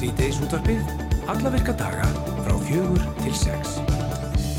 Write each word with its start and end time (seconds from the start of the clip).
Sýteis 0.00 0.38
útvarpið, 0.40 0.78
alla 1.28 1.50
virka 1.52 1.74
daga 1.76 2.06
frá 2.40 2.54
fjögur 2.64 3.02
til 3.18 3.34
sex. 3.36 3.74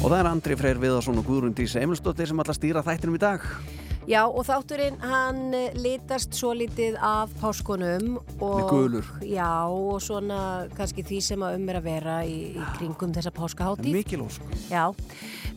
Og 0.03 0.11
það 0.11 0.19
er 0.19 0.27
Andri 0.29 0.57
Freyr 0.59 0.77
Viðarsson 0.77 1.17
og 1.17 1.25
Guðrún 1.25 1.55
Dís 1.57 1.73
Emilsdóttir 1.81 2.29
sem 2.29 2.43
að 2.43 2.51
stýra 2.53 2.83
þættinum 2.85 3.17
í 3.17 3.21
dag. 3.23 3.47
Já, 4.05 4.19
og 4.27 4.45
þátturinn 4.45 4.99
hann 5.01 5.55
eh, 5.57 5.73
litast 5.81 6.37
svo 6.37 6.51
litið 6.57 6.99
af 7.01 7.33
páskunum 7.41 8.19
og, 8.19 8.59
Með 8.59 8.69
gulur. 8.69 9.09
Já, 9.25 9.65
og 9.65 9.97
svona 10.05 10.39
kannski 10.77 11.07
því 11.09 11.23
sem 11.25 11.45
að 11.47 11.57
um 11.57 11.73
er 11.73 11.81
að 11.81 11.89
vera 11.89 12.19
í, 12.21 12.37
í 12.53 12.69
kringum 12.77 13.17
þessa 13.17 13.33
páskahátíð. 13.33 13.97
Mikil 13.97 14.21
ósk. 14.27 14.45
Já, 14.69 14.91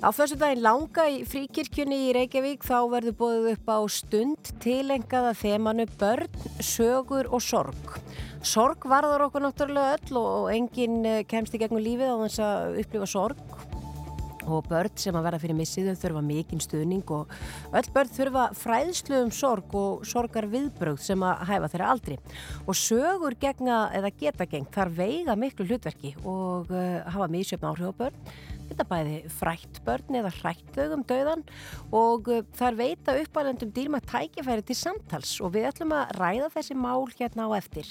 á 0.05 0.11
þessu 0.13 0.37
daginn 0.37 0.61
langa 0.65 1.07
í 1.09 1.23
fríkirkjunni 1.29 1.97
í 2.09 2.13
Reykjavík 2.13 2.65
þá 2.67 2.77
verður 2.93 3.15
bóðið 3.17 3.47
upp 3.55 3.71
á 3.73 3.79
stund 3.89 4.51
tilengaða 4.61 5.33
þemanu 5.41 5.87
börn, 5.97 6.41
sögur 6.61 7.31
og 7.33 7.41
sorg. 7.41 7.95
Sorg 8.45 8.85
varðar 8.91 9.25
okkur 9.31 9.47
náttúrulega 9.47 9.97
öll 9.97 10.19
og, 10.21 10.51
enginn 10.53 11.01
eh, 11.09 11.23
kemst 11.29 11.57
í 11.57 11.63
gegnum 11.63 11.81
lífið 11.81 12.13
á 12.13 12.17
þess 12.27 12.45
að 12.45 12.81
upplifa 12.85 13.09
sorg. 13.09 13.41
Og 14.45 14.67
börn 14.69 14.93
sem 15.01 15.17
að 15.17 15.25
verða 15.25 15.41
fyrir 15.41 15.57
missiðu 15.57 15.95
þurfa 15.97 16.21
mikinn 16.21 16.61
stuðning 16.61 17.13
og 17.17 17.31
öll 17.73 17.89
börn 17.95 18.11
þurfa 18.13 18.43
fræðslu 18.61 19.23
um 19.25 19.31
sorg 19.33 19.73
og 19.81 20.03
sorgar 20.05 20.45
viðbröð 20.53 21.01
sem 21.01 21.25
að 21.25 21.47
hæfa 21.49 21.71
þeirra 21.73 21.93
aldri. 21.95 22.19
Og 22.69 22.77
sögur 22.77 23.39
gegna 23.41 23.87
eða 23.97 24.13
geta 24.21 24.45
geng 24.45 24.69
þar 24.75 24.93
veiga 25.01 25.39
miklu 25.41 25.65
hlutverki 25.71 26.13
og 26.29 26.69
uh, 26.69 27.01
hafa 27.09 27.31
mísjöfn 27.33 27.71
áhrif 27.73 27.97
á 27.97 28.01
börn 28.05 28.53
þetta 28.71 28.87
bæði 28.91 29.17
frætt 29.33 29.81
börn 29.87 30.19
eða 30.21 30.33
hrætt 30.41 30.71
þau 30.77 30.97
um 30.97 31.05
dauðan 31.09 31.45
og 31.95 32.31
uh, 32.33 32.43
þar 32.57 32.79
veita 32.81 33.17
uppalendum 33.21 33.73
dýrma 33.75 34.01
tækifæri 34.05 34.65
til 34.67 34.79
samtals 34.79 35.37
og 35.45 35.55
við 35.57 35.69
ætlum 35.71 35.95
að 35.97 36.15
ræða 36.19 36.51
þessi 36.57 36.79
mál 36.79 37.07
hérna 37.15 37.49
á 37.49 37.51
eftir. 37.59 37.89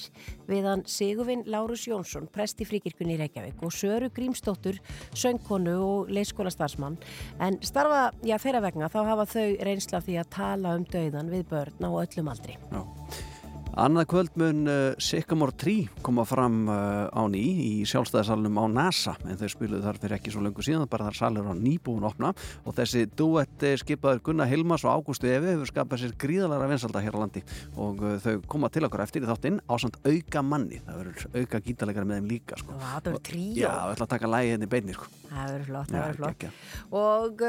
Við 0.49 0.69
hann 0.69 0.85
Sigurvin 0.89 1.45
Lárus 1.49 1.85
Jónsson 1.89 2.29
prest 2.33 2.61
í 2.63 2.67
fríkirkunni 2.69 3.17
í 3.17 3.21
Reykjavík 3.23 3.63
og 3.65 3.75
Söru 3.75 4.11
Grímsdóttur 4.13 4.79
söngkonu 5.17 5.75
og 5.83 6.13
leiskóla 6.13 6.53
starfsmann 6.53 6.97
en 7.43 7.59
starfa, 7.65 8.09
já 8.25 8.37
þeirra 8.41 8.63
vegna 8.67 8.91
þá 8.91 8.99
hafa 9.11 9.29
þau 9.35 9.47
reynsla 9.67 10.03
því 10.03 10.19
að 10.21 10.33
tala 10.37 10.75
um 10.79 10.87
dauðan 10.89 11.31
við 11.33 11.47
börn 11.51 11.87
á 11.87 11.89
öllum 11.91 12.33
aldri. 12.33 12.57
Já. 12.71 13.31
Annað 13.73 14.05
kvöld 14.11 14.35
mun 14.37 14.67
uh, 14.69 14.93
Sycamore 15.01 15.55
3 15.57 16.03
koma 16.05 16.21
fram 16.29 16.67
uh, 16.69 17.09
á 17.09 17.25
ný 17.25 17.41
í 17.41 17.71
sjálfstæðarsalunum 17.89 18.59
á 18.61 18.65
NASA 18.69 19.15
en 19.25 19.39
þau 19.39 19.47
spiluðu 19.49 19.81
þar 19.81 19.97
fyrir 20.01 20.15
ekki 20.19 20.33
svo 20.33 20.43
lengur 20.45 20.65
síðan 20.65 20.85
bara 20.91 21.07
þar 21.07 21.17
salur 21.17 21.47
á 21.49 21.57
nýbúin 21.57 22.05
opna 22.05 22.35
og 22.69 22.75
þessi 22.77 23.07
duetti 23.17 23.71
skipaður 23.81 24.21
Gunnar 24.27 24.51
Hilmas 24.51 24.85
og 24.85 24.93
Ágústu 24.93 25.25
Efi 25.31 25.55
hefur 25.55 25.71
skapað 25.71 26.03
sér 26.03 26.13
gríðalara 26.21 26.67
vinsalda 26.69 27.01
hér 27.01 27.17
á 27.17 27.21
landi 27.23 27.41
og 27.73 28.03
uh, 28.05 28.19
þau 28.21 28.35
koma 28.53 28.69
til 28.69 28.85
okkur 28.85 29.03
eftir 29.07 29.25
í 29.25 29.29
þáttinn 29.31 29.57
á 29.65 29.73
samt 29.81 29.97
auka 30.05 30.43
manni 30.45 30.81
það 30.83 30.99
verður 31.01 31.39
auka 31.41 31.61
gítalegara 31.65 32.09
með 32.11 32.21
þeim 32.21 32.29
líka 32.29 32.59
sko. 32.61 32.75
og 32.75 32.83
það 32.83 33.07
verður 33.07 33.23
tríó 33.31 33.63
Já, 33.63 33.71
við 33.73 33.95
ætlum 33.95 34.05
að 34.05 34.11
taka 34.13 34.31
lægi 34.35 34.51
henni 34.53 34.69
beinni 34.75 34.99
sko. 34.99 35.09
það 35.31 35.49
verður 35.55 35.65
flott, 35.71 35.89
það 35.89 36.05
verður 36.05 36.21
flott 36.21 36.45
geggjað. 36.45 36.61
og 37.01 37.43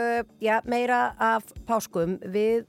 já, 0.48 0.56
meira 0.72 1.02
af 1.34 1.52
páskum 1.68 2.16
við 2.24 2.64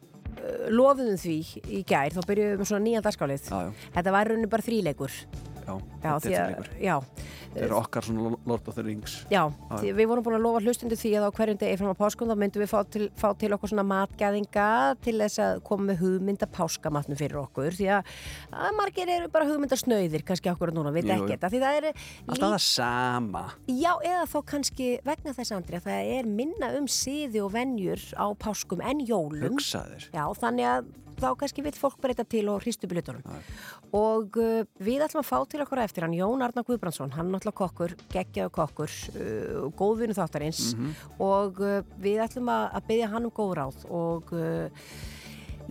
lofuðum 0.71 1.19
því 1.21 1.37
í 1.69 1.81
gær 1.87 2.15
þá 2.15 2.21
byrjuðum 2.29 2.61
við 2.61 2.71
svona 2.71 2.85
nýjan 2.85 3.05
dagskálið 3.05 3.49
þetta 3.95 4.15
var 4.15 4.31
rauninni 4.31 4.51
bara 4.51 4.65
þríleikur 4.65 5.19
já, 5.65 5.75
já, 6.05 6.11
þetta 6.25 6.45
er 6.77 7.35
Þeir 7.55 7.63
eru 7.69 7.75
okkar 7.79 8.03
svona 8.03 8.35
Lord 8.49 8.65
of 8.67 8.75
the 8.75 8.83
Rings. 8.83 9.13
Já, 9.31 9.45
því 9.71 9.91
við 9.95 10.09
vorum 10.11 10.25
búin 10.25 10.35
að 10.35 10.43
lofa 10.43 10.61
hlustundu 10.65 10.97
því 10.99 11.11
að 11.15 11.27
á 11.27 11.35
hverjum 11.37 11.59
degi 11.61 11.77
fram 11.79 11.93
á 11.95 12.01
páskum 12.01 12.27
þá 12.27 12.35
myndum 12.41 12.63
við 12.65 12.71
fá 12.73 12.79
til, 12.91 13.05
fá 13.15 13.29
til 13.39 13.51
okkur 13.55 13.71
svona 13.71 13.85
matgæðinga 13.87 14.65
til 15.05 15.15
þess 15.21 15.41
að 15.45 15.61
koma 15.69 15.87
með 15.87 16.01
hugmynda 16.03 16.49
páskamatnum 16.51 17.19
fyrir 17.19 17.39
okkur 17.45 17.77
því 17.77 17.87
að, 17.95 18.11
að 18.51 18.75
margir 18.75 19.13
eru 19.15 19.31
bara 19.31 19.47
hugmyndasnauðir 19.47 20.25
kannski 20.27 20.51
okkur 20.51 20.73
núna, 20.75 20.91
við 20.95 21.13
að 21.15 21.47
því 21.53 21.63
það 21.63 21.79
er 21.79 21.89
Alltaf 22.25 22.51
það 22.51 22.61
sama. 22.65 23.45
Já, 23.71 23.91
eða 24.03 24.27
þó 24.33 24.37
kannski 24.51 24.89
vegna 25.05 25.35
þess 25.37 25.55
Andri 25.55 25.79
að 25.79 25.87
það 25.87 26.11
er 26.17 26.29
minna 26.41 26.73
um 26.75 26.89
siði 26.91 27.43
og 27.45 27.53
venjur 27.55 28.03
á 28.19 28.27
páskum 28.35 28.83
en 28.83 29.03
jólum. 29.07 29.55
Hugsaðir. 29.55 30.09
Já, 30.11 30.25
þannig 30.41 30.71
að 30.73 30.93
þá 31.21 31.29
kannski 31.39 31.65
vil 31.65 31.73
fólk 31.77 31.97
breyta 32.03 32.25
til 32.27 32.45
og 32.51 32.61
hristu 32.63 32.89
byrjutunum. 32.91 33.25
Og 33.95 34.39
uh, 34.41 34.61
við 34.83 35.05
ætlum 35.07 35.23
að 35.23 35.29
fá 35.29 35.37
til 35.51 35.63
okkur 35.65 35.83
eftir 35.83 36.05
hann 36.05 36.15
Jón 36.17 36.43
Arnar 36.45 36.67
Guðbrandsson, 36.67 37.13
hann 37.15 37.29
er 37.29 37.37
náttúrulega 37.37 37.61
kokkur, 37.63 37.97
geggjaðu 38.13 38.53
kokkur, 38.59 38.95
uh, 39.15 39.65
góðvinu 39.79 40.17
þáttarins. 40.17 40.71
Og 41.23 41.61
uh, 41.63 41.81
við 42.01 42.23
ætlum 42.25 42.51
að, 42.53 42.69
að 42.79 42.89
byggja 42.91 43.11
hann 43.15 43.29
um 43.29 43.35
góð 43.35 43.57
ráð 43.61 43.85
og 43.89 44.33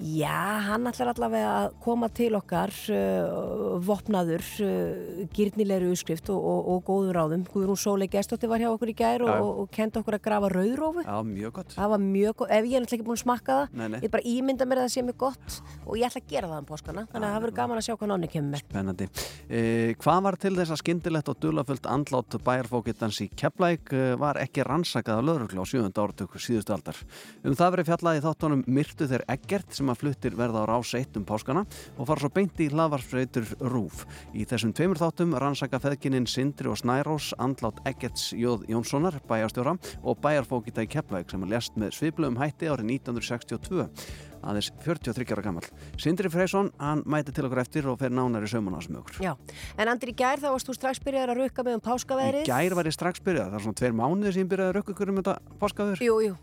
Já, 0.02 0.58
hann 0.66 0.88
ætlar 0.90 1.12
allavega 1.12 1.50
að 1.54 1.74
koma 1.84 2.08
til 2.10 2.34
okkar 2.34 2.72
uh, 2.90 3.78
vopnaður, 3.84 4.42
uh, 4.64 5.20
gyrnilegri 5.34 5.90
útskrift 5.92 6.30
og, 6.34 6.38
og, 6.40 6.60
og 6.72 6.80
góður 6.88 7.20
áðum. 7.22 7.44
Guðrún 7.52 7.78
Sólei 7.78 8.08
Gestótti 8.10 8.50
var 8.50 8.62
hjá 8.62 8.70
okkur 8.72 8.90
í 8.90 8.96
gær 8.98 9.22
og, 9.26 9.62
og, 9.64 9.68
kendi 9.74 10.00
okkur 10.00 10.18
að 10.18 10.24
grafa 10.24 10.50
rauðrófu. 10.52 11.04
Já, 11.06 11.16
mjög 11.28 11.52
gott 11.60 11.70
Það 11.76 11.92
var 11.94 12.02
mjög 12.04 12.34
gott, 12.40 12.50
ef 12.50 12.64
ég 12.64 12.74
er 12.74 12.84
náttúrulega 12.84 12.98
ekki 12.98 13.08
búin 13.08 13.18
að 13.18 13.22
smakka 13.24 13.58
það 13.60 13.66
Nei, 13.78 13.88
nei. 13.94 14.00
ég 14.02 14.10
bara 14.14 14.26
ímynda 14.34 14.68
mér 14.68 14.78
að 14.80 14.86
það 14.88 14.94
sé 14.94 15.04
mjög 15.06 15.18
gott 15.22 15.48
og 15.84 15.94
ég 16.00 16.06
ætla 16.08 16.22
að 16.24 16.30
gera 16.34 16.50
það 16.50 16.58
um 16.58 16.68
páskana 16.70 17.06
þannig 17.12 17.28
að 17.28 17.34
það 17.34 17.42
verður 17.44 17.58
gaman 17.60 17.78
að 17.78 17.86
sjá 17.86 17.94
hvað 17.94 18.10
nonni 18.10 18.28
kemur 18.32 18.50
með 18.50 18.60
Spennandi. 18.64 19.06
Eh, 19.48 19.90
hvað 20.00 20.20
var 20.26 20.34
til 20.40 20.54
þess 20.58 20.74
að 20.74 20.80
skyndilegt 20.82 21.30
og 21.30 21.38
dulafullt 21.42 21.86
andlátt 21.90 22.38
bæjarfókittans 22.44 23.20
í 23.22 23.28
Keflæk 23.34 23.94
eh, 23.94 24.14
var 24.18 24.40
ekki 24.42 24.66
rannsakað 24.66 25.22
af 29.90 30.04
lögreglu 30.04 30.44
á 30.44 30.80
7. 30.80 31.04
áratöku 31.04 31.04
síðustu 31.04 31.14
aldar. 31.14 31.14
Það 31.14 31.14
verið 31.14 31.14
fjallað 31.14 31.14
í 31.14 31.14
þáttunum 31.14 31.14
Myrtu 31.14 31.14
þeir 31.14 31.14
Eggert 31.14 31.14
sem 31.14 31.14
að 31.14 31.14
fluttir 31.14 31.14
verða 31.14 31.14
á 31.14 31.14
rás 31.14 31.14
1 31.14 31.16
um 31.16 31.24
páskana 31.24 31.66
og 31.96 32.08
fara 32.08 32.20
svo 32.20 32.30
beint 32.30 32.60
í 32.60 32.70
hlaðvarsfreitur 32.72 33.46
Rúf. 33.60 34.06
Í 34.32 34.44
þessum 34.44 34.72
tveimur 34.72 35.00
þáttum 35.00 35.34
rannsaka 35.38 35.80
feðkininn 35.80 36.26
Sindri 36.26 36.68
og 36.68 36.78
Snærós 36.78 37.32
andlátt 37.38 37.82
Eggerts 37.84 38.32
Jóð 38.32 38.66
Jónssonar 38.68 39.20
bæjarstjóra 39.28 39.76
og 40.02 40.20
bæjarfókitta 40.20 40.84
í 40.84 40.90
Keflæk 40.90 41.30
sem 41.30 41.42
að 41.42 41.54
lest 41.54 41.76
með 41.76 41.94
svipluðum 41.98 42.40
hætti 42.40 42.70
árið 42.70 42.90
1962 42.98 43.88
aðeins 44.44 44.70
43 44.84 45.34
ára 45.34 45.44
gammal. 45.44 45.64
Sindri 46.00 46.30
Freysson, 46.32 46.70
hann 46.80 47.02
mæti 47.08 47.32
til 47.34 47.44
okkur 47.48 47.60
eftir 47.62 47.88
og 47.90 47.98
fer 48.00 48.12
nánar 48.14 48.44
í 48.44 48.50
saumanas 48.50 48.88
með 48.90 49.00
okkur. 49.02 49.20
Já, 49.24 49.32
en 49.80 49.88
Andri 49.92 50.12
í 50.12 50.16
gær 50.18 50.42
þá 50.42 50.48
varst 50.52 50.68
þú 50.70 50.76
strax 50.78 51.00
byrjaður 51.04 51.34
að 51.34 51.40
rukka 51.42 51.64
með 51.66 51.78
um 51.78 51.82
Í 51.84 51.86
páskaveðrið 51.88 52.48
gær 52.48 52.76
var 52.78 52.88
ég 52.90 52.96
strax 52.96 53.22
byrjað, 53.24 53.48
það 53.50 53.58
er 53.58 53.64
svona 53.64 53.78
tveir 53.80 53.96
mánuðir 53.98 54.34
sem 54.36 54.44
ég 54.44 54.50
byrjaði 54.52 54.70
að 54.70 54.76
rökka 54.78 54.94
ykkur 54.94 55.12
um 55.12 55.20
þetta 55.20 55.34
páskaður. 55.60 56.04
Jú, 56.04 56.16
jú, 56.24 56.34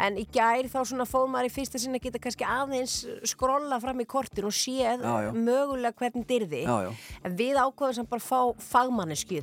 en 0.00 0.18
í 0.20 0.26
gær 0.32 0.68
þá 0.70 0.78
svona 0.90 1.06
fór 1.08 1.28
maður 1.30 1.50
í 1.50 1.54
fyrsta 1.54 1.80
sinna 1.82 2.00
geta 2.02 2.20
kannski 2.22 2.44
aðeins 2.48 2.96
skrolla 3.30 3.80
fram 3.82 4.00
í 4.00 4.06
kortin 4.08 4.48
og 4.48 4.54
séð 4.56 5.04
Já, 5.04 5.14
já. 5.26 5.30
mögulega 5.34 5.96
hvernig 6.00 6.26
dyrði 6.28 6.62
Já, 6.64 6.76
já. 6.86 6.90
en 7.24 7.36
við 7.38 7.60
ákvaðum 7.60 7.96
sem 8.00 8.08
bara 8.10 8.24
fá 8.24 8.40
fagmanneski 8.70 9.40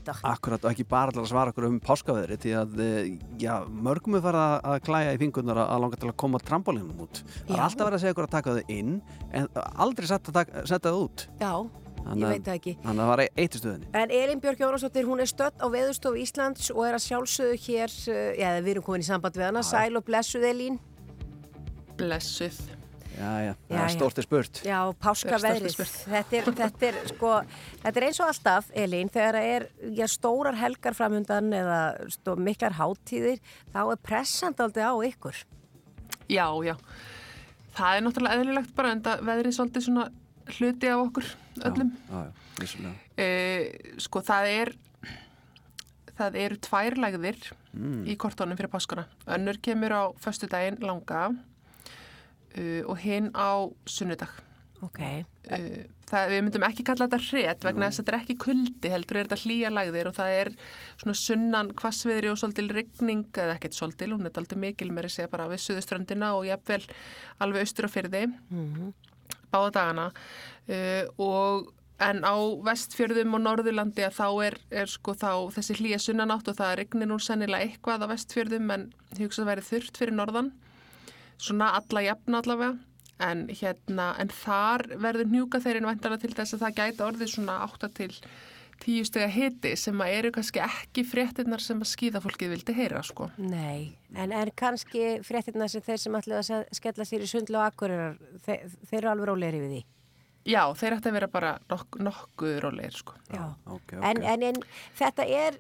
eh, 8.08 8.14
já, 8.14 8.14
Já. 8.14 8.14
segja 8.14 8.16
ykkur 8.16 8.28
að 8.28 8.34
taka 8.38 8.56
þau 8.56 8.72
inn 8.78 9.02
en 9.32 9.50
aldrei 9.76 10.08
setja, 10.08 10.80
þau 10.88 11.04
út. 11.04 11.28
Já, 11.42 11.52
Þannig 12.08 12.24
ég 12.24 12.30
veit 12.32 12.46
það 12.46 12.58
ekki 12.58 12.74
Þannig 12.84 12.88
að 12.88 13.04
það 13.04 13.10
var 13.12 13.22
eitt 13.26 13.56
í 13.56 13.60
stöðinni. 13.60 13.88
En 14.00 14.12
Elin 14.16 14.40
Björk 14.40 14.62
Jónasdóttir, 14.64 15.08
hún 15.10 15.20
er 15.24 15.28
stödd 15.28 15.60
á 15.60 15.68
Veðurstofu 15.68 16.22
Íslands 16.22 16.70
og 16.72 16.86
er 16.88 16.96
að 16.96 17.04
sjálfsögðu 17.04 17.58
hér, 17.66 17.96
uh, 18.14 18.32
já 18.40 18.50
við 18.64 18.72
erum 18.78 18.86
komin 18.88 19.04
í 19.04 19.08
samband 19.10 19.36
við 19.36 19.50
hana, 19.50 19.64
sæl 19.68 20.00
og 20.00 20.06
blessuð 20.08 20.48
Elín. 20.48 20.80
Blessuð. 21.98 22.60
Já, 23.18 23.32
já, 23.42 23.54
það 23.66 23.74
Já, 23.74 23.78
er 23.82 23.90
já. 23.90 23.94
stórt 23.96 24.20
er 24.22 24.26
spurt. 24.28 24.60
Já, 24.62 24.78
páskaveðrið. 25.02 25.78
Þetta 26.06 26.38
er, 26.38 26.50
þetta, 26.62 26.86
er, 26.92 26.98
sko, 27.10 27.32
þetta 27.82 27.98
er 28.00 28.06
eins 28.06 28.20
og 28.22 28.28
alltaf, 28.30 28.68
Elín, 28.78 29.10
þegar 29.10 29.38
það 29.40 29.48
er 29.56 29.66
já, 29.98 30.06
stórar 30.14 30.60
helgar 30.62 30.94
framhundan 30.94 31.50
eða 31.58 31.80
stó, 32.14 32.36
miklar 32.38 32.78
hátíðir, 32.78 33.42
þá 33.74 33.80
er 33.88 34.02
pressand 34.06 34.62
aldrei 34.62 34.86
á 34.86 34.94
ykkur. 35.10 35.40
Já, 36.30 36.46
já. 36.62 36.76
Það 37.78 37.96
er 37.96 38.04
náttúrulega 38.06 38.42
eðlilegt 38.42 38.74
bara 38.78 38.94
en 38.96 39.04
það 39.06 39.24
veðrið 39.28 39.56
svolítið 39.58 39.86
svona 39.86 40.08
hluti 40.58 40.90
af 40.90 41.04
okkur 41.04 41.30
öllum. 41.70 41.94
Já, 42.10 42.22
já. 42.74 42.92
E, 43.22 43.28
sko 44.02 44.24
það 44.26 44.50
er, 44.54 44.72
það 46.18 46.40
eru 46.42 46.60
tvær 46.66 46.98
lægðir 47.04 47.52
í 48.08 48.16
kortónum 48.20 48.58
fyrir 48.58 48.72
páskana. 48.74 49.06
Önnur 49.30 49.60
kemur 49.62 49.94
á 49.94 50.04
föstudaginn 50.22 50.80
langa 50.82 51.28
uh, 52.58 52.82
og 52.90 52.98
hinn 53.04 53.30
á 53.38 53.70
sunnudag. 53.86 54.34
Ok. 54.86 55.00
Uh, 55.48 55.86
það, 56.06 56.32
við 56.32 56.42
myndum 56.46 56.66
ekki 56.68 56.84
kalla 56.86 57.08
þetta 57.08 57.20
hret 57.32 57.64
vegna 57.66 57.88
þess 57.88 58.02
að 58.02 58.04
þetta 58.04 58.14
er 58.14 58.20
ekki 58.20 58.36
kuldi 58.44 58.92
heldur 58.94 59.18
er 59.18 59.30
þetta 59.30 59.48
hlýja 59.48 59.72
lagðir 59.74 60.10
og 60.10 60.18
það 60.18 60.34
er 60.36 60.52
svona 61.00 61.16
sunnan 61.18 61.72
hvasviðri 61.80 62.30
og 62.30 62.38
svolítil 62.38 62.68
rigning 62.76 63.26
eða 63.34 63.56
ekkert 63.56 63.78
svolítil, 63.78 64.12
hún 64.14 64.30
er 64.30 64.38
aldrei 64.38 64.60
mikil 64.68 64.92
með 64.94 65.10
að 65.10 65.16
segja 65.16 65.32
bara 65.32 65.50
við 65.50 65.64
suðuströndina 65.66 66.36
og 66.38 66.46
jafnvel 66.46 66.84
alveg 67.42 67.66
austur 67.66 67.90
á 67.90 67.96
fyrði 67.96 68.24
báða 69.48 69.74
dagana. 69.80 70.08
Uh, 70.68 71.04
og 71.26 71.74
en 72.04 72.22
á 72.22 72.36
vestfjörðum 72.68 73.34
og 73.34 73.42
norðurlandi 73.42 74.06
að 74.06 74.18
þá 74.20 74.28
er, 74.46 74.58
er 74.84 74.92
sko 74.92 75.16
þá 75.18 75.32
þessi 75.56 75.80
hlýja 75.80 75.98
sunnanátt 76.04 76.52
og 76.52 76.60
það 76.60 76.76
rignir 76.84 77.10
nú 77.10 77.18
sennilega 77.24 77.66
eitthvað 77.66 78.06
á 78.06 78.12
vestfjörðum 78.14 78.74
en 78.76 78.84
hugsa 79.18 79.42
að 79.42 79.48
það 79.48 79.50
væri 79.50 79.66
þurft 79.72 79.98
fyrir 80.02 80.18
norðan. 80.20 80.52
Svona 81.42 81.72
alla 81.80 82.04
jafna 82.06 82.44
allavega 82.44 82.78
en 83.24 83.48
hérna, 83.50 84.12
en 84.22 84.30
þar 84.34 84.86
verður 85.02 85.32
njúka 85.32 85.62
þeirinn 85.64 85.90
væntalega 85.90 86.24
til 86.26 86.36
þess 86.38 86.58
að 86.58 86.64
það 86.66 86.78
gæti 86.82 87.06
orðið 87.08 87.34
svona 87.34 87.58
8 87.66 87.90
til 87.98 88.12
tíu 88.84 89.06
stega 89.08 89.28
hiti 89.34 89.74
sem 89.80 90.02
að 90.04 90.14
eru 90.20 90.32
kannski 90.36 90.62
ekki 90.62 91.04
fréttinnar 91.08 91.64
sem 91.64 91.80
að 91.82 91.92
skíðafólkið 91.92 92.54
vildi 92.54 92.76
heyra 92.78 93.02
sko. 93.06 93.30
Nei, 93.42 93.98
en, 94.14 94.32
en 94.32 94.52
kannski 94.58 95.18
fréttirna 95.26 95.70
sem 95.72 95.84
þeir 95.86 96.02
sem 96.04 96.18
ætlaði 96.20 96.58
að 96.58 96.74
skella 96.78 97.08
sér 97.08 97.26
í 97.26 97.30
sundlu 97.32 97.60
og 97.60 97.68
akkurirar, 97.72 98.20
þeir, 98.46 98.76
þeir 98.90 99.00
eru 99.02 99.14
alveg 99.14 99.32
rólegri 99.32 99.64
við 99.64 99.74
því. 99.76 99.86
Já, 100.48 100.62
þeir 100.80 100.96
ætti 100.96 101.10
að 101.10 101.18
vera 101.18 101.32
bara 101.32 101.56
nok 101.68 101.98
nokkuð 102.00 102.60
rólegir 102.64 103.00
sko. 103.02 103.18
Já. 103.34 103.42
ok, 103.66 103.98
ok. 103.98 104.04
En, 104.12 104.22
en, 104.22 104.46
en 104.52 104.62
þetta 104.96 105.26
er, 105.28 105.58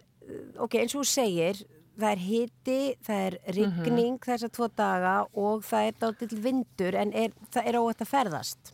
ok, 0.63 0.77
eins 0.83 0.95
og 0.95 1.01
þú 1.01 1.09
segir, 1.11 1.65
það 1.97 2.09
er 2.13 2.23
hiti, 2.23 2.79
það 3.05 3.27
er 3.27 3.37
rigning 3.57 4.17
þessa 4.23 4.49
tvo 4.53 4.71
daga 4.77 5.19
og 5.33 5.65
það 5.67 5.91
er 5.91 6.01
dátill 6.03 6.41
vindur 6.47 6.97
en 6.97 7.13
er, 7.13 7.37
það 7.53 7.69
er 7.71 7.79
óvægt 7.81 8.03
að 8.05 8.11
ferðast. 8.13 8.73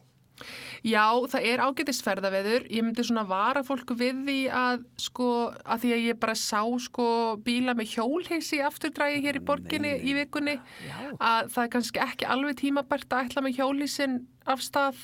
Já, 0.84 1.06
það 1.30 1.46
er 1.48 1.62
ágætisferðaveður. 1.64 2.66
Ég 2.74 2.84
myndi 2.84 3.06
svona 3.06 3.24
vara 3.30 3.62
fólku 3.64 3.96
við 3.96 4.24
því 4.28 4.38
að 4.60 4.86
sko, 5.00 5.28
að 5.64 5.84
því 5.84 5.92
að 5.96 6.08
ég 6.08 6.20
bara 6.20 6.36
sá 6.40 6.62
sko 6.84 7.08
bíla 7.46 7.76
með 7.78 7.94
hjólheysi 7.94 8.60
afturdrægi 8.66 9.22
hér 9.24 9.40
í 9.40 9.44
borginni 9.48 9.94
í 10.02 10.16
vikunni 10.18 10.58
Já. 10.58 10.98
að 11.16 11.54
það 11.54 11.62
er 11.64 11.72
kannski 11.78 12.04
ekki 12.08 12.30
alveg 12.36 12.60
tímabært 12.64 13.14
að 13.14 13.30
ætla 13.30 13.46
með 13.46 13.62
hjólheysin 13.62 14.18
af 14.50 14.66
stað 14.66 15.00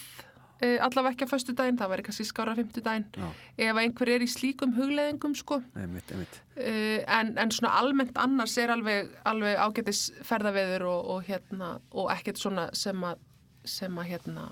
allavega 0.60 1.14
ekki 1.16 1.28
á 1.28 1.32
föstu 1.32 1.56
daginn, 1.56 1.78
það 1.80 1.92
væri 1.94 2.06
kannski 2.08 2.26
skára 2.28 2.52
á 2.52 2.60
fymtu 2.60 2.84
daginn 2.84 3.06
Já. 3.16 3.28
ef 3.70 3.80
einhver 3.80 4.12
er 4.12 4.26
í 4.26 4.28
slíkum 4.28 4.74
hugleðingum 4.76 5.36
sko. 5.40 5.62
Einmitt, 5.80 6.12
einmitt. 6.12 6.40
Uh, 6.60 7.00
en, 7.08 7.34
en 7.40 7.54
svona 7.56 7.78
almennt 7.80 8.20
annars 8.20 8.58
er 8.60 8.74
alveg, 8.74 9.14
alveg 9.30 9.56
ágætis 9.56 10.10
ferðaveður 10.28 10.88
og, 10.92 11.12
og, 11.16 11.22
hérna, 11.30 11.70
og 11.92 12.12
ekkert 12.12 12.42
svona 12.42 12.70
sem 12.76 13.08
að, 13.08 13.22
sem 13.64 14.02
að 14.02 14.12
hérna, 14.12 14.50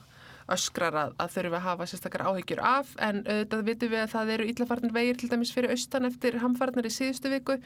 öskrar 0.54 0.96
að, 0.96 1.14
að 1.20 1.34
þurfi 1.36 1.58
að 1.58 1.66
hafa 1.66 1.88
sérstakar 1.92 2.24
áhyggjur 2.28 2.62
af 2.64 2.94
en 3.04 3.22
auðvitað 3.28 3.64
vitum 3.68 3.92
við 3.92 4.02
að 4.04 4.12
það 4.14 4.32
eru 4.36 4.48
illafarnir 4.52 4.94
vegir 4.96 5.20
til 5.20 5.30
dæmis 5.32 5.52
fyrir 5.56 5.74
austan 5.76 6.08
eftir 6.08 6.38
hamfarnir 6.42 6.88
í 6.88 6.92
síðustu 6.94 7.32
viku 7.34 7.58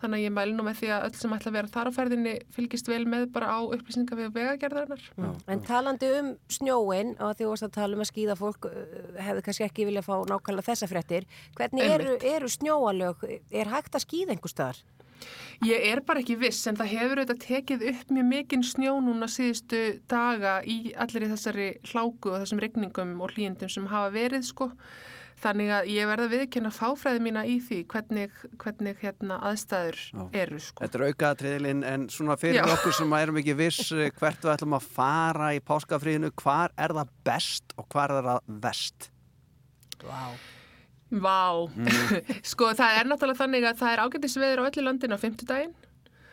þannig 0.00 0.16
að 0.16 0.24
ég 0.24 0.34
mæli 0.36 0.56
nú 0.56 0.64
með 0.66 0.78
því 0.80 0.92
að 0.96 1.06
öll 1.08 1.18
sem 1.20 1.34
ætla 1.36 1.52
að 1.52 1.58
vera 1.58 1.72
þar 1.74 1.90
á 1.90 1.96
ferðinni 1.98 2.34
fylgist 2.56 2.88
vel 2.90 3.02
með 3.12 3.26
bara 3.34 3.52
á 3.52 3.58
upplýsingar 3.60 4.20
við 4.20 4.30
vegagerðarinnar. 4.38 5.04
En 5.52 5.64
talandi 5.66 6.12
um 6.20 6.30
snjóin 6.52 7.12
og 7.20 7.36
því 7.36 7.50
að 7.50 7.74
tala 7.76 7.98
um 7.98 8.04
að 8.04 8.10
skýða 8.12 8.38
fólk 8.40 8.70
uh, 8.70 8.78
hefði 9.20 9.44
kannski 9.46 9.66
ekki 9.66 9.88
vilja 9.90 10.04
fá 10.06 10.14
nákvæmlega 10.30 10.68
þessa 10.70 10.88
fréttir. 10.90 11.28
Hvernig 11.58 11.92
eru, 11.96 12.16
eru 12.32 12.50
snjóalög? 12.50 13.26
Er 13.50 13.72
hægt 13.74 13.98
að 13.98 14.06
skýða 14.06 14.36
einhver 14.36 14.54
staðar? 14.54 14.80
Ég 15.66 15.86
er 15.90 16.00
bara 16.06 16.22
ekki 16.22 16.38
viss 16.40 16.64
en 16.70 16.78
það 16.78 16.92
hefur 16.94 17.20
auðvitað 17.20 17.44
tekið 17.44 17.86
upp 17.92 18.12
mjög 18.16 18.28
mikinn 18.30 18.62
snjó 18.64 18.96
núna 19.04 19.28
síðustu 19.28 19.80
daga 20.08 20.60
í 20.64 20.94
allir 20.96 21.26
í 21.26 21.30
þessari 21.34 21.70
hláku 21.90 22.32
og 22.32 22.42
þessum 22.42 22.62
regningum 22.64 23.16
og 23.20 23.34
hlýjendum 23.34 23.72
sem 23.72 23.88
hafa 23.90 24.12
verið 24.14 24.46
sko. 24.48 24.70
Þannig 25.40 25.70
að 25.72 25.86
ég 25.88 26.08
verða 26.08 26.26
viðkynna 26.34 26.70
fáfræði 26.74 27.20
mína 27.24 27.42
í 27.48 27.54
því 27.64 27.78
hvernig, 27.88 28.40
hvernig 28.60 28.98
hérna 29.00 29.38
aðstæður 29.48 30.00
Já. 30.10 30.24
eru 30.42 30.60
sko. 30.60 30.84
Þetta 30.84 30.98
er 30.98 31.04
aukaðatriðilinn 31.08 31.82
en 31.88 32.06
svona 32.12 32.36
fyrir 32.40 32.60
Já. 32.60 32.66
okkur 32.74 32.96
sem 32.98 33.16
erum 33.16 33.40
ekki 33.40 33.56
viss 33.56 33.88
eh, 33.96 34.12
hvert 34.20 34.44
við 34.44 34.52
ætlum 34.52 34.76
að 34.76 34.88
fara 35.00 35.50
í 35.56 35.64
páskafríðinu, 35.64 36.32
hvar 36.44 36.76
er 36.76 36.96
það 37.00 37.16
best 37.24 37.76
og 37.80 37.88
hvar 37.88 38.16
er 38.18 38.28
það 38.28 38.56
vest? 38.68 39.10
Vá. 41.10 41.66
Vá, 41.66 41.70
sko 42.52 42.70
það 42.78 42.98
er 43.00 43.08
náttúrulega 43.10 43.42
þannig 43.42 43.66
að 43.66 43.80
það 43.80 43.94
er 43.94 44.02
ágættis 44.04 44.36
veður 44.38 44.62
á 44.62 44.68
öllu 44.68 44.84
landinu 44.86 45.18
á 45.18 45.22
fimmtudaginn. 45.22 45.72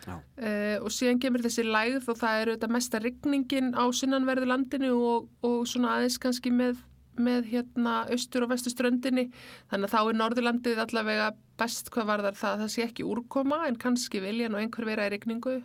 Já. 0.08 0.14
uh, 0.16 0.78
og 0.86 0.92
síðan 0.96 1.20
kemur 1.20 1.44
þessi 1.44 1.66
lægð 1.68 2.06
og 2.14 2.20
það 2.22 2.42
eru 2.42 2.54
þetta 2.56 2.68
mesta 2.72 3.00
rigningin 3.04 3.74
á 3.76 3.84
sunnanverðu 3.92 4.48
landinu 4.48 4.92
og, 5.04 5.26
og 5.44 5.66
svona 5.68 5.98
aðeins 5.98 6.16
kannski 6.24 6.54
með, 6.56 6.80
með 7.20 7.50
hérna 7.52 7.98
austur 8.14 8.46
og 8.46 8.54
vestur 8.54 8.72
ströndinni 8.72 9.26
þannig 9.68 9.90
að 9.90 9.96
þá 9.98 10.00
er 10.00 10.20
Norðurlandið 10.22 10.80
allavega 10.86 11.28
best 11.60 11.92
hvað 11.92 12.08
varðar 12.14 12.40
það 12.40 12.54
að 12.54 12.64
það 12.64 12.74
sé 12.78 12.86
ekki 12.86 13.08
úrkoma 13.10 13.66
en 13.68 13.82
kannski 13.82 14.24
vilja 14.24 14.48
nú 14.48 14.62
einhver 14.62 14.88
vera 14.88 15.10
í 15.10 15.16
rigningu. 15.18 15.60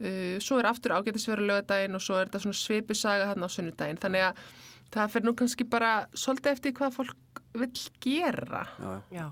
Uh, 0.00 0.38
svo 0.38 0.60
er 0.60 0.70
aftur 0.70 0.94
ágættis 0.94 1.26
veður 1.26 1.42
á 1.42 1.48
lögadaginn 1.50 1.98
og 1.98 2.06
svo 2.06 2.20
er 2.20 2.30
þetta 2.30 2.44
svona 2.44 2.60
svipusaga 2.60 3.32
þarna 3.32 3.50
á 3.50 3.54
sunnudaginn. 3.56 3.98
Þannig 4.04 4.28
að 4.28 4.44
það 4.90 5.10
fer 5.14 5.22
nú 5.26 5.32
kannski 5.38 5.64
bara 5.70 5.90
svolítið 6.18 6.52
eftir 6.56 6.72
hvað 6.78 6.94
fólk 6.96 7.16
vill 7.54 7.80
gera 8.02 8.60
Já, 8.78 8.90
já. 9.10 9.24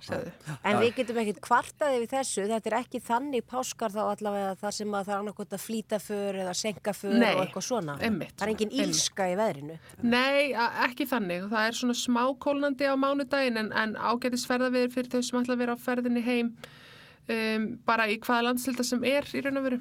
En 0.67 0.79
við 0.83 0.89
getum 0.97 1.19
ekkert 1.23 1.39
kvartaði 1.45 2.01
við 2.03 2.09
þessu, 2.17 2.45
þetta 2.51 2.71
er 2.73 2.77
ekki 2.81 3.01
þannig 3.07 3.45
páskar 3.47 3.93
þá 3.95 4.01
allavega 4.11 4.57
það 4.59 4.75
sem 4.79 4.95
að 4.99 5.05
það 5.07 5.15
er 5.15 5.21
annarkot 5.23 5.55
að 5.55 5.63
flýta 5.63 6.01
för 6.03 6.39
eða 6.43 6.55
senka 6.59 6.95
Nei, 7.13 7.29
og 7.37 7.43
eitthvað 7.45 7.67
svona. 7.69 7.95
einmitt, 8.03 8.35
Það 8.39 8.47
er 8.49 8.53
engin 8.55 8.73
einmitt. 8.75 8.89
ílska 8.97 9.29
í 9.31 9.37
veðrinu. 9.39 9.79
Nei, 10.03 10.53
ekki 10.89 11.07
þannig. 11.11 11.47
Það 11.53 11.69
er 11.71 11.79
svona 11.83 11.99
smá 12.03 12.23
kólnandi 12.43 12.91
á 12.91 12.95
mánudaginn 12.99 13.63
en, 13.63 13.73
en 13.73 13.95
ágætis 13.95 14.47
ferðaviður 14.51 14.95
fyrir 14.97 15.11
þau 15.15 15.23
sem 15.31 15.41
ætla 15.43 15.55
að 15.59 15.63
vera 15.63 15.79
á 15.79 15.85
ferðinni 15.87 16.25
heim 16.27 16.53
um, 17.29 17.69
bara 17.87 18.09
í 18.11 18.19
hvaða 18.19 18.49
landsilda 18.51 18.87
sem 18.87 19.05
er 19.07 19.27
í 19.31 19.43
raun 19.47 19.63
og 19.63 19.69
veru. 19.71 19.81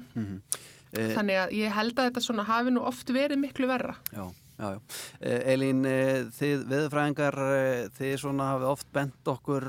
Eh, 0.94 1.10
Þannig 1.18 1.36
að 1.42 1.56
ég 1.58 1.74
held 1.74 1.98
að 1.98 2.06
þetta 2.12 2.22
svona 2.24 2.46
hafi 2.48 2.70
nú 2.72 2.86
oft 2.86 3.10
verið 3.12 3.42
miklu 3.42 3.66
verra. 3.68 3.96
Já, 4.14 4.24
já, 4.58 4.72
já. 4.74 4.80
Eh, 5.20 5.52
Elín, 5.54 5.84
eh, 5.86 6.24
þið 6.34 6.64
veðurfræðingar, 6.72 7.38
eh, 7.38 7.88
þið 7.98 8.14
svona 8.22 8.48
hafið 8.52 8.68
oft 8.72 8.92
bent 8.92 9.30
okkur 9.32 9.64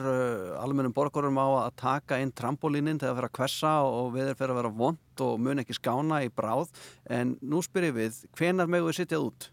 almennum 0.60 0.94
borgurum 0.94 1.38
á 1.38 1.70
að 1.70 1.76
taka 1.76 2.20
inn 2.20 2.32
trampolínin 2.32 3.00
þegar 3.00 3.14
það 3.14 3.20
fyrir 3.20 3.30
að 3.30 3.38
kvessa 3.40 3.74
og 3.86 4.14
veður 4.14 4.40
fyrir 4.40 4.56
að 4.56 4.62
vera 4.62 4.76
vond 4.82 5.26
og 5.26 5.40
mun 5.40 5.60
ekki 5.60 5.78
skána 5.78 6.24
í 6.26 6.30
bráð. 6.30 6.70
En 7.10 7.38
nú 7.42 7.62
spyrir 7.62 7.94
við, 7.94 8.26
hvenar 8.36 8.68
megu 8.68 8.90
við 8.90 9.02
sitjað 9.02 9.30
út? 9.30 9.50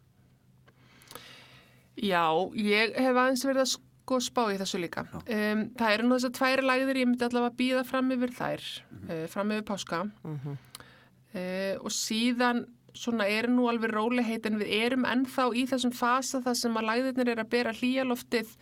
Já, 1.97 2.29
ég 2.53 2.97
hef 2.97 3.17
aðeins 3.17 3.45
verið 3.45 3.65
að 3.65 3.75
sko 4.07 4.21
spá 4.23 4.43
í 4.53 4.59
þessu 4.61 4.79
líka. 4.79 5.07
Um, 5.25 5.67
það 5.75 5.93
eru 5.95 6.07
nú 6.07 6.17
þess 6.19 6.29
að 6.29 6.37
tværi 6.39 6.65
lagðir, 6.67 7.01
ég 7.01 7.09
myndi 7.09 7.27
allavega 7.27 7.51
að 7.51 7.59
býða 7.59 7.85
fram 7.89 8.13
yfir 8.15 8.35
þær, 8.37 8.67
uh, 9.01 9.27
fram 9.33 9.55
yfir 9.57 9.67
páska. 9.67 10.03
uh, 10.27 11.75
og 11.83 11.91
síðan 11.93 12.67
svona 12.97 13.27
er 13.31 13.49
nú 13.53 13.69
alveg 13.71 13.93
rólegheit 13.93 14.47
en 14.49 14.59
við 14.61 14.73
erum 14.81 15.07
ennþá 15.09 15.51
í 15.55 15.67
þessum 15.71 15.93
fasa 15.95 16.41
þar 16.45 16.59
sem 16.59 16.79
að 16.79 16.89
lagðirnir 16.91 17.33
er 17.33 17.43
að 17.43 17.53
bera 17.53 17.75
hlýjaloftið 17.77 18.55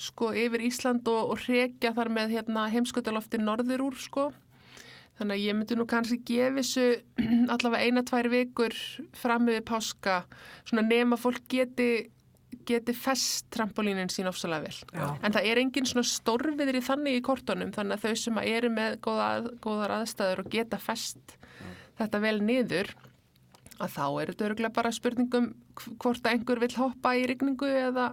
sko 0.00 0.30
yfir 0.36 0.64
Ísland 0.66 1.08
og, 1.12 1.34
og 1.34 1.44
hrekja 1.44 1.92
þar 1.96 2.10
með 2.16 2.38
hérna, 2.38 2.68
heimskautalofti 2.72 3.40
norður 3.42 3.84
úr 3.90 3.98
sko. 4.00 4.30
Þannig 5.20 5.36
að 5.36 5.44
ég 5.44 5.58
myndi 5.58 5.76
nú 5.76 5.86
kannski 5.88 6.18
gefa 6.24 6.56
þessu 6.62 6.86
allavega 7.54 7.84
eina, 7.84 8.04
tvær 8.08 8.30
vikur 8.32 8.76
fram 9.18 9.52
yfir 9.52 9.66
páska 9.68 10.22
svona 10.64 10.86
nema 10.88 11.20
fólk 11.20 11.44
geti 11.52 11.92
geti 12.68 12.94
fest 12.94 13.48
trampolínin 13.50 14.10
sín 14.12 14.28
ofsalega 14.30 14.68
vel. 14.68 14.76
Já. 14.94 15.06
En 15.24 15.34
það 15.34 15.46
er 15.50 15.60
engin 15.62 15.88
svona 15.88 16.06
stórviðri 16.06 16.82
þannig 16.84 17.18
í 17.18 17.22
kortunum 17.24 17.72
þannig 17.74 17.96
að 17.96 18.04
þau 18.04 18.20
sem 18.22 18.38
að 18.38 18.50
eru 18.52 18.70
með 18.72 18.98
góða, 19.02 19.30
góðar 19.64 19.96
aðstæður 19.96 20.44
og 20.44 20.52
geta 20.52 20.78
fest 20.78 21.36
þetta 21.98 22.20
vel 22.22 22.36
niður 22.44 22.92
að 23.82 23.96
þá 23.96 24.04
er 24.08 24.32
þetta 24.32 24.50
örgulega 24.50 24.76
bara 24.80 24.92
spurningum 24.94 25.48
hvort 26.02 26.22
að 26.22 26.36
einhver 26.36 26.62
vill 26.62 26.76
hoppa 26.78 27.16
í 27.18 27.24
rigningu 27.30 27.68
eða 27.68 28.12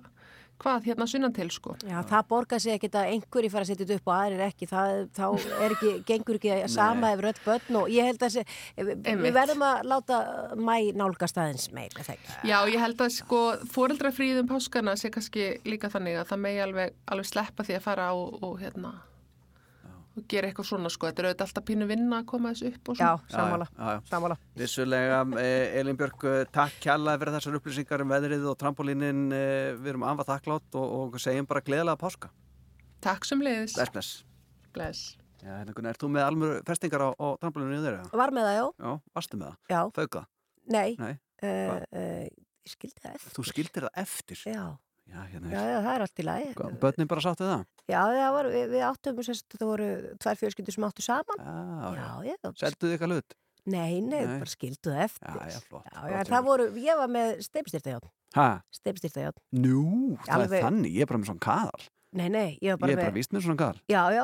hvað 0.59 0.87
hérna 0.89 1.07
sunnan 1.07 1.33
til 1.35 1.47
sko. 1.53 1.75
Já, 1.87 2.01
það 2.07 2.25
borgar 2.31 2.59
sig 2.59 2.75
ekkert 2.75 2.97
að 2.99 3.11
einhverji 3.13 3.51
fara 3.53 3.65
að 3.65 3.69
setja 3.71 3.85
þetta 3.85 3.99
upp 3.99 4.09
og 4.09 4.15
aðrir 4.15 4.43
ekki, 4.43 4.67
það, 4.69 5.01
þá 5.15 5.25
er 5.63 5.75
ekki, 5.75 5.91
gengur 6.09 6.39
ekki 6.39 6.57
sama 6.73 7.13
yfir 7.15 7.29
öll 7.31 7.41
börn 7.45 7.79
og 7.79 7.91
ég 7.93 8.09
held 8.09 8.19
að 8.19 8.35
þessi, 8.35 8.95
við 9.23 9.37
verðum 9.39 9.65
að 9.69 9.89
láta 9.93 10.21
mæ 10.59 10.73
nálgast 10.99 11.39
aðeins 11.39 11.69
það 11.71 12.13
ekki? 12.15 12.33
Já, 12.51 12.57
ég 12.73 12.79
held 12.83 13.03
að 13.05 13.13
sko 13.15 13.43
fóreldrafríðum 13.71 14.49
páskana 14.51 14.97
sé 14.99 15.13
kannski 15.13 15.53
líka 15.67 15.91
þannig 15.93 16.19
að 16.19 16.33
það 16.33 16.43
megi 16.47 16.65
alveg, 16.65 16.97
alveg 17.07 17.31
sleppa 17.31 17.67
því 17.67 17.79
að 17.79 17.85
fara 17.87 18.11
og, 18.17 18.41
og 18.43 18.59
hérna 18.59 18.97
og 20.19 20.25
gera 20.31 20.49
eitthvað 20.51 20.67
svona 20.69 20.91
sko, 20.93 21.07
þetta 21.09 21.23
er 21.23 21.27
auðvitað 21.29 21.45
alltaf 21.47 21.65
pínu 21.69 21.87
vinna 21.89 22.19
að 22.21 22.25
koma 22.31 22.51
þessu 22.53 22.69
upp 22.73 22.91
og 22.93 22.99
Já, 22.99 23.09
svona. 23.17 23.33
sammála, 23.35 23.67
Já, 23.71 23.79
já, 23.79 23.93
já. 23.95 24.01
sammála. 24.11 24.37
Vissulega, 24.61 25.21
eh, 25.43 25.79
Elín 25.81 25.97
Björk, 25.99 26.23
eh, 26.29 26.45
takk 26.55 26.79
kjallaði 26.83 27.21
fyrir 27.23 27.35
þessar 27.37 27.57
upplýsingar 27.59 28.01
um 28.05 28.09
veðrið 28.13 28.45
og 28.51 28.57
trampolínin. 28.61 29.23
Eh, 29.33 29.71
við 29.79 29.93
erum 29.95 30.03
anvað 30.09 30.29
þakklátt 30.33 30.75
og, 30.75 30.97
og 31.15 31.19
segjum 31.23 31.47
bara 31.49 31.61
gleðilega 31.65 31.97
páska. 31.97 32.29
Takk 33.01 33.25
sem 33.25 33.39
leiðis. 33.41 33.73
Bless, 33.79 33.89
bless. 33.95 34.11
Bless. 34.75 35.05
Já, 35.39 35.53
hérna, 35.61 35.71
Gunnar, 35.73 35.93
ert 35.95 36.01
þú 36.03 36.09
með 36.11 36.25
almur 36.27 36.57
festingar 36.67 36.99
á, 36.99 37.09
á 37.15 37.27
trampolínu 37.39 37.77
í 37.79 37.83
þeirra? 37.85 38.09
Var 38.11 38.31
með 38.35 38.43
það, 38.49 38.57
já? 38.59 38.65
Já, 38.83 38.91
varstu 39.15 39.37
með 39.39 39.47
það? 39.47 39.57
Já, 39.71 39.81
Fauka? 39.95 40.25
nei, 40.69 40.95
Nei, 40.99 41.13
uh, 41.47 41.79
uh, 41.95 42.27
skildi 42.67 42.99
það 43.01 43.15
eftir. 43.15 43.31
þú 43.37 43.45
skildir 43.47 43.85
það 43.87 44.01
eftir. 44.03 44.41
Já, 44.51 44.65
Já, 45.09 45.19
hérna 45.31 45.49
já, 45.51 45.61
já, 45.65 45.77
það 45.83 45.91
er 45.95 46.03
allt 46.05 46.19
í 46.21 46.25
lagi. 46.27 46.49
Hvað, 46.59 46.73
Börnin 46.83 47.09
bara 47.09 47.23
sáttu 47.25 47.45
það? 47.49 47.63
Já, 47.89 47.99
það 48.13 48.31
var, 48.35 48.49
við, 48.53 48.65
við 48.75 48.83
áttum, 48.85 49.21
það 49.25 49.67
voru 49.71 49.87
tvær 50.21 50.39
fjölskyldur 50.43 50.75
sem 50.75 50.85
áttu 50.89 51.05
saman. 51.05 51.43
Já, 51.97 52.09
já. 52.29 52.51
Selduðu 52.61 52.93
eitthvað 52.95 53.13
hlut? 53.15 53.37
Nei, 53.69 53.99
nei, 54.01 54.23
Nei. 54.23 54.37
bara 54.39 54.49
skildu 54.49 54.89
það 54.93 55.01
eftir. 55.03 55.29
Já, 55.29 55.49
já, 55.53 55.59
flott. 55.67 55.87
Já, 55.93 55.99
já, 56.13 56.19
það 56.29 56.45
voru, 56.47 56.67
ég 56.79 56.97
var 57.01 57.09
með 57.11 57.41
steipstyrtajátt, 57.45 58.07
Hæ? 58.37 58.45
steipstyrtajátt. 58.79 59.41
Nú, 59.59 59.83
það 60.25 60.45
er 60.47 60.63
þannig. 60.63 60.93
Ég 60.95 61.05
er 61.05 61.09
bara 61.11 61.21
með 61.21 61.29
svona 61.33 61.43
kaðal. 61.43 61.83
Nei, 62.17 62.29
nei, 62.33 62.47
ég 62.65 62.71
var 62.73 62.79
Ég 62.79 62.79
bara 62.81 62.91
er 62.95 63.01
bara 63.03 63.11
með, 63.11 63.17
víst 63.19 63.33
með 63.35 63.43
svona 63.45 63.59
kaðal. 63.59 63.81
já, 63.91 64.01
já, 64.15 64.23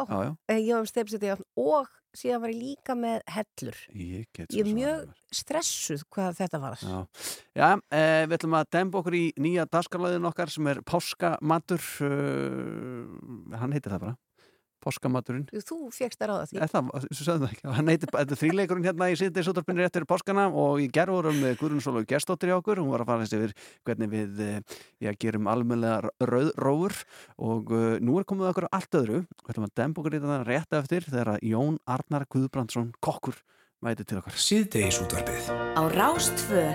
ég 0.55 0.71
var 0.73 0.85
með 0.85 0.89
steipstyrtajátt 0.93 1.43
og 1.61 1.91
síðan 2.19 2.43
var 2.43 2.53
ég 2.53 2.59
líka 2.61 2.95
með 2.99 3.21
hellur. 3.35 3.79
Ég, 3.93 4.27
get 4.35 4.55
Ég 4.55 4.65
er 4.65 4.77
mjög 4.77 5.07
stressuð 5.35 6.05
hvað 6.15 6.37
þetta 6.41 6.61
var. 6.63 6.83
Já, 6.83 6.99
Já 7.59 7.69
eh, 7.71 8.25
við 8.25 8.37
ætlum 8.39 8.59
að 8.59 8.69
demba 8.77 9.01
okkur 9.01 9.17
í 9.17 9.25
nýja 9.41 9.67
dagskarlæðin 9.71 10.29
okkar 10.31 10.53
sem 10.53 10.71
er 10.71 10.81
páskamatur 10.85 11.89
uh, 12.07 13.57
hann 13.59 13.75
heitir 13.75 13.95
það 13.95 14.07
bara 14.07 14.15
páskamaturinn 14.85 15.47
Þú 15.65 15.77
fegst 15.93 16.21
að 16.21 16.31
ráða 16.31 16.47
því. 16.49 16.59
Er 16.61 16.71
það, 16.71 16.91
það 17.65 17.91
þetta 17.95 18.21
er 18.23 18.39
þrýleikurinn 18.41 18.87
hérna 18.87 19.09
í 19.11 19.17
síðdeis 19.19 19.49
útarpinni 19.51 19.83
rétt 19.83 19.97
fyrir 19.97 20.09
páskana 20.09 20.47
og 20.49 20.81
í 20.83 20.87
gerð 20.93 21.17
vorum 21.17 21.41
við 21.43 21.57
Guðrun 21.61 21.83
Sólögu 21.83 22.09
Gerstóttir 22.11 22.51
hjá 22.51 22.57
okkur, 22.59 22.81
hún 22.83 22.91
var 22.93 23.05
að 23.05 23.11
fara 23.11 23.25
þessi 23.25 23.39
yfir 23.39 23.55
hvernig 23.87 24.11
við 24.13 24.43
eh, 24.45 24.77
já, 25.03 25.11
gerum 25.21 25.49
almennilega 25.51 26.13
rauðrófur 26.31 26.97
og 27.51 27.73
uh, 27.73 27.87
nú 28.03 28.19
er 28.19 28.27
komið 28.29 28.51
okkur 28.51 28.69
á 28.69 28.75
allt 28.79 28.99
öðru, 29.01 29.23
við 29.25 29.53
ætlum 29.53 29.69
að 29.69 29.75
demba 29.81 30.03
okkur 30.03 30.17
í 30.17 30.21
þetta 30.23 30.41
rétt 30.49 30.79
eftir 30.81 31.09
þegar 31.09 31.45
Jón 31.45 31.79
Arnar 31.85 32.27
Guðbrandsson 32.31 32.93
kokkur 33.03 33.41
mæti 33.85 34.05
til 34.07 34.21
okkar. 34.21 34.37
Síðdeis 34.39 35.01
útvarpið. 35.03 35.49
á 35.51 35.81
Rástfö 35.93 36.69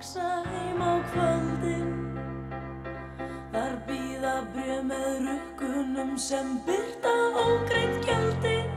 baksa 0.00 0.44
heim 0.48 0.80
á 0.80 0.92
kvöldin. 1.12 1.88
Þar 3.52 3.74
býða 3.84 4.34
brjöð 4.54 4.84
með 4.88 5.08
rukkunum 5.26 6.14
sem 6.16 6.54
byrta 6.64 7.12
ógreitt 7.42 8.06
gjöldin 8.06 8.70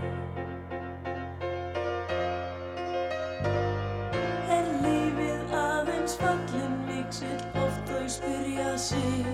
Er 4.57 4.67
lífið 4.83 5.55
aðeins 5.61 6.17
fallin 6.19 6.75
miksill 6.89 7.63
oft 7.63 7.87
þau 7.93 8.03
spyrja 8.17 8.75
sig. 8.75 9.31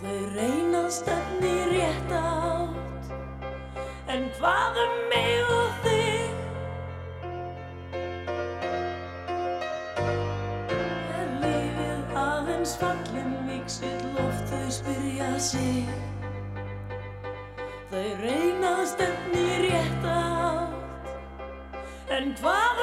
Þau 0.00 0.18
reynað 0.32 0.90
stefni 1.02 1.54
rétt 1.74 2.18
átt. 2.22 3.14
En 4.08 4.28
hvað 4.40 4.84
um 4.86 5.00
mig 5.12 5.56
og 5.60 5.72
þig? 5.84 5.89
Fallin 13.70 14.00
viksill 14.00 14.16
oft 14.18 14.48
þau 14.50 14.70
spyrja 14.70 15.38
sig? 15.38 15.86
Þau 17.90 18.16
reyna 18.22 18.86
stefni 18.86 19.46
rétt 19.62 20.04
átt 20.04 20.74
En 22.10 22.34
hvað 22.40 22.79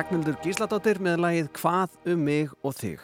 Ragnhildur 0.00 0.36
Gísladóttir 0.40 0.96
með 1.04 1.18
lagið 1.20 1.48
Hvað 1.58 1.96
um 2.08 2.22
mig 2.24 2.52
og 2.64 2.72
þig. 2.72 3.02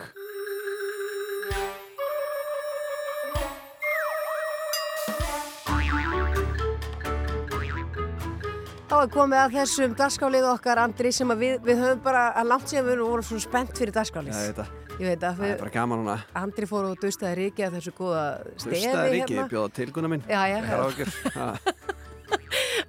Þá 8.87 8.97
er 9.03 9.09
komið 9.12 9.41
að 9.43 9.55
þessum 9.59 9.95
dagskálið 9.99 10.45
okkar, 10.55 10.81
Andri, 10.81 11.11
sem 11.12 11.33
að 11.35 11.43
við, 11.43 11.55
við 11.67 11.81
höfum 11.83 12.03
bara 12.07 12.23
að 12.38 12.49
langt 12.55 12.71
síðan 12.71 12.87
við 12.88 13.03
vorum 13.03 13.26
svona 13.29 13.45
spennt 13.45 13.81
fyrir 13.83 13.93
dagskálið. 13.97 14.33
Já, 14.33 14.38
ég 14.41 14.47
veit 14.55 14.61
það. 14.62 14.71
Ég 14.97 15.11
veit 15.11 15.19
að 15.19 15.26
Það 15.26 15.43
við, 15.43 15.50
er 15.53 15.61
bara 15.67 15.75
gaman 15.75 16.00
núna. 16.00 16.15
Andri 16.41 16.69
fór 16.71 16.87
og 16.88 17.03
dustaði 17.03 17.37
ríki 17.43 17.67
að 17.67 17.76
þessu 17.76 17.93
góða 17.99 18.23
stefi 18.55 18.79
Dustaði 18.79 19.12
ríki, 19.19 19.35
hérna. 19.37 19.49
bjóða 19.53 19.75
tilguna 19.83 20.12
minn. 20.15 20.25
Já, 20.31 20.41
já, 20.49 20.57
Það 20.71 21.05
er 21.05 21.12
já. 21.37 21.76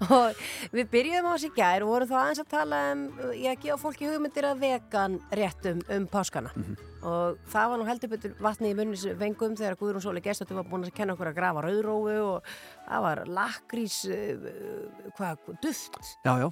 og 0.10 0.42
við 0.76 0.90
byrjuðum 0.94 1.30
á 1.30 1.34
þessi 1.36 1.52
gær 1.58 1.86
og 1.86 1.92
vorum 1.94 2.10
þá 2.12 2.18
aðeins 2.22 2.42
að 2.44 2.52
tala 2.54 2.82
um 2.94 3.02
ég 3.38 3.62
gefa 3.64 3.80
fólki 3.82 4.10
hugmyndir 4.12 4.48
að 4.50 4.62
vegan 4.66 5.20
réttum 5.32 5.82
um 5.96 6.08
páskana 6.12 6.52
Mhm. 6.58 6.78
og 7.08 7.38
það 7.54 7.70
var 7.72 7.78
nú 7.80 7.86
heldur 7.88 8.10
betur 8.16 8.34
vatni 8.44 8.72
í 8.74 8.76
munnis 8.78 9.04
vengum 9.20 9.54
þegar 9.56 9.78
Guðrún 9.80 10.04
Sóli 10.04 10.22
Gestóttir 10.26 10.58
var 10.58 10.66
búin 10.68 10.84
að 10.88 10.96
kenna 10.98 11.14
okkur 11.16 11.30
að 11.32 11.38
grafa 11.38 11.62
rauðrófu 11.68 12.16
og 12.34 12.50
það 12.88 13.04
var 13.06 13.22
lakrís 13.40 14.00
uh, 14.10 15.12
hvað, 15.18 15.38
duft 15.64 16.00
Já, 16.26 16.34
já. 16.42 16.50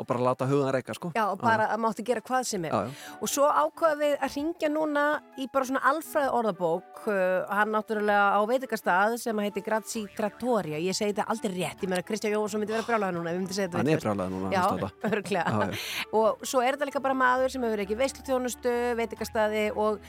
Og 0.00 0.06
bara 0.08 0.24
láta 0.24 0.46
hugan 0.48 0.72
reyka 0.72 0.94
sko 0.96 1.10
Já, 1.14 1.26
og 1.28 1.42
bara 1.42 1.68
að 1.70 1.82
mátti 1.84 2.02
gera 2.06 2.22
hvað 2.24 2.46
sem 2.48 2.64
er. 2.64 2.72
Já, 2.72 2.88
já. 2.88 3.18
Og 3.22 3.30
svo 3.30 3.44
ákvaðum 3.46 4.00
við 4.00 4.14
að 4.24 4.36
ringja 4.36 4.70
núna 4.72 5.04
í 5.38 5.46
bara 5.52 5.68
svona 5.68 5.82
alfræði 5.90 6.30
orðabók, 6.38 7.02
uh, 7.12 7.52
hann 7.52 7.74
náttúrulega 7.76 8.24
á 8.34 8.40
veitingastað 8.48 9.18
sem 9.22 9.42
heiti 9.44 9.62
Grazi 9.62 10.02
Trattoria. 10.16 10.80
Ég 10.80 10.96
segi 10.96 11.12
þetta 11.12 11.28
aldrei 11.28 11.52
rétt, 11.58 11.84
ég 11.84 11.92
meina 11.92 12.06
Kristján 12.08 12.34
Jóhansson 12.34 12.64
myndi 12.64 12.74
vera 12.74 12.88
brjálaður 12.88 13.18
núna, 13.18 13.30
ef 13.30 13.36
við 13.36 13.44
myndi 13.44 13.58
segja 13.58 13.68
þetta 13.68 13.82
hann 13.82 13.92
er 13.92 14.02
brálaði 14.06 14.34
núna 14.34 14.52
Já, 14.56 14.64
örglega. 15.12 15.70
Og 16.22 16.44
svo 16.48 16.64
er 16.64 16.78
þetta 16.78 16.90
líka 16.90 17.04
bara 17.04 17.20
maður 17.22 17.54
sem 17.54 17.68
hefur 17.68 17.84
ekki 17.84 18.00
veisluþjónustu, 18.02 18.76
veitingastaði 18.98 19.66
og 19.76 20.00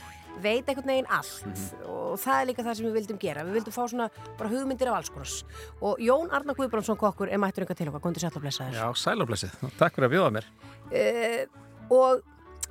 veit 0.42 0.66
einhvern 0.68 0.88
veginn 0.90 1.10
allt 1.10 1.46
Mhm. 1.46 1.84
og 1.90 2.18
það 2.20 2.42
er 2.42 2.46
líka 2.50 2.64
það 2.66 2.76
sem 2.76 2.86
við 2.86 2.94
vildum 2.98 3.20
gera. 3.20 3.44
Við 3.46 3.54
vildum 3.60 3.74
fá 3.74 3.84
svona 3.90 4.10
bara 4.38 4.50
hugmyndir 4.50 4.88
af 4.90 4.96
alls 4.98 5.10
konars. 5.10 5.44
Og 5.82 5.98
Jón 6.00 6.32
Arnar 6.32 6.56
Guðbrandsson 6.56 6.98
kokkur 6.98 7.30
er 7.32 7.38
mættur 7.38 7.64
einhver 7.66 7.76
til 7.78 7.88
okkar, 7.90 8.02
komdu 8.02 8.20
sætt 8.20 8.36
og 8.36 8.42
blessaður. 8.44 8.74
Já, 8.74 8.88
sælublessið. 8.94 9.52
Takk 9.78 9.96
fyrir 9.96 10.10
að 10.10 10.14
bjóða 10.16 10.32
mér. 10.38 10.46
uh, 10.94 11.46
og 11.90 12.22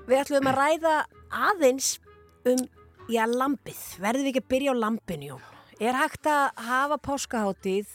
við 0.08 0.18
ætlum 0.24 0.50
að 0.50 0.58
ræða 0.58 0.94
aðeins 1.30 1.98
um, 2.44 2.66
já, 3.08 3.24
lampið. 3.26 3.80
Verðum 4.02 4.24
við 4.26 4.32
ekki 4.34 4.44
að 4.44 4.50
byrja 4.54 4.74
á 4.74 4.76
lampinu, 4.82 5.28
Jón? 5.32 5.42
Er 5.80 5.94
hægt 5.98 6.26
að 6.30 6.50
hafa 6.68 6.98
páskaháttíð 6.98 7.86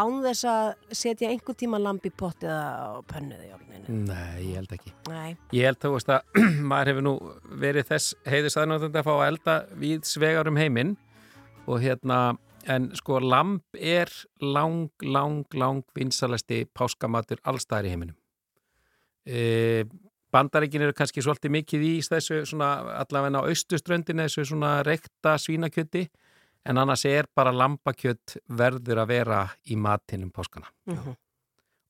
án 0.00 0.20
þess 0.24 0.46
að 0.48 0.96
setja 1.02 1.30
einhver 1.30 1.56
tíma 1.58 1.80
lamp 1.82 2.06
í 2.08 2.12
potti 2.12 2.48
eða 2.48 3.00
pönnuði? 3.10 3.50
Nei, 3.90 4.50
ég 4.50 4.58
held 4.60 4.74
ekki. 4.74 4.92
Nei, 5.10 5.36
Ég 5.56 5.66
held 5.66 5.80
þú 5.82 5.94
veist 5.96 6.12
að 6.12 6.42
maður 6.70 6.92
hefur 6.92 7.06
nú 7.06 7.14
verið 7.62 7.88
þess 7.88 8.14
heiðis 8.28 8.58
aðnáttandi 8.60 9.00
að 9.00 9.08
fá 9.08 9.12
að 9.16 9.26
elda 9.28 9.56
við 9.80 10.04
svegar 10.08 10.50
um 10.50 10.60
heiminn 10.60 10.94
og 11.70 11.82
hérna, 11.82 12.20
en 12.70 12.90
sko 12.98 13.20
lamp 13.22 13.78
er 13.78 14.12
lang, 14.42 14.90
lang, 15.02 15.42
lang 15.54 15.82
vinsalasti 15.96 16.62
páskamatur 16.76 17.42
allstæðar 17.48 17.88
í 17.88 17.94
heiminum. 17.94 18.16
E, 19.26 19.84
bandaríkin 20.32 20.86
eru 20.86 20.96
kannski 20.96 21.22
svolítið 21.24 21.54
mikið 21.58 21.86
í 21.86 21.92
þessu 22.06 22.42
svona 22.48 22.72
allavega 23.00 23.42
á 23.42 23.48
austuströndinu 23.48 24.26
þessu 24.26 24.46
svona 24.52 24.80
reykta 24.86 25.36
svínakjöti 25.40 26.06
en 26.66 26.78
annars 26.78 27.04
er 27.08 27.28
bara 27.36 27.52
lambakjött 27.54 28.36
verður 28.48 29.02
að 29.02 29.12
vera 29.14 29.40
í 29.70 29.76
matinum 29.76 30.32
páskana. 30.34 30.70
Mhm. 30.86 31.16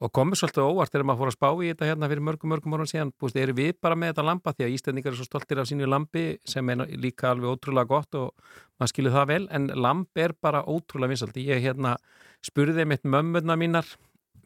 Og 0.00 0.08
komið 0.16 0.38
svolítið 0.40 0.64
óvart 0.64 0.92
þegar 0.94 1.04
maður 1.04 1.20
fór 1.20 1.28
að 1.28 1.34
spá 1.36 1.48
í 1.60 1.66
þetta 1.68 1.88
hérna 1.90 2.08
fyrir 2.08 2.24
mörgum, 2.24 2.48
mörgum 2.48 2.72
árum 2.72 2.88
síðan. 2.88 3.12
Búist, 3.20 3.36
eru 3.36 3.52
við 3.52 3.74
bara 3.84 3.94
með 3.94 4.14
þetta 4.14 4.24
lamba 4.24 4.54
því 4.54 4.64
að 4.64 4.76
Íslandingar 4.76 5.12
eru 5.12 5.18
svo 5.18 5.26
stoltir 5.28 5.60
af 5.60 5.68
sínu 5.68 5.88
lambi 5.88 6.22
sem 6.48 6.70
er 6.72 6.86
líka 6.96 7.28
alveg 7.28 7.52
ótrúlega 7.52 7.90
gott 7.90 8.16
og 8.16 8.32
maður 8.80 8.92
skilur 8.94 9.12
það 9.12 9.26
vel. 9.28 9.48
En 9.50 9.66
lamb 9.76 10.08
er 10.16 10.32
bara 10.40 10.64
ótrúlega 10.64 11.12
vinsaldi. 11.12 11.44
Ég 11.52 11.60
hérna 11.60 11.98
spurði 12.40 12.86
mitt 12.88 13.04
mömmurna 13.04 13.58
mínar 13.60 13.84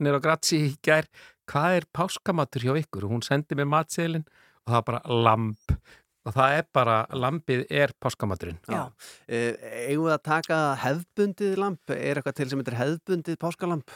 nýra 0.02 0.18
Grazi 0.18 0.58
í 0.58 0.74
gær 0.82 1.06
hvað 1.46 1.78
er 1.78 1.86
páskamatur 1.94 2.66
hjá 2.66 2.74
ykkur? 2.80 3.06
Og 3.06 3.14
hún 3.14 3.22
sendi 3.22 3.54
mér 3.54 3.70
matseðlinn 3.70 4.26
og 4.26 4.72
það 4.72 4.78
var 4.80 4.86
bara 4.90 5.22
lamb. 5.22 5.76
Og 6.24 6.32
það 6.32 6.56
er 6.56 6.66
bara, 6.72 6.96
lambið 7.12 7.66
er 7.68 7.92
páskamaturinn. 8.00 8.56
Já. 8.64 8.86
Eh, 9.28 9.52
eigum 9.90 10.06
við 10.08 10.14
að 10.14 10.24
taka 10.24 10.60
hefbundið 10.80 11.58
lamp 11.60 11.92
er 11.92 12.16
eitthvað 12.20 12.38
til 12.38 12.48
sem 12.50 12.62
heitir 12.62 12.80
hefbundið 12.80 13.40
páskalamp 13.42 13.92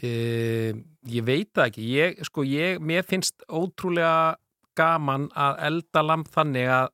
e, 0.00 0.74
ég 1.08 1.24
veit 1.26 1.52
það 1.54 1.70
ekki 1.70 1.86
ég, 1.94 2.20
sko, 2.26 2.44
ég, 2.48 2.82
mér 2.82 3.06
finnst 3.08 3.46
ótrúlega 3.48 4.36
gaman 4.76 5.30
að 5.32 5.60
elda 5.70 6.04
lamp 6.04 6.30
þannig 6.32 6.70
að 6.72 6.92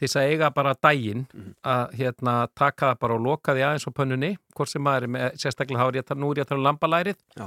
til 0.00 0.08
þess 0.08 0.18
að 0.18 0.30
eiga 0.32 0.48
bara 0.50 0.72
daginn 0.82 1.26
að 1.62 1.92
hérna 2.00 2.32
taka 2.58 2.90
það 2.90 3.02
bara 3.04 3.18
og 3.18 3.22
loka 3.22 3.54
því 3.54 3.66
aðeins 3.68 3.86
á 3.86 3.92
pönnunni, 3.94 4.30
hvort 4.56 4.72
sem 4.72 4.82
maður 4.82 5.06
er 5.06 5.12
með 5.14 5.36
sérstaklega 5.38 5.84
tala, 6.08 6.18
nú 6.18 6.32
er 6.32 6.40
ég 6.40 6.46
að 6.46 6.50
tala 6.50 6.62
um 6.62 6.66
lambalærið 6.66 7.20
Já. 7.38 7.44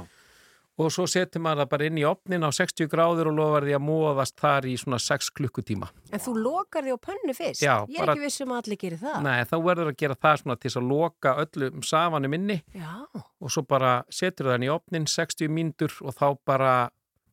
Og 0.78 0.90
svo 0.92 1.06
setur 1.08 1.40
maður 1.40 1.62
það 1.64 1.68
bara 1.72 1.86
inn 1.88 1.98
í 1.98 2.04
opnin 2.04 2.44
á 2.44 2.50
60 2.52 2.88
gráður 2.92 3.30
og 3.30 3.36
lofar 3.38 3.64
því 3.64 3.74
að 3.78 3.84
móðast 3.86 4.34
þar 4.42 4.66
í 4.68 4.74
svona 4.76 4.98
6 5.00 5.30
klukkutíma 5.38 5.88
En 6.12 6.20
þú 6.20 6.34
lokar 6.42 6.84
því 6.84 6.92
á 6.92 6.98
pönnu 7.06 7.34
fyrst? 7.38 7.62
Já, 7.64 7.86
Ég 7.88 7.96
er 7.96 8.04
bara- 8.06 8.12
ekki 8.14 8.24
viss 8.26 8.40
um 8.44 8.52
að 8.52 8.60
allir 8.62 8.76
gerir 8.82 8.98
það. 9.00 9.22
Nei, 9.22 9.44
þá 9.44 9.56
verður 9.64 9.88
að 9.92 9.96
gera 9.96 10.14
það 10.14 10.36
svona 10.42 10.56
til 10.60 10.70
að 10.76 10.88
loka 10.90 11.34
öllum 11.46 11.82
safanum 11.82 12.34
inni 12.34 12.58
Já, 12.74 12.92
og 13.40 13.50
svo 13.50 13.62
bara 13.66 14.04
setur 14.10 14.46
það 14.50 14.54
inn 14.60 14.68
í 14.68 14.74
opnin 14.76 15.06
60 15.06 15.48
mínútur 15.48 15.92
og 16.02 16.14
þá 16.14 16.36
bara 16.44 16.90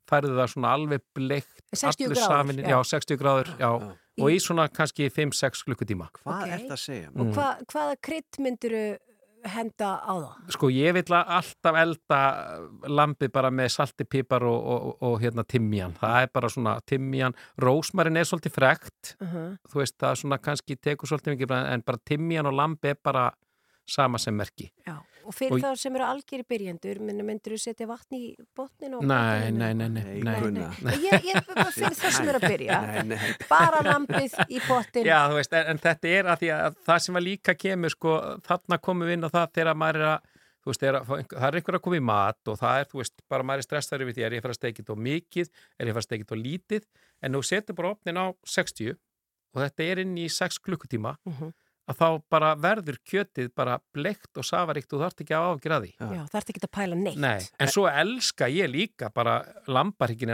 færðu 0.10 0.36
það 0.40 0.50
svona 0.54 0.72
alveg 0.78 1.02
bleikt 1.16 1.62
60 1.74 2.06
allur 2.06 2.16
gráður, 2.16 2.28
safinn- 2.28 2.64
já. 2.64 2.70
já. 2.70 2.84
60 2.84 3.18
gráður 3.18 3.48
já. 3.60 3.70
og 4.24 4.30
í 4.30 4.38
svona 4.40 4.68
kannski 4.70 5.10
5-6 5.10 5.64
klukkutíma 5.66 6.08
hvað 6.24 6.44
Ok. 6.44 6.48
er 6.52 6.58
þetta 6.60 6.76
að 6.76 6.84
segja? 6.84 7.10
og 7.16 7.34
hva, 7.34 7.48
hvaða 7.68 7.96
krydd 8.02 8.40
myndiru 8.40 8.98
henda 9.44 9.90
á 10.00 10.14
það? 10.14 10.52
sko 10.56 10.70
ég 10.74 10.96
vil 10.98 11.16
alltaf 11.18 11.80
elda 11.84 12.20
lambið 12.88 13.32
bara 13.34 13.52
með 13.52 13.72
salti, 13.76 14.08
pipar 14.08 14.46
og, 14.48 14.60
og, 14.76 14.98
og, 15.02 15.16
hérna 15.22 15.46
timjan, 15.48 15.96
það 16.00 16.18
er 16.22 16.34
bara 16.34 16.50
svona 16.50 16.76
timjan, 16.90 17.38
rósmarin 17.62 18.18
er 18.18 18.28
svolítið 18.30 18.56
frekt. 18.58 19.16
Uh 19.20 19.34
-huh. 19.34 19.58
þú 19.70 19.80
veist 19.80 19.98
það 19.98 20.16
svona 20.16 20.38
kannski 20.38 20.76
tekur 20.76 21.08
svolítið 21.08 21.36
mikið 21.36 21.52
en 21.74 21.84
bara 21.86 21.98
timjan 22.06 22.46
og 22.46 22.54
lambi 22.54 22.90
er 22.90 22.98
bara 23.04 23.32
sama 23.86 24.18
sem 24.18 24.36
merki. 24.36 24.72
Já, 24.88 25.04
og 25.26 25.34
fyrir 25.36 25.56
Og- 25.58 25.62
þá 25.64 25.80
sem 25.82 25.96
eru 25.98 26.06
algjörði 26.08 26.46
byrjendur, 26.54 27.00
myndir 27.24 27.54
þú 27.56 27.60
setja 27.64 27.88
vatn 27.90 28.18
í 28.18 28.22
botnin 28.58 28.96
og 28.98 29.06
nei, 29.08 29.52
nei, 29.52 29.72
nei, 29.74 29.88
nei, 29.90 30.04
Nei, 30.04 30.20
nei. 30.24 30.36
Gunna. 30.42 30.68
Ég, 31.00 31.28
ég 31.32 31.40
bara 31.50 31.66
fyrir 31.72 31.98
það 32.00 32.16
sem 32.18 32.30
eru 32.34 32.42
að 32.42 32.48
byrja, 32.54 32.82
Nei, 32.88 33.04
nei. 33.14 33.32
bara 33.50 33.82
lampið 33.88 34.38
í 34.50 34.62
pottin. 34.68 35.06
Já, 35.08 35.20
þú 35.32 35.40
veist, 35.40 35.54
en, 35.60 35.72
en 35.74 35.82
þetta 35.88 36.14
er 36.20 36.30
að 36.34 36.44
því 36.44 36.52
að 36.58 36.78
það 36.90 37.02
sem 37.08 37.20
að 37.22 37.26
líka 37.30 37.56
kemur, 37.66 37.96
sko, 37.96 38.18
þarna 38.48 38.80
komum 38.84 39.08
við 39.08 39.18
inn 39.18 39.28
á 39.28 39.30
það 39.34 39.54
þegar 39.60 39.80
maður 39.84 40.02
er 40.04 40.10
að, 40.14 40.30
þú 40.64 40.72
veist, 40.74 40.84
er 40.88 40.98
að, 41.00 41.10
það 41.34 41.48
er 41.50 41.58
einhver 41.60 41.78
að 41.80 41.84
koma 41.88 41.98
í 42.00 42.04
mat 42.12 42.52
og 42.54 42.60
það 42.62 42.78
er, 42.84 42.86
þú 42.94 43.02
veist, 43.02 43.16
bara 43.34 43.44
maður 43.48 43.64
er 43.64 43.68
stressaður 43.68 44.06
yfir 44.06 44.16
því, 44.20 44.24
er 44.30 44.36
ég 44.38 44.44
að 44.44 44.46
fara 44.48 44.56
að 44.56 44.60
steikja 44.62 44.84
þetta 44.84 44.96
á 44.96 45.06
mikið, 45.08 45.50
er 45.80 45.84
ég 45.84 45.92
að 45.92 45.98
fara 45.98 46.04
að 46.04 46.08
steikja 46.08 46.24
þetta 46.28 46.38
á 46.40 46.46
lítið, 46.48 46.86
en 47.24 47.36
þú 47.38 47.42
setur 47.50 47.76
bara 47.80 47.92
opnin 47.96 48.20
á 48.24 48.26
60 48.48 48.94
og 49.54 49.60
þetta 49.62 49.86
er 49.92 50.02
inn 50.06 50.16
í 50.18 50.28
6 50.32 50.60
klukkutíma, 50.66 51.18
Mhm. 51.30 51.52
Að 51.92 51.98
þá 52.00 52.08
bara 52.32 52.50
verður 52.64 52.98
kjötið 53.04 53.50
bara 53.58 53.78
bleikt 53.96 54.40
og 54.40 54.46
safaríkt 54.48 54.88
og 54.94 55.00
þú 55.00 55.04
þarft 55.04 55.24
ekki 55.26 55.36
að 55.38 55.48
ágjöra 55.52 55.80
því. 55.84 55.92
Já, 56.00 56.22
það 56.32 56.38
ert 56.40 56.52
ekki 56.54 56.64
að 56.64 56.74
pæla 56.78 57.00
neitt. 57.00 57.18
Nei, 57.24 57.48
en 57.60 57.72
svo 57.74 57.88
elska 57.92 58.50
ég 58.54 58.72
líka 58.72 59.10
bara 59.14 59.40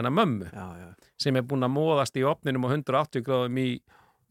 að 0.09 0.17
mömmu 0.19 0.49
Já, 0.53 0.67
já. 0.83 0.89
sem 1.25 1.39
er 1.39 1.47
búin 1.49 1.65
að 1.65 1.73
móðast 1.77 2.19
í 2.21 2.25
opninum 2.29 2.67
á 2.69 2.69
180 2.75 3.25
gráðum 3.25 3.57
í 3.63 3.69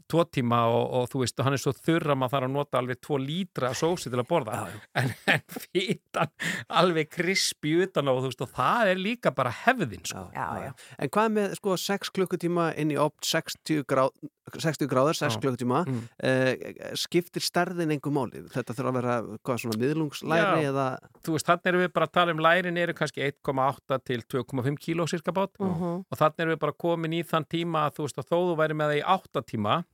tvo 0.09 0.25
tíma 0.33 0.61
og, 0.73 0.85
og 0.99 1.09
þú 1.13 1.21
veist, 1.23 1.41
hann 1.45 1.53
er 1.57 1.61
svo 1.63 1.73
þurra 1.77 2.15
að 2.15 2.21
maður 2.23 2.35
þarf 2.35 2.49
að 2.49 2.55
nota 2.57 2.79
alveg 2.81 3.01
tvo 3.05 3.19
lítra 3.21 3.71
sósi 3.77 4.09
til 4.13 4.19
að 4.23 4.29
borða 4.31 4.55
Já, 4.59 4.65
já. 4.73 4.81
en, 5.03 5.13
en 5.35 5.43
fítan 5.69 6.33
alveg 6.81 7.11
krispi 7.13 7.75
utan 7.85 8.09
á 8.09 8.13
og 8.15 8.23
þú 8.25 8.31
veist 8.33 8.45
og 8.47 8.53
það 8.57 8.93
er 8.95 9.03
líka 9.03 9.33
bara 9.37 9.53
hefðin 9.65 10.05
sko. 10.09 10.25
Já, 10.35 10.47
já. 10.65 10.73
En 10.99 11.13
hvað 11.15 11.33
með 11.37 11.55
sko 11.61 11.77
6 11.85 12.13
klukkutíma 12.17 12.71
inn 12.81 12.95
í 12.95 12.99
opn 13.01 13.21
60, 13.29 13.85
gráð, 13.89 14.11
60 14.57 14.89
gráður, 14.89 15.19
6 15.21 15.37
Já. 15.37 15.41
klukkutíma 15.45 15.85
Mm. 15.89 16.01
eh, 16.25 16.55
skiptir 16.99 17.45
stærðin 17.45 17.93
einhver 17.95 18.13
máli? 18.13 18.41
Þetta 18.51 18.75
þurfa 18.75 18.91
að 18.91 18.97
vera 18.99 19.17
hvað 19.45 19.61
svona 19.63 19.79
miðlungslæri 19.83 20.65
Já. 20.65 20.71
eða 20.73 20.87
þú 21.25 21.35
veist, 21.37 21.47
þannig 21.49 21.69
erum 21.71 21.83
við 21.85 21.93
bara 21.93 22.07
að 22.09 22.13
tala 22.17 22.33
um 22.35 22.43
lærin 22.45 22.79
eru 22.81 22.95
kannski 22.97 23.23
1,8 23.29 24.01
til 24.09 24.23
2,5 24.25 24.79
kíló 24.81 25.07
cirka 25.09 25.33
bát 25.37 25.53
Mhm. 25.61 26.05
og 26.11 26.19
þannig 26.19 26.41
erum 26.45 26.55
við 26.57 26.61
bara 26.65 26.73
komin 26.73 27.13
í 27.13 27.23
þann 27.25 27.47
tíma 27.49 27.87
að 27.89 27.95
þú 27.99 28.09
veist 28.09 28.19
að 28.19 28.29
þó 28.33 28.37
þú 28.49 28.57
væri 28.57 28.75
með 28.75 28.89
það 28.89 28.99
í 28.99 29.05
8 29.07 29.43
tíma 29.53 29.85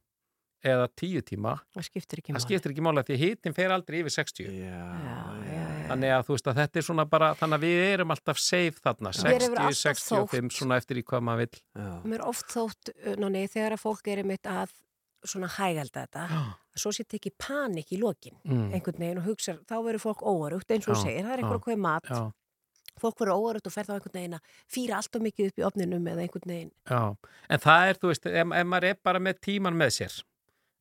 eða 0.65 0.87
10 1.01 1.23
tíma 1.29 1.53
Það 1.77 1.87
skiptir 1.89 2.21
ekki 2.23 2.33
það 2.33 2.39
máli. 2.39 2.45
skiptir 2.47 2.73
ekki 2.75 2.85
máli 2.87 3.03
af 3.03 3.09
því 3.11 3.17
hitin 3.21 3.55
fer 3.57 3.75
aldrei 3.75 3.99
yfir 4.01 4.15
60 4.15 4.49
Já, 4.49 4.81
Já, 5.05 5.19
já. 5.51 5.65
Þannig 5.85 6.13
að 6.17 6.23
þú 6.25 6.33
veist 6.37 6.47
að 6.49 6.59
þetta 6.63 6.81
er 6.81 6.87
svona 6.87 7.05
bara, 7.11 7.29
þannig 7.37 7.59
að 7.61 7.65
við 7.67 7.83
erum 7.93 8.11
alltaf 8.15 8.39
safe 8.41 8.81
þarna, 8.81 9.11
Mér 9.25 9.45
hefur 9.45 9.59
60, 9.61 9.61
alltaf 9.61 9.83
65, 9.85 10.49
þótt- 10.49 10.57
svona 10.59 10.79
eftir 10.81 10.97
í 10.97 11.03
hvað 11.05 11.21
maður 11.29 11.43
vill. 11.45 11.61
já. 11.77 11.91
Mér 12.09 12.15
er 12.21 12.25
oft 12.31 12.47
þótt, 12.55 12.93
uh, 13.05 13.17
Nonni, 13.21 13.43
þegar 13.53 13.77
að 13.77 13.83
fólk 13.85 14.09
er 14.09 14.23
einmitt 14.25 14.49
að 14.49 14.73
svona 15.25 15.49
hægalda 15.49 16.07
þetta, 16.07 16.23
Já. 16.29 16.41
svo 16.77 16.91
sé 16.93 17.05
tekið 17.09 17.33
panik 17.39 17.93
í 17.93 17.99
lokin, 18.01 18.37
Mm. 18.45 18.73
einhvern 18.73 18.99
veginn 18.99 19.19
og 19.19 19.25
hugsa, 19.25 19.59
þá 19.65 19.77
verður 19.85 20.03
fólk 20.05 20.21
óarugt, 20.25 20.69
eins 20.71 20.89
og 20.89 20.97
þú 20.97 20.99
Já, 20.99 21.05
segir, 21.05 21.25
það 21.25 21.33
er 21.33 21.39
einhver 21.45 21.59
að 21.61 21.65
kveða 21.65 21.79
mat, 21.81 22.05
Já, 22.11 22.33
fólk 23.01 23.17
verður 23.19 23.37
óarugt 23.41 23.67
og 23.67 23.73
fer 23.73 23.85
þá 23.85 23.95
einhvern 23.97 24.13
veginn 24.19 24.35
að 24.35 24.41
fýra 24.69 24.97
allt 24.97 25.17
of 25.17 25.23
mikið 25.23 25.47
upp 25.49 25.57
í 25.59 25.65
opninum 25.69 26.05
eða 26.13 26.21
einhvern 26.29 26.49
veginn. 26.49 26.71
já. 26.89 27.17
En 27.51 27.59
það 27.59 27.89
er, 27.89 27.95
þú 27.95 28.09
veist, 28.13 28.27
ef, 28.27 28.53
ef 28.53 28.67
maður 28.67 28.85
er 28.91 28.95
bara 29.03 29.19
með 29.19 29.41
tíman 29.41 29.75
með 29.77 29.91
sér, 30.01 30.23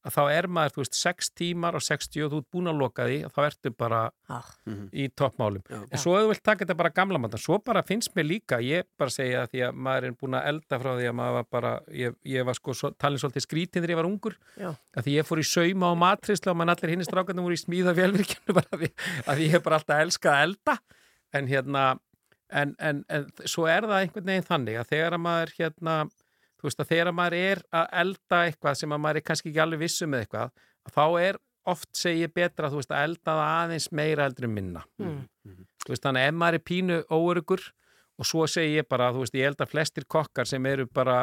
að 0.03 0.15
þá 0.17 0.21
er 0.33 0.47
maður, 0.51 0.73
þú 0.75 0.81
veist, 0.83 0.97
6 0.99 1.29
tímar 1.39 1.77
og 1.79 1.83
60 1.85 2.25
og 2.25 2.31
þú 2.33 2.39
ert 2.41 2.47
búin 2.51 2.69
að 2.71 2.79
loka 2.81 3.05
því, 3.07 3.17
þá 3.31 3.39
ertu 3.47 3.71
bara 3.79 4.01
Ah, 4.33 4.49
í 4.91 5.05
toppmálum. 5.13 5.61
Já. 5.69 5.79
En 5.93 6.01
svo 6.01 6.15
ef 6.17 6.23
þú 6.25 6.29
vilt 6.33 6.43
taka 6.43 6.65
þetta 6.65 6.75
bara 6.79 6.89
gamla 6.95 7.19
matan, 7.21 7.39
svo 7.39 7.59
bara 7.63 7.83
finnst 7.85 8.13
mér 8.17 8.25
líka, 8.27 8.57
ég 8.65 8.87
bara 8.97 9.13
segja 9.13 9.43
því 9.51 9.61
að 9.67 9.75
maður 9.87 10.07
er 10.09 10.15
búin 10.19 10.37
að 10.39 10.47
elda 10.51 10.79
frá 10.81 10.91
því 10.97 11.07
að 11.11 11.15
maður 11.19 11.37
var 11.37 11.47
bara, 11.57 11.73
ég, 11.93 12.15
ég 12.33 12.47
var 12.47 12.57
sko 12.57 12.73
svo, 12.75 12.91
talin 12.97 13.21
svolítið 13.21 13.45
skrítin 13.45 13.83
þegar 13.83 13.93
ég 13.95 14.01
var 14.01 14.09
ungur, 14.09 14.37
Já. 14.57 14.71
að 14.97 15.03
því 15.07 15.15
ég 15.19 15.27
fór 15.29 15.43
í 15.43 15.47
sauma 15.47 15.91
og 15.93 15.99
matrisla 16.01 16.51
og 16.55 16.57
mann 16.59 16.73
allir 16.73 16.93
hinn 16.95 17.05
strákarnir 17.05 17.45
voru 17.45 17.59
í 17.59 17.61
smíða 17.63 17.93
bara 18.57 18.67
að 18.73 18.83
því 18.83 18.89
að 19.27 19.37
því 19.37 19.45
ég 19.47 19.53
hef 19.55 19.63
bara 19.63 19.79
alltaf 19.79 20.01
elskað 20.07 20.33
að 20.39 20.43
elda, 20.47 20.75
en 21.33 21.47
hérna, 21.47 21.83
en, 22.53 22.75
en, 22.79 23.03
en 23.09 23.29
svo 23.45 23.67
er 23.69 23.85
það 23.87 24.01
einhvern 24.01 24.29
veginn 24.33 24.49
þannig 24.49 24.79
að 24.81 24.89
þegar 24.91 25.15
að 25.17 25.23
maður 25.27 25.53
hérna, 25.59 25.95
þú 26.63 26.69
veist 26.69 26.79
að 26.79 26.91
þegar 26.93 27.09
að 27.11 27.17
maður 27.19 27.33
er 27.41 27.61
að 27.75 27.89
elda 28.03 28.37
eitthvað 28.47 28.77
sem 28.79 28.95
að 28.95 29.01
maður 29.03 29.19
er 29.19 29.25
kannski 29.27 29.49
ekki 29.51 29.61
alveg 29.63 29.81
vissum 29.83 30.13
með 30.13 30.23
eitthvað, 30.23 30.53
að 30.87 30.95
þá 30.95 31.05
er 31.27 31.39
oft 31.73 31.89
segi 31.95 32.23
ég 32.23 32.33
betra, 32.35 32.69
þú 32.71 32.79
veist, 32.79 32.91
að 32.95 33.05
elda 33.09 33.35
það 33.35 33.51
aðeins 33.51 33.87
meira 33.91 34.27
heldur 34.27 34.47
en 34.47 34.55
minna. 34.55 34.83
mm. 35.03 35.61
Þú 35.83 35.91
veist, 35.91 36.03
þannig 36.03 36.23
að 36.23 36.31
ef 36.31 36.35
maður 36.39 36.57
er 36.57 36.65
pínu 36.71 36.97
óörugur 37.11 37.63
og 38.19 38.27
svo 38.29 38.47
segi 38.47 38.77
ég 38.77 38.87
bara, 38.87 39.11
þú 39.11 39.23
veist, 39.25 39.35
ég 39.35 39.49
held 39.49 39.63
að 39.63 39.71
flestir 39.73 40.07
kokkar 40.07 40.47
sem 40.47 40.65
eru 40.71 40.87
bara 40.87 41.17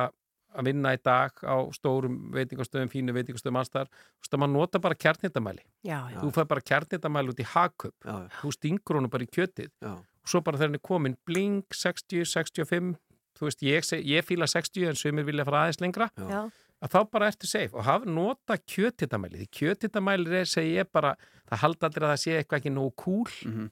að 0.50 0.66
vinna 0.66 0.92
í 0.96 1.00
dag 1.00 1.32
á 1.46 1.56
stórum 1.72 2.16
veitingastöðum, 2.34 2.90
fínu 2.90 3.14
veitingastöðum 3.14 3.60
allstar, 3.60 3.88
þú 3.88 4.24
veist 4.24 4.36
að 4.36 4.42
maður 4.42 4.54
nota 4.56 4.80
bara 4.82 4.98
kjarnhitamæli. 4.98 5.62
Já, 5.86 5.98
já. 6.10 6.18
Þú 6.20 6.32
fær 6.36 6.48
bara 6.50 6.64
kjarnhitamæli 6.72 7.34
út 7.34 7.42
í 7.42 7.46
já, 7.46 8.16
þú 8.40 8.52
stingur 8.56 8.98
honum 8.98 9.12
bara 9.12 9.24
í 9.24 9.30
kjötið 9.30 9.70
já. 9.70 9.92
og 9.94 10.32
svo 10.32 10.42
bara 10.42 10.58
þegar 10.58 10.72
hann 10.72 10.80
er 10.80 10.86
komin 10.90 11.16
bling 11.28 11.62
60, 11.70 12.26
65 12.26 12.96
þú 13.40 13.48
veist, 13.48 13.64
ég, 13.64 13.90
ég 14.12 14.26
fíla 14.28 14.46
60 14.50 14.90
en 14.92 15.00
sumir 15.00 15.24
vilja 15.28 15.46
fara 15.48 15.64
aðeins 15.66 15.80
lengra. 15.82 16.10
Já, 16.20 16.44
að 16.80 16.94
þá 16.94 17.00
bara 17.12 17.32
ertu 17.32 17.48
safe 17.48 17.76
og 17.76 17.84
hafa 17.88 18.08
nota 18.08 18.56
kjötitamæli 18.60 19.42
því 19.42 19.50
kjötitamæli 19.58 20.38
er, 20.44 20.48
segi 20.48 20.76
ég 20.78 20.88
bara 20.92 21.16
það 21.50 21.62
halda 21.64 21.90
allir 21.90 22.06
að 22.06 22.14
það 22.14 22.22
sé 22.24 22.38
eitthvað 22.38 22.62
ekki 22.62 22.72
nógu 22.76 22.94
cool. 23.04 23.36
Mhm. 23.48 23.68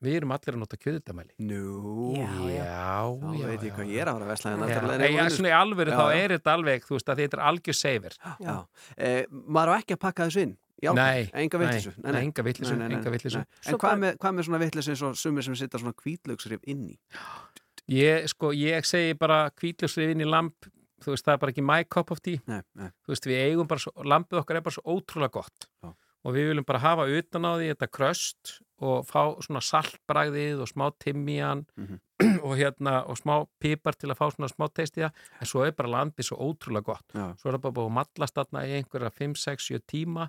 við 0.00 0.14
erum 0.16 0.30
allir 0.32 0.54
að 0.56 0.60
nota 0.62 0.76
kjötitamæli 0.80 1.34
Nú, 1.44 2.14
Já, 2.16 2.28
já, 2.48 2.68
þá 3.20 3.34
já, 3.36 3.46
veit 3.50 3.60
ég 3.60 3.68
já. 3.68 3.74
hvað 3.76 3.90
ég 3.92 4.00
er 4.00 4.08
að 4.08 4.22
að 4.24 4.30
vesla. 4.30 4.50
Já, 4.50 4.56
Já, 4.56 5.96
þá 5.96 6.06
já. 6.08 6.22
er 6.24 6.34
þetta 6.36 6.54
alveg, 6.56 6.86
þú 6.88 6.94
veist, 6.96 7.08
að 7.12 7.20
þetta 7.20 7.36
er 7.36 7.42
algjör 7.50 7.76
saver 7.76 8.16
Já. 8.40 8.54
Eh, 8.96 9.24
maður 9.30 9.72
á 9.72 9.74
ekki 9.76 9.96
að 9.96 10.00
pakka 10.06 10.28
þessu 10.30 10.44
inn 10.46 10.56
Já, 10.80 10.94
Nei, 10.96 11.28
enga 11.36 11.58
nei, 11.60 11.66
vittlisu 11.66 11.92
nei, 12.00 12.22
enga 12.24 13.10
vitleysu. 13.12 13.42
En 13.68 13.76
hvað 13.76 13.98
með, 14.00 14.14
hvað 14.16 14.32
með 14.38 14.46
svona 14.48 14.60
vittlisu 14.62 14.92
eins 14.94 15.02
og 15.04 15.18
sumir 15.20 15.44
sem 15.44 15.56
sitta 15.60 15.76
svona 15.76 15.92
kvítlaugsrif 15.92 16.62
inn 16.72 16.86
í 16.88 16.96
ég, 17.90 18.28
sko, 18.32 18.52
ég 18.56 18.86
segi 18.88 19.14
bara 19.18 19.48
kvítljósrifin 19.50 20.22
í 20.22 20.28
lamp 20.28 20.68
þú 21.00 21.14
veist, 21.14 21.24
það 21.24 21.32
er 21.36 21.38
bara 21.42 21.52
ekki 21.54 21.62
my 21.64 21.84
cup 21.88 22.10
of 22.12 22.20
tea. 22.20 22.42
Nei, 22.46 22.60
nei, 22.76 22.90
þú 23.06 23.14
veist, 23.14 23.26
við 23.30 23.38
eigum 23.46 23.68
bara, 23.70 23.92
lampið 24.04 24.42
okkar 24.42 24.58
er 24.58 24.64
bara 24.66 24.76
svo 24.76 24.96
ótrúlega 24.98 25.32
gott. 25.40 25.68
Já. 25.82 25.94
og 26.20 26.34
við 26.36 26.50
viljum 26.50 26.64
bara 26.68 26.78
hafa 26.82 27.06
utan 27.08 27.46
á 27.48 27.56
því 27.56 27.68
þetta 27.70 27.86
kröst 27.96 28.50
og 28.84 29.06
fá 29.08 29.22
svona 29.40 29.62
saltbragðið 29.64 30.58
og 30.60 30.68
smá 30.68 30.90
timmian 31.00 31.62
Mhm. 31.80 31.96
og 32.44 32.52
hérna, 32.60 33.08
og 33.08 33.16
smá 33.16 33.46
pipar 33.58 33.96
til 33.96 34.10
að 34.12 34.18
fá 34.18 34.26
svona 34.28 34.50
smá 34.52 34.66
teistiða, 34.68 35.08
en 35.40 35.46
svo 35.48 35.64
er 35.64 35.72
bara 35.72 35.88
lampið 35.88 36.26
svo 36.28 36.36
ótrúlega 36.36 36.84
gott, 36.84 37.06
já, 37.16 37.32
svo 37.40 37.48
er 37.48 37.56
það 37.56 37.62
bara 37.64 37.76
búið 37.78 37.88
að 37.88 37.96
mallast 37.96 38.34
þarna 38.36 38.66
í 38.68 38.74
einhverja 38.76 39.10
5, 39.16 39.34
6, 39.40 39.64
7 39.72 39.80
tíma 39.88 40.28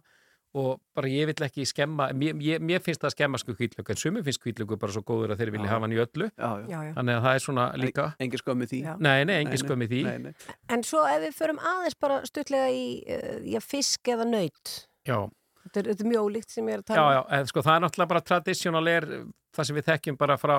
og 0.54 0.82
bara 0.98 1.08
ég 1.08 1.30
vill 1.30 1.46
ekki 1.46 1.64
skemma 1.70 2.10
mér, 2.12 2.36
ég, 2.44 2.60
mér 2.60 2.82
finnst 2.84 3.00
það 3.00 3.08
að 3.08 3.14
skemma 3.16 3.40
sko 3.40 3.54
kvítlöku 3.56 3.94
en 3.94 4.00
sumir 4.02 4.24
finnst 4.26 4.42
kvítlöku 4.44 4.76
bara 4.82 4.92
svo 4.92 5.04
góður 5.08 5.32
að 5.36 5.40
þeir 5.44 5.52
vilja 5.56 5.70
Já. 5.70 5.72
hafa 5.72 5.86
hann 5.88 5.94
í 5.96 6.00
öllu, 6.04 6.28
já, 6.36 6.50
já. 6.68 6.80
þannig 6.98 7.16
að 7.16 7.22
það 7.28 7.36
er 7.38 7.44
svona 7.46 7.68
líka 7.80 8.08
Engi 8.26 8.42
skömmi 8.42 8.68
því 8.68 8.80
Já. 8.84 8.94
Nei, 9.00 9.20
nei, 9.30 9.36
engin 9.42 9.56
nei, 9.56 9.62
skömmi 9.64 9.88
því 9.94 10.02
Nei, 10.10 10.18
nei. 10.26 10.34
En 10.76 10.84
svo 10.84 11.06
ef 11.08 11.22
við 11.24 11.38
förum 11.40 11.62
aðeins 11.72 11.96
bara 12.04 12.18
stuttlega 12.28 12.68
í 12.76 12.84
uh, 13.08 13.38
já, 13.48 13.62
fisk 13.64 14.12
eða 14.12 14.28
nöyt 14.28 14.74
Já, 15.08 15.18
þetta 15.64 15.80
er, 15.86 15.90
þetta 15.94 16.04
er 16.04 16.12
mjög 16.12 16.28
ólíkt 16.28 16.52
sem 16.58 16.68
ég 16.68 16.78
er 16.80 16.84
að 16.84 16.92
Já, 16.92 16.96
tala 16.96 17.08
um. 17.08 17.16
já, 17.16 17.24
en 17.40 17.52
sko 17.54 17.64
það 17.70 17.76
er 17.80 17.86
náttúrulega 17.88 18.12
bara 18.16 18.26
traditional 18.34 18.92
er 18.98 19.10
það 19.56 19.68
sem 19.72 19.80
við 19.80 19.88
þekkjum 19.88 20.20
bara 20.20 20.36
frá 20.40 20.58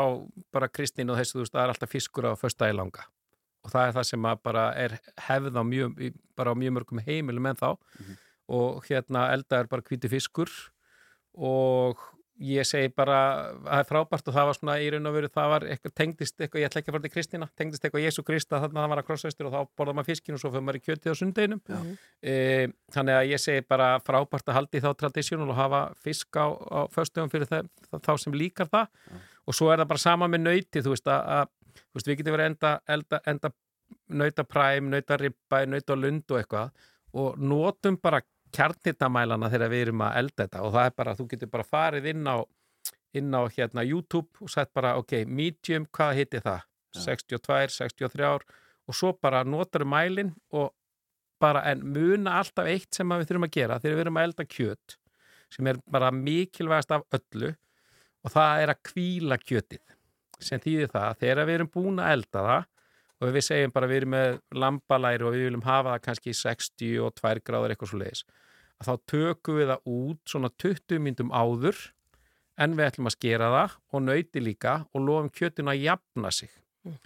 bara 0.52 0.72
Kristín 0.72 1.12
og 1.12 1.20
þessu, 1.20 1.36
þú 1.36 1.44
veist, 1.44 1.52
það 1.56 1.62
er 1.68 1.74
alltaf 1.76 1.92
fiskur 1.92 2.26
á 2.28 2.32
föstudagi 2.40 2.76
langa 2.80 3.04
og 3.62 3.70
það 3.70 3.86
er 3.86 3.94
það 4.00 4.08
sem 4.08 4.24
að 4.32 4.40
bara 4.48 4.64
er 4.74 4.96
hefð 5.28 5.54
á 5.54 5.62
mjög, 5.62 6.00
í- 6.08 6.14
bara 6.36 6.50
á 6.50 6.54
mjög 6.58 6.80
og 8.52 8.88
hérna 8.88 9.30
elda 9.34 9.62
er 9.62 9.70
bara 9.70 9.84
hvíti 9.86 10.10
fiskur 10.12 10.50
og 11.32 12.00
ég 12.42 12.66
segi 12.66 12.90
bara, 12.96 13.18
það 13.62 13.78
er 13.78 13.86
frábært 13.86 14.28
og 14.28 14.34
það 14.34 14.46
var 14.48 14.56
svona 14.56 14.74
í 14.82 14.88
raun 14.90 15.08
og 15.08 15.14
veru, 15.14 15.28
það 15.30 15.50
var 15.52 15.66
eitthvað 15.68 15.92
tengdist 16.00 16.40
eitthvað, 16.40 16.62
ég 16.62 16.70
ætla 16.70 16.80
ekki 16.80 16.90
að 16.90 16.96
fara 16.96 17.04
til 17.04 17.12
Kristína, 17.12 17.48
tengdist 17.60 17.84
eitthvað 17.84 18.06
Jésu 18.06 18.24
Krista 18.26 18.60
þannig 18.62 18.78
að 18.78 18.82
það 18.82 18.92
var 18.92 19.02
að 19.02 19.08
krossvestur 19.08 19.48
og 19.48 19.54
þá 19.54 19.76
borða 19.78 19.94
maður 19.98 20.08
fiskin 20.10 20.36
og 20.36 20.42
svo 20.42 20.52
fyrir 20.52 20.66
maður 20.66 20.80
í 20.80 20.84
kjötið 20.86 21.14
á 21.14 21.20
sundeginum 21.20 21.62
e, 21.68 22.34
þannig 22.96 23.18
að 23.18 23.30
ég 23.30 23.42
segi 23.42 23.66
bara 23.68 23.88
frábært 24.02 24.48
að 24.50 24.58
haldi 24.58 24.82
þá 24.82 24.88
tradisjónul 25.04 25.50
og 25.52 25.60
hafa 25.60 25.82
fisk 26.02 26.40
á, 26.40 26.46
á 26.50 26.80
föstugum 26.92 27.32
fyrir 27.32 27.50
það, 27.52 27.68
þá 27.92 28.12
sem 28.24 28.36
líkar 28.36 28.70
það. 28.72 28.88
Og 29.46 29.58
svo 29.58 29.70
er 29.70 29.82
það 29.82 29.92
bara 29.92 30.02
sama 30.02 30.30
með 30.30 30.46
nöyti 30.48 30.82
þú 30.82 30.96
veist 30.96 31.12
að, 31.12 31.28
að 31.36 31.76
þú 31.78 31.98
veist, 32.00 32.08
við 32.08 32.18
getum 32.22 32.36
verið 32.38 32.50
enda, 32.52 32.72
enda, 32.96 33.22
enda 33.30 33.52
nauta 34.22 34.44
præm, 34.48 34.90
nauta 34.90 35.18
ribba, 35.20 35.64
nauta 35.68 35.98
lund 35.98 36.32
og 36.32 36.40
eitthvað 36.40 36.88
og 37.12 37.40
notum 37.40 37.98
bara 38.00 38.22
kjarnitamælana 38.56 39.50
þegar 39.52 39.72
við 39.72 39.86
erum 39.86 40.04
að 40.06 40.18
elda 40.22 40.44
þetta. 40.44 40.64
Og 40.66 40.74
það 40.74 40.88
er 40.88 40.98
bara, 41.02 41.14
þú 41.18 41.28
getur 41.30 41.52
bara 41.52 41.68
farið 41.68 42.10
inn 42.12 42.28
á 42.28 42.36
inn 43.12 43.32
á 43.36 43.42
hérna 43.52 43.84
YouTube 43.84 44.40
og 44.40 44.50
sett 44.50 44.72
bara, 44.72 44.96
ok, 45.00 45.22
medium, 45.28 45.86
hvað 45.92 46.18
hitti 46.20 46.40
það? 46.42 46.68
62, 46.96 47.72
63 47.72 48.30
og 48.32 48.96
svo 48.96 49.12
bara 49.16 49.42
notar 49.44 49.84
mælin 49.88 50.32
og 50.52 50.72
bara 51.40 51.64
en 51.70 51.84
muna 51.94 52.38
alltaf 52.40 52.68
eitt 52.68 52.92
sem 52.94 53.08
við 53.08 53.30
þurfum 53.30 53.46
að 53.48 53.54
gera 53.56 53.78
þegar 53.80 53.96
við 53.96 54.04
erum 54.04 54.18
að 54.20 54.26
elda 54.28 54.46
kjöt 54.46 54.96
sem 55.52 55.68
er 55.68 55.80
bara 55.92 56.10
mikilvægast 56.14 56.92
af 56.96 57.06
öllu 57.16 57.52
og 58.22 58.34
það 58.34 58.62
er 58.62 58.72
að 58.72 58.82
kvíla 58.88 59.38
kjötið. 59.40 59.82
Sem 60.42 60.60
þýðir 60.62 60.92
það 60.92 61.08
að 61.08 61.18
þegar 61.22 61.48
við 61.48 61.58
erum 61.58 61.72
búin 61.72 62.02
að 62.02 62.12
elda 62.16 62.44
það 62.48 62.68
og 63.22 63.34
við 63.36 63.46
segjum 63.46 63.74
bara 63.74 63.88
við 63.90 64.02
erum 64.02 64.14
með 64.16 64.38
lambalæri 64.58 65.26
og 65.26 65.36
við 65.36 65.46
viljum 65.46 65.66
hafa 65.66 65.94
það 65.94 66.06
kannski 66.06 66.32
í 66.32 66.38
62 66.38 67.44
gráður 67.46 67.74
eitthvað 67.74 67.92
svo 67.92 68.00
leiðis 68.02 68.24
að 68.82 68.88
þá 68.88 68.94
tökum 69.12 69.58
við 69.58 69.70
það 69.70 69.92
út 69.94 70.32
svona 70.32 70.50
20 70.64 71.02
myndum 71.02 71.30
áður 71.30 71.78
en 72.60 72.74
við 72.76 72.88
ætlum 72.88 73.08
að 73.08 73.16
skera 73.16 73.52
það 73.52 73.78
og 73.92 74.04
nöyti 74.08 74.42
líka 74.42 74.74
og 74.92 75.06
lofum 75.06 75.30
kjötinu 75.32 75.72
að 75.72 75.86
jafna 75.86 76.32
sig. 76.34 76.50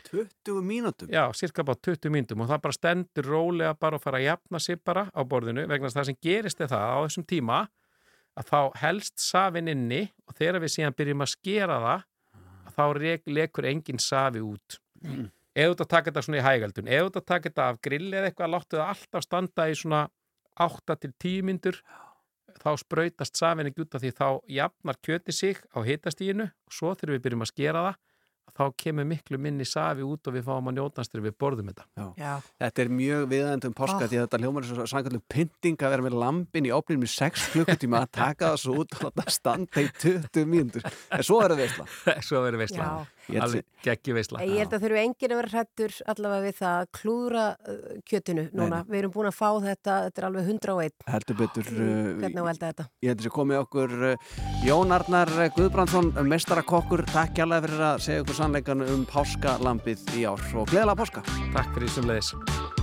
20 0.08 0.62
mínútum? 0.64 1.10
Já, 1.12 1.28
cirka 1.36 1.64
bara 1.66 1.78
20 1.84 2.12
myndum 2.12 2.42
og 2.42 2.48
það 2.48 2.62
bara 2.64 2.76
stendur 2.78 3.28
rólega 3.28 3.74
bara 3.76 3.98
að 3.98 4.06
fara 4.06 4.20
að 4.22 4.28
jafna 4.30 4.60
sig 4.62 4.80
bara 4.80 5.06
á 5.12 5.20
borðinu 5.20 5.66
vegna 5.68 5.92
það 5.92 6.08
sem 6.10 6.20
gerist 6.24 6.62
er 6.64 6.70
það 6.72 6.94
á 6.96 6.98
þessum 7.04 7.26
tíma 7.28 7.58
að 8.36 8.48
þá 8.50 8.60
helst 8.80 9.20
safin 9.20 9.68
inni 9.68 10.06
og 10.24 10.36
þegar 10.38 10.62
við 10.64 10.72
síðan 10.78 10.96
byrjum 10.96 11.24
að 11.26 11.32
skera 11.34 11.80
það 11.84 12.06
að 12.66 12.78
þá 12.78 12.84
lekur 13.36 13.68
engin 13.68 14.00
safi 14.00 14.42
út. 14.44 14.80
Mm. 15.04 15.28
Eða 15.56 15.74
út 15.74 15.84
að 15.84 15.90
taka 15.94 16.10
þetta 16.12 16.24
svona 16.26 16.40
í 16.42 16.46
hægaldun 16.46 16.90
eða 16.92 17.08
út 17.10 17.20
að 17.20 17.26
taka 17.32 17.48
þetta 17.50 17.68
af 17.72 17.80
grilli 17.86 18.16
eða 18.20 18.30
eitthvað 18.30 18.52
láttu 18.54 18.78
það 18.80 18.90
alltaf 18.94 19.26
standa 19.26 19.68
í 19.72 19.78
svona 19.82 20.02
8 20.66 20.98
til 21.02 21.12
10 21.26 21.46
myndur 21.50 21.80
þá 22.56 22.70
sprautast 22.80 23.36
safin 23.36 23.68
ekki 23.70 23.84
út 23.84 23.94
af 23.98 24.02
því 24.04 24.10
þá 24.16 24.26
jafnar 24.58 24.96
kjöti 25.04 25.34
sig 25.36 25.58
á 25.76 25.78
hitastíginu 25.84 26.46
og 26.48 26.72
svo 26.76 26.94
þegar 26.96 27.16
við 27.18 27.24
byrjum 27.26 27.44
að 27.44 27.50
skera 27.52 27.82
það 27.90 28.02
þá 28.56 28.62
kemur 28.80 29.04
miklu 29.04 29.36
minni 29.42 29.64
safi 29.68 30.04
út 30.06 30.28
og 30.30 30.32
við 30.32 30.44
fáum 30.46 30.70
að 30.70 30.76
njótast 30.78 31.12
þegar 31.12 31.24
við 31.26 31.34
borðum 31.42 31.66
þetta. 31.68 31.84
Já. 32.16 32.30
Þetta 32.62 32.82
er 32.84 32.92
mjög 32.96 33.24
viðændum 33.28 33.74
páska 33.76 33.98
Oh. 33.98 34.06
því 34.08 34.16
að 34.16 34.22
þetta 34.24 34.38
hljómar 34.40 34.64
er 34.64 34.70
svo 34.70 34.86
sannkvæmlega 34.92 35.26
pynting 35.34 35.82
að 35.84 35.92
vera 35.92 36.04
með 36.06 36.16
lampin 36.22 36.68
í 36.68 36.72
opninu 36.72 37.02
með 37.02 37.10
6 37.12 37.44
klukkutíma 37.52 38.00
að 38.06 38.12
taka 38.16 38.52
það 38.54 38.62
svo 38.62 38.76
út 38.80 38.96
og 38.96 39.02
láta 39.10 39.26
standa 39.34 39.82
í 39.84 39.90
20 40.00 40.46
mínútur. 40.48 40.86
En 41.12 41.26
svo 41.26 41.42
er 41.44 41.52
það 41.52 41.60
veistla 41.66 41.86
svo 42.30 42.42
verður 42.46 42.62
veistla 42.62 42.86
Já. 42.86 43.04
Alveg 43.34 43.64
geggi 43.86 44.14
veistla 44.16 44.42
Ég 44.46 44.62
held 44.62 44.76
að 44.76 44.84
þurfu 44.86 45.00
enginn 45.02 45.34
að 45.34 45.40
vera 45.40 45.52
hrættur 45.54 45.96
allavega 46.12 46.44
við 46.46 46.56
það 46.60 46.76
að 46.76 46.90
klúðra 47.00 47.44
uh, 47.56 47.98
kjötinu 48.06 48.46
núna. 48.56 48.82
Við 48.88 48.98
erum 49.00 49.14
búin 49.16 49.30
að 49.30 49.36
fá 49.38 49.48
þetta, 49.66 49.98
þetta 50.06 50.22
er 50.22 50.28
alveg 50.30 50.50
101. 50.54 50.96
heldur 51.10 51.40
betur 51.42 51.72
uh, 51.72 51.82
Hvernig 52.22 52.40
á 52.40 52.46
elda 52.52 52.70
þetta? 52.72 52.88
ég 53.02 53.12
heldur 53.12 53.28
sér 53.28 53.36
komið 53.36 53.62
okkur 53.64 53.96
uh, 54.12 54.38
Jón 54.66 54.96
Arnar 54.96 55.34
Guðbrandsson 55.58 56.12
mestarakokkur, 56.30 57.04
takk 57.12 57.36
hjálpa 57.42 57.62
fyrir 57.66 57.86
að 57.90 58.00
segja 58.06 58.24
okkur 58.24 58.40
sannleikan 58.40 58.86
um 58.86 59.04
páskalambið 59.10 60.08
í 60.16 60.26
ár 60.28 60.42
og 60.54 60.70
gleðilega 60.72 60.98
páska 61.02 61.26
Takk 61.26 61.76
fyrir 61.76 61.88
þessum 61.90 62.10
leiðis 62.12 62.75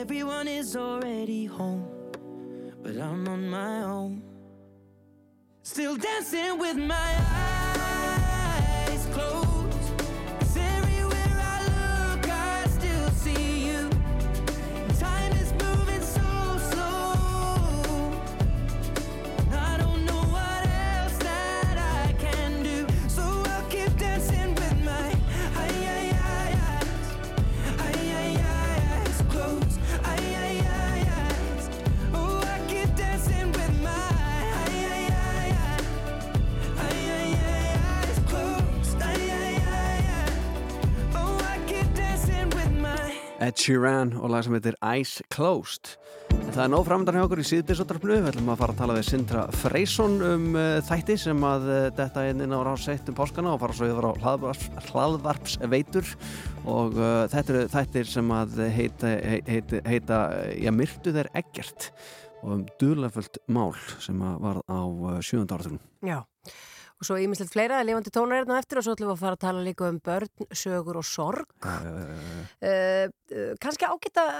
everyone 0.00 0.48
is 0.48 0.76
already 0.76 1.44
home. 1.44 1.86
But 2.82 2.96
I'm 2.96 3.28
on 3.28 3.50
my 3.50 3.82
own. 3.82 4.22
Still 5.62 5.96
dancing 5.96 6.58
with 6.58 6.78
my 6.78 6.94
eyes 6.94 7.39
Sheeran 43.60 44.14
og 44.16 44.30
lag 44.32 44.44
sem 44.46 44.54
heitir 44.56 44.76
Eyes 44.80 45.18
Closed. 45.32 45.90
En 46.32 46.54
Það 46.54 46.62
er 46.62 46.70
nóg 46.72 46.84
framöndan 46.86 47.16
hjá 47.18 47.24
okkur 47.26 47.42
í 47.42 47.44
síðdísotarpnu 47.44 48.14
Við 48.14 48.28
ætlum 48.30 48.48
að 48.54 48.60
fara 48.62 48.72
að 48.74 48.78
tala 48.78 48.94
við 48.96 49.04
Sindra 49.10 49.42
Freysson 49.60 50.14
um 50.24 50.46
uh, 50.56 50.78
þætti 50.88 51.16
sem 51.20 51.44
að 51.44 51.66
uh, 51.68 51.80
detta 51.98 52.24
inn 52.30 52.56
á 52.56 52.60
ráseitt 52.64 53.10
um 53.12 53.18
páskana 53.18 53.52
og 53.52 53.60
fara 53.60 53.76
svo 53.76 53.90
yfir 53.90 54.08
á 54.08 54.12
hlaðvarps, 54.22 54.70
hlaðvarpsveitur 54.88 56.08
og 56.64 56.96
uh, 56.96 57.10
þetta 57.34 57.54
eru 57.54 57.66
þættir 57.74 58.10
sem 58.14 58.32
að 58.38 58.58
heita, 58.78 59.12
heita, 59.50 59.84
heita 59.92 60.22
já, 60.56 60.72
myrtu 60.80 61.14
þeir 61.18 61.30
ekkert. 61.42 61.90
Og 62.40 62.56
um 62.56 62.66
dulaföld 62.80 63.42
mál 63.52 63.76
sem 64.00 64.24
að 64.24 64.40
var 64.46 64.62
á 64.64 64.80
sjönda 65.20 65.60
áratögnum 65.60 65.84
Já, 66.00 66.22
og 67.00 67.08
svo 67.08 67.16
ímislegt 67.20 67.54
fleira, 67.54 67.80
lifandi 67.86 68.12
tónar 68.12 68.44
á 68.44 68.60
eftir 68.60 68.80
og 68.80 68.86
svo 68.86 68.96
ætlum 68.96 69.10
við 69.10 69.16
að 69.16 69.22
fara 69.22 69.38
að 69.38 69.44
tala 69.46 69.64
líka 69.64 69.88
um 69.88 70.00
börn, 70.04 70.48
sögur 70.52 71.00
og 71.00 71.06
sorg. 71.08 71.54
Uh, 71.64 73.08
uh, 73.32 73.54
kannski 73.62 73.88
ágætt 73.88 74.20
að 74.20 74.34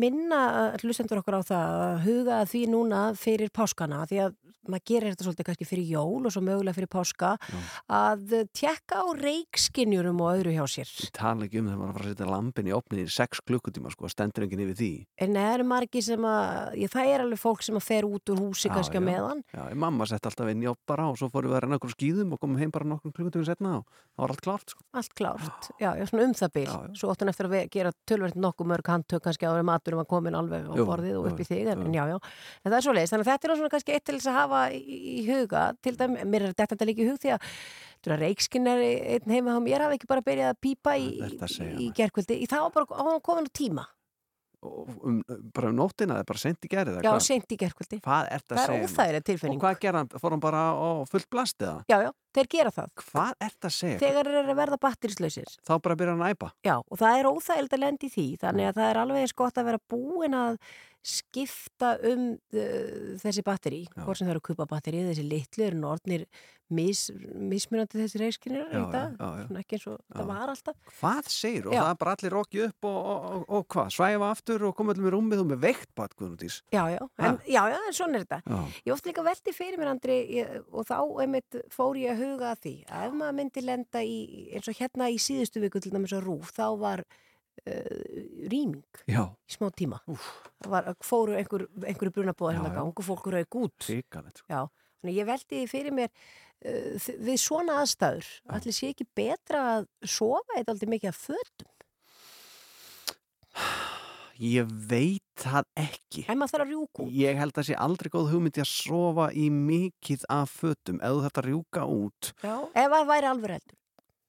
minna 0.00 0.40
hlustendur 0.80 1.20
okkur 1.20 1.40
á 1.40 1.42
það 1.44 1.84
að 1.84 2.00
huga 2.08 2.40
að 2.40 2.50
því 2.54 2.64
núna 2.72 3.04
fyrir 3.18 3.52
páskana 3.54 4.04
því 4.08 4.24
að 4.28 4.40
maður 4.70 4.84
gerir 4.88 5.12
þetta 5.12 5.26
svolítið 5.26 5.46
kannski 5.48 5.66
fyrir 5.68 5.90
jól 5.92 6.24
og 6.24 6.32
svo 6.32 6.42
mögulega 6.44 6.76
fyrir 6.76 6.90
páska 6.92 7.34
að 7.92 8.34
tjekka 8.56 9.02
á 9.04 9.06
reikskinjurum 9.18 10.22
og 10.24 10.38
öðru 10.38 10.54
hjá 10.56 10.64
sér. 10.70 10.92
Tala 11.16 11.44
ekki 11.48 11.60
um 11.60 11.68
maður 11.68 11.84
er 11.84 11.90
að 11.90 11.96
fara 11.98 12.06
að 12.06 12.14
setja 12.14 12.30
lampin 12.30 12.70
í 12.70 12.74
opnið 12.76 13.02
í 13.04 13.14
sex 13.14 13.42
klukkutíma 13.44 13.92
sko, 13.92 14.10
stendur 14.12 14.46
enginn 14.46 14.64
yfir 14.66 14.78
því 14.78 14.90
En 15.24 15.36
það 15.36 15.50
eru 15.56 15.66
margi 15.68 16.04
sem 16.04 16.28
að, 16.28 16.78
ég, 16.80 16.92
það 16.92 17.10
er 17.12 17.24
alveg 17.24 17.40
fólk 17.40 17.64
sem 17.66 17.78
að 17.78 17.86
fer 17.86 18.08
út 18.08 18.32
úr 18.34 18.42
húsi 18.44 18.70
kannski 18.72 19.00
já. 19.00 19.04
meðan. 19.04 19.44
Að 21.74 21.80
renna 21.80 21.80
okkur 21.80 21.94
skýðum 21.94 22.34
og 22.34 22.40
komum 22.42 22.60
heim 22.60 22.72
bara 22.74 22.86
nokkur 22.88 23.12
klukkutíma 23.14 23.46
setna 23.48 23.72
og 23.80 23.84
það 24.14 24.22
var 24.22 24.32
allt 24.34 24.42
klárt 24.44 24.74
sko. 24.74 24.84
Allt 24.94 25.14
klárt, 25.18 25.68
já, 25.82 25.90
já, 25.98 26.04
svona 26.10 26.26
um 26.28 26.34
það 26.38 26.58
já. 26.62 26.74
Svo 27.00 27.12
áttan 27.12 27.32
eftir 27.32 27.48
að 27.50 27.56
gera 27.74 27.92
tölverð 28.08 28.38
nokkuð 28.44 28.70
mörg 28.70 28.90
handtök 28.94 29.24
kannski 29.24 29.48
áður 29.48 29.64
en 29.64 29.68
maturinn 29.70 30.00
var 30.02 30.08
komin 30.10 30.38
alveg 30.38 30.68
á 30.70 30.74
borðið 30.78 31.18
og 31.20 31.30
upp 31.32 31.42
í 31.42 31.48
þig 31.48 31.72
en, 31.74 31.86
já, 31.94 32.04
já, 32.12 32.18
en 32.62 32.70
það 32.70 32.78
er 32.78 32.86
svo 32.86 32.94
leiðis 32.94 33.14
Þannig 33.14 33.26
að 33.26 33.32
þetta 33.32 33.48
er 33.50 33.58
svona 33.58 33.72
kannski 33.74 33.96
eitt 33.96 34.06
til 34.08 34.18
þess 34.18 34.30
að 34.30 34.38
hafa 34.38 34.62
í, 34.74 35.00
í 35.14 35.24
huga. 35.28 35.64
Til 35.84 35.96
dæmi, 35.98 36.28
mér 36.30 36.48
er 36.48 36.56
þetta 36.58 36.88
líka 36.88 37.04
í 37.04 37.10
hug 37.10 37.20
því 37.22 37.34
að 37.34 37.50
að 38.04 38.20
reikskinnari 38.20 38.90
einn 39.14 39.32
heima 39.32 39.56
á 39.56 39.60
mér 39.64 39.86
hafi 39.86 39.96
ekki 39.96 40.08
bara 40.10 40.24
byrjað 40.24 40.50
að 40.52 40.58
pípa 40.60 40.96
í, 41.00 41.06
er 41.24 41.36
að 41.40 41.80
í 41.80 41.86
gerkvöldi 41.96 42.36
í 42.44 42.48
það 42.50 42.66
var 42.66 42.74
bara, 42.74 42.98
hann 43.00 43.22
komin 43.24 43.48
á 43.48 43.52
tíma 43.56 43.86
um, 44.64 45.18
bara 45.54 45.70
um 45.70 45.76
nóttina, 45.78 46.16
það 46.16 46.22
er 46.24 46.28
bara 46.30 46.42
sent 46.42 46.66
í 46.66 46.70
gerði 46.72 46.94
Já, 47.04 47.12
seint 47.26 47.54
í 47.54 47.58
Hvað 48.04 48.30
að 48.32 48.58
Það 48.58 48.62
er 48.64 48.72
maður? 48.74 48.86
óþægileg 48.88 49.20
Og 49.20 49.28
tilfinning 49.28 49.60
hvað 49.62 49.78
gerði 49.84 50.00
hann? 50.02 50.10
Fór 50.22 50.34
hann 50.36 50.44
bara 50.44 50.62
á 50.74 50.90
fullt 51.10 51.28
blast 51.32 51.62
eða? 51.64 51.76
Já, 51.90 51.96
já, 52.06 52.10
þeir 52.38 52.50
gera 52.56 52.74
það 52.78 52.90
Hvað 53.04 53.36
ert 53.48 53.68
að 53.68 53.76
segja? 53.78 54.00
Þegar 54.04 54.32
eru 54.32 54.42
að 54.54 54.58
verða 54.62 54.80
batterislausir 54.86 55.54
Þá 55.64 55.74
bara 55.84 55.98
byrja 56.00 56.16
hann 56.16 56.24
að 56.24 56.34
æpa 56.36 56.50
Já, 56.64 56.74
og 56.80 57.00
það 57.02 57.20
er 57.20 57.30
óþægild 57.30 57.76
að 57.78 57.84
lendi 57.84 58.10
því, 58.14 58.26
þannig 58.42 58.70
að 58.70 58.80
það 58.80 58.90
er 58.90 59.02
alveg 59.04 59.24
eins 59.24 59.38
gott 59.42 59.60
að 59.60 59.70
vera 59.70 59.84
búin 59.94 60.38
að 60.38 60.58
skipta 61.04 61.94
um 62.10 62.34
uh, 62.34 63.14
þessi 63.20 63.44
batteri, 63.44 63.84
hvort 63.98 64.18
sem 64.18 64.28
það 64.28 64.36
eru 64.38 64.44
kupa 64.50 64.66
batteri, 64.70 65.04
þessi 65.10 65.24
litlu 65.28 65.66
eru 65.66 65.82
orðnir 65.90 66.24
mis, 66.72 67.02
mismunandi 67.36 67.98
þessi 68.00 68.20
reyskinir 68.22 68.64
svona 68.72 69.60
ekki 69.60 69.76
eins 69.76 69.86
og 69.90 69.98
það 70.08 70.28
var 70.30 70.52
alltaf. 70.52 70.78
Hvað 70.98 71.28
segir? 71.32 71.68
Og 71.68 71.74
Já. 71.76 71.80
það 71.82 71.90
er 71.90 71.98
bara 72.00 72.14
allir 72.16 72.34
rokki 72.34 72.62
upp 72.64 72.88
og, 72.88 72.96
og, 72.96 73.26
og, 73.34 73.44
og 73.58 73.66
hvað? 73.74 73.90
Svæfa 73.98 74.30
aftur 74.30 74.64
og 74.68 74.76
koma 74.78 74.94
allir 74.94 75.06
með 75.06 75.14
rúmið 75.16 75.42
og 75.44 75.50
með 75.52 75.60
veikt 75.66 75.90
bat, 75.98 76.14
Guðnútís 76.18 76.60
Já, 76.74 76.82
já, 76.94 77.00
en, 77.18 77.38
já, 77.44 77.60
já, 77.74 77.78
en 77.80 77.98
svona 77.98 78.18
er 78.18 78.24
þetta. 78.24 78.40
Já, 78.48 78.80
Ég 78.88 78.94
oft 78.96 79.10
líka 79.10 79.26
velti 79.26 79.54
fyrir 79.56 79.80
mér, 79.80 79.92
Andri, 79.92 80.18
ég, 80.38 80.56
og 80.72 80.88
þá 80.88 80.96
einmitt 81.24 81.60
fór 81.74 82.00
ég 82.00 82.14
að 82.14 82.24
huga 82.24 82.54
að 82.54 82.64
því, 82.64 82.74
að 82.88 83.06
ef 83.10 83.18
maður 83.20 83.38
myndi 83.42 83.64
lenda 83.64 84.04
í, 84.04 84.18
eins 84.56 84.72
og 84.72 84.80
hérna 84.80 85.10
í 85.12 85.20
síðustu 85.20 85.62
viku 85.64 85.84
til 85.84 85.92
dæmis 85.94 86.16
að 86.16 86.26
rúf, 86.30 86.54
þá 86.56 86.66
var 86.80 87.04
rýming 88.50 89.02
já, 89.08 89.22
í 89.48 89.54
smá 89.56 89.70
tíma. 89.72 90.00
Það 90.04 90.70
var, 90.74 90.88
fóru 91.04 91.36
einhver, 91.38 91.66
einhverju 91.84 92.14
brunabóða 92.18 92.54
Já, 92.54 92.58
hérna 92.58 92.72
gang 92.74 92.92
og 92.92 93.06
fólk 93.06 93.28
rauk 93.32 93.60
út. 93.62 93.86
sko. 93.86 94.48
Já, 94.50 94.64
þannig 95.00 95.12
að 95.14 95.20
ég 95.20 95.28
veldi 95.30 95.62
fyrir 95.70 95.96
mér 95.96 96.10
uh, 96.10 97.12
við 97.28 97.38
svona 97.40 97.78
aðstæður. 97.82 98.32
Allir 98.58 98.76
sé 98.76 98.90
ekki 98.92 99.06
betra 99.16 99.62
að 99.78 99.88
sofa 100.02 100.58
eitthvað 100.58 100.74
aldrei 100.76 100.92
mikið 100.96 101.12
af 101.12 101.22
fötum. 101.28 101.70
Ég 104.42 104.66
veit 104.90 105.22
það 105.38 105.68
ekki 105.78 106.24
En 106.26 106.40
maður 106.40 106.56
þarf 106.56 106.64
að 106.64 106.70
rjúka 106.72 107.04
út. 107.04 107.12
Ég 107.14 107.38
held 107.38 107.58
að 107.60 107.66
sé 107.68 107.76
aldrei 107.78 108.10
góð 108.10 108.32
hugmyndi 108.32 108.62
að 108.64 108.70
sofa 108.72 109.28
í 109.30 109.46
mikið 109.54 110.24
af 110.34 110.56
fötum 110.58 110.98
þarft 110.98 111.38
að 111.38 111.48
rjúka 111.52 111.84
út 111.86 112.32
Já. 112.42 112.56
Ef 112.74 112.88
það 112.96 113.10
væri 113.12 113.30
alveg 113.30 113.54
heldur. 113.54 113.78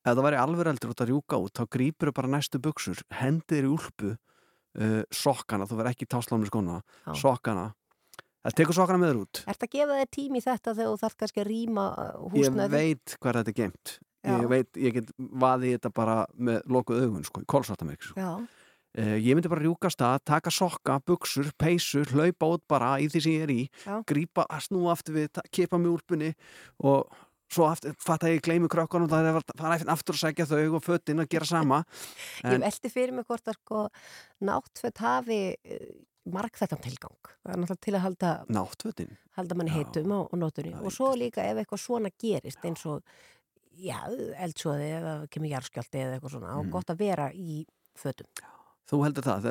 Ef 0.05 0.11
það 0.13 0.23
væri 0.27 0.37
alveg 0.41 0.69
eldur 0.71 0.93
út 0.93 1.01
að 1.03 1.09
rjúka 1.11 1.39
út 1.41 1.57
þá 1.57 1.65
grípur 1.75 2.13
bara 2.15 2.31
næstu 2.35 2.61
buksur 2.61 3.01
hendir 3.19 3.65
í 3.65 3.71
úlpu 3.73 4.13
uh, 4.13 5.01
sokkana, 5.09 5.65
þú 5.65 5.79
verð 5.81 5.91
ekki 5.95 6.07
táslánu 6.13 6.49
skóna 6.49 6.79
Já. 7.07 7.13
sokkana 7.25 7.71
það 8.45 8.57
tekur 8.61 8.77
sokkana 8.77 9.01
með 9.01 9.11
þér 9.13 9.21
út 9.23 9.43
Ert 9.49 9.65
að 9.65 9.71
gefa 9.77 9.99
þér 10.01 10.11
tími 10.19 10.43
þetta 10.45 10.75
þegar 10.77 10.91
þú 10.91 10.99
þarf 11.05 11.17
kannski 11.23 11.41
að 11.41 11.49
rýma 11.49 11.85
ég 11.95 12.35
húsnaði? 12.35 12.75
veit 12.75 13.17
hvað 13.17 13.39
þetta 13.41 13.53
er 13.55 13.57
geimt 13.61 13.95
Já. 14.25 14.35
ég 14.41 14.47
veit, 14.49 14.69
ég 14.81 14.93
get 14.99 15.09
vaðið 15.17 15.75
þetta 15.77 15.89
bara 15.93 16.19
með 16.33 16.61
lokuð 16.73 17.01
augun, 17.05 17.25
sko, 17.27 17.41
í 17.43 17.49
kólsvartamik 17.49 18.01
sko. 18.07 18.29
Uh, 18.95 19.17
ég 19.19 19.35
myndi 19.35 19.49
bara 19.51 19.61
rjúka 19.61 19.89
stað, 19.91 20.21
taka 20.25 20.49
sokka, 20.55 20.95
buksur, 21.05 21.49
peysur 21.59 22.07
hlaupa 22.15 22.47
út 22.55 22.63
bara 22.71 22.93
í 23.03 23.09
því 23.11 23.21
sem 23.21 23.33
ég 23.35 23.43
er 23.45 23.51
í 23.53 23.59
Já. 23.83 23.99
grípa 24.07 24.45
að 24.47 24.63
snúa 24.69 24.93
aftur 24.95 25.17
við, 25.19 25.41
kipa 25.53 25.77
mig 25.77 25.91
úlpunni 25.91 26.31
og 26.79 27.11
svo 27.55 27.69
fatt 28.03 28.25
að 28.25 28.35
ég 28.35 28.43
gleymi 28.45 28.71
krökkunum 28.71 29.11
það 29.11 29.29
er 29.29 29.39
að 29.39 29.53
fara 29.61 29.77
aftur 29.95 30.17
að 30.17 30.23
segja 30.25 30.49
þau 30.49 30.77
og 30.79 30.83
fötin 30.85 31.23
að 31.23 31.31
gera 31.35 31.47
sama 31.49 31.83
ég 32.43 32.59
veldi 32.65 32.91
fyrir 32.91 33.15
mig 33.15 33.27
hvort 33.29 33.47
að 33.47 33.59
sko 33.61 33.85
náttfött 34.45 35.01
hafi 35.05 35.39
uh, 35.55 35.87
margþættan 36.25 36.81
tilgang. 36.81 37.29
Það 37.45 37.77
til 37.83 37.93
að 37.93 38.03
halda, 38.05 38.31
halda 39.37 39.57
manni 39.57 39.71
Já. 39.71 39.77
heitum 39.77 40.13
á, 40.15 40.19
á 40.25 40.35
nótunni. 40.41 40.73
Já, 40.73 40.81
Og 40.81 40.93
svo 40.93 41.13
líka 41.17 41.45
ef 41.45 41.61
eitthvað 41.61 41.81
svona 41.83 42.11
gerist 42.21 42.65
eins 42.65 42.85
og 42.89 43.03
já, 43.77 43.99
eldsvoði 44.41 44.91
eða 44.99 45.15
kemur 45.29 45.53
jarðskjálti 45.53 46.01
eða 46.01 46.17
eitthvað 46.17 46.37
svona 46.37 46.57
og 46.59 46.69
gott 46.73 46.93
að 46.93 47.01
vera 47.03 47.29
í 47.33 47.63
fötum. 47.99 48.29
Þú 48.85 49.01
heldur 49.01 49.25
það, 49.25 49.47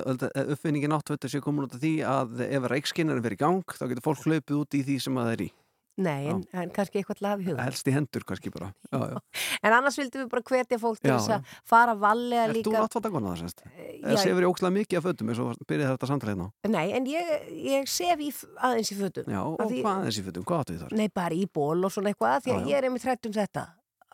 uppfinningin 0.55 0.93
náttfötur 0.95 1.31
sé 1.31 1.41
komin 1.43 1.67
út 1.67 1.75
af 1.75 1.83
því 1.83 1.95
að 2.07 2.43
ef 2.47 2.67
reikskinnarinn 2.71 3.25
fyrir 3.25 3.39
í 3.39 3.43
gang 3.43 3.75
þá 3.79 3.87
getur 3.91 4.05
fólk 4.05 4.27
hlaupið 4.27 4.61
út 4.61 4.77
í 4.79 4.83
því 4.87 4.99
sem 5.03 5.19
að 5.19 5.27
það 5.27 5.35
er 5.35 5.43
í 5.47 5.49
Nei, 5.97 6.27
en, 6.27 6.41
en 6.59 6.71
kannski 6.75 6.99
eitthvað 6.99 7.19
til 7.21 7.27
að 7.27 7.31
hafa 7.31 7.43
í 7.45 7.47
huga. 7.47 7.65
helst 7.69 7.87
í 7.87 7.93
hendur 7.95 8.25
kannski 8.27 8.51
bara 8.51 8.73
já, 8.93 8.99
já. 9.13 9.19
En 9.63 9.77
annars 9.77 9.99
vildum 10.01 10.25
við 10.25 10.31
bara 10.33 10.43
hvetja 10.49 10.79
fólk 10.83 10.99
til 10.99 11.13
þess 11.13 11.31
að 11.37 11.53
fara 11.71 11.95
vallega 11.95 12.49
Ert 12.49 12.57
þú 12.59 12.73
líka. 12.73 12.81
náttfatakona 12.83 13.31
það 13.31 13.43
semst? 13.45 13.63
Já, 13.69 14.09
Eða 14.09 14.17
sefur 14.25 14.43
ég 14.43 14.51
ókslega 14.51 14.75
mikið 14.79 14.99
af 14.99 15.07
fötum 15.07 15.31
eins 15.31 15.43
og 15.45 15.63
byrjaði 15.71 15.93
þetta 15.95 16.11
samtalið 16.11 16.41
ná 16.43 16.49
Nei, 16.75 16.85
en 16.99 17.07
ég, 17.13 17.31
ég 17.71 17.87
sef 17.95 18.19
í, 18.27 18.33
aðeins 18.59 18.91
í 18.91 18.99
fötum. 18.99 19.31
Já, 19.31 19.41
og 19.47 19.63
því- 19.71 19.85
hvað 19.87 20.03
er 20.03 20.11
þessi 20.11 20.27
fötum? 20.27 20.45
Hvað 20.51 20.65
áttu 20.65 20.75
við 20.75 20.83
þar? 20.83 20.97
Nei, 20.99 21.09
bara 21.15 21.35
í 21.39 21.47
ból 21.47 21.79
og 21.87 21.95
svona 21.95 22.11
eitthvað, 22.11 22.43
því 22.43 22.57
að 22.57 22.61
já. 22.65 22.69
ég 22.75 22.81
er 22.83 22.89
einmitt 22.91 23.07
hrætt 23.07 23.31
um 23.31 23.37
þetta. 23.39 23.65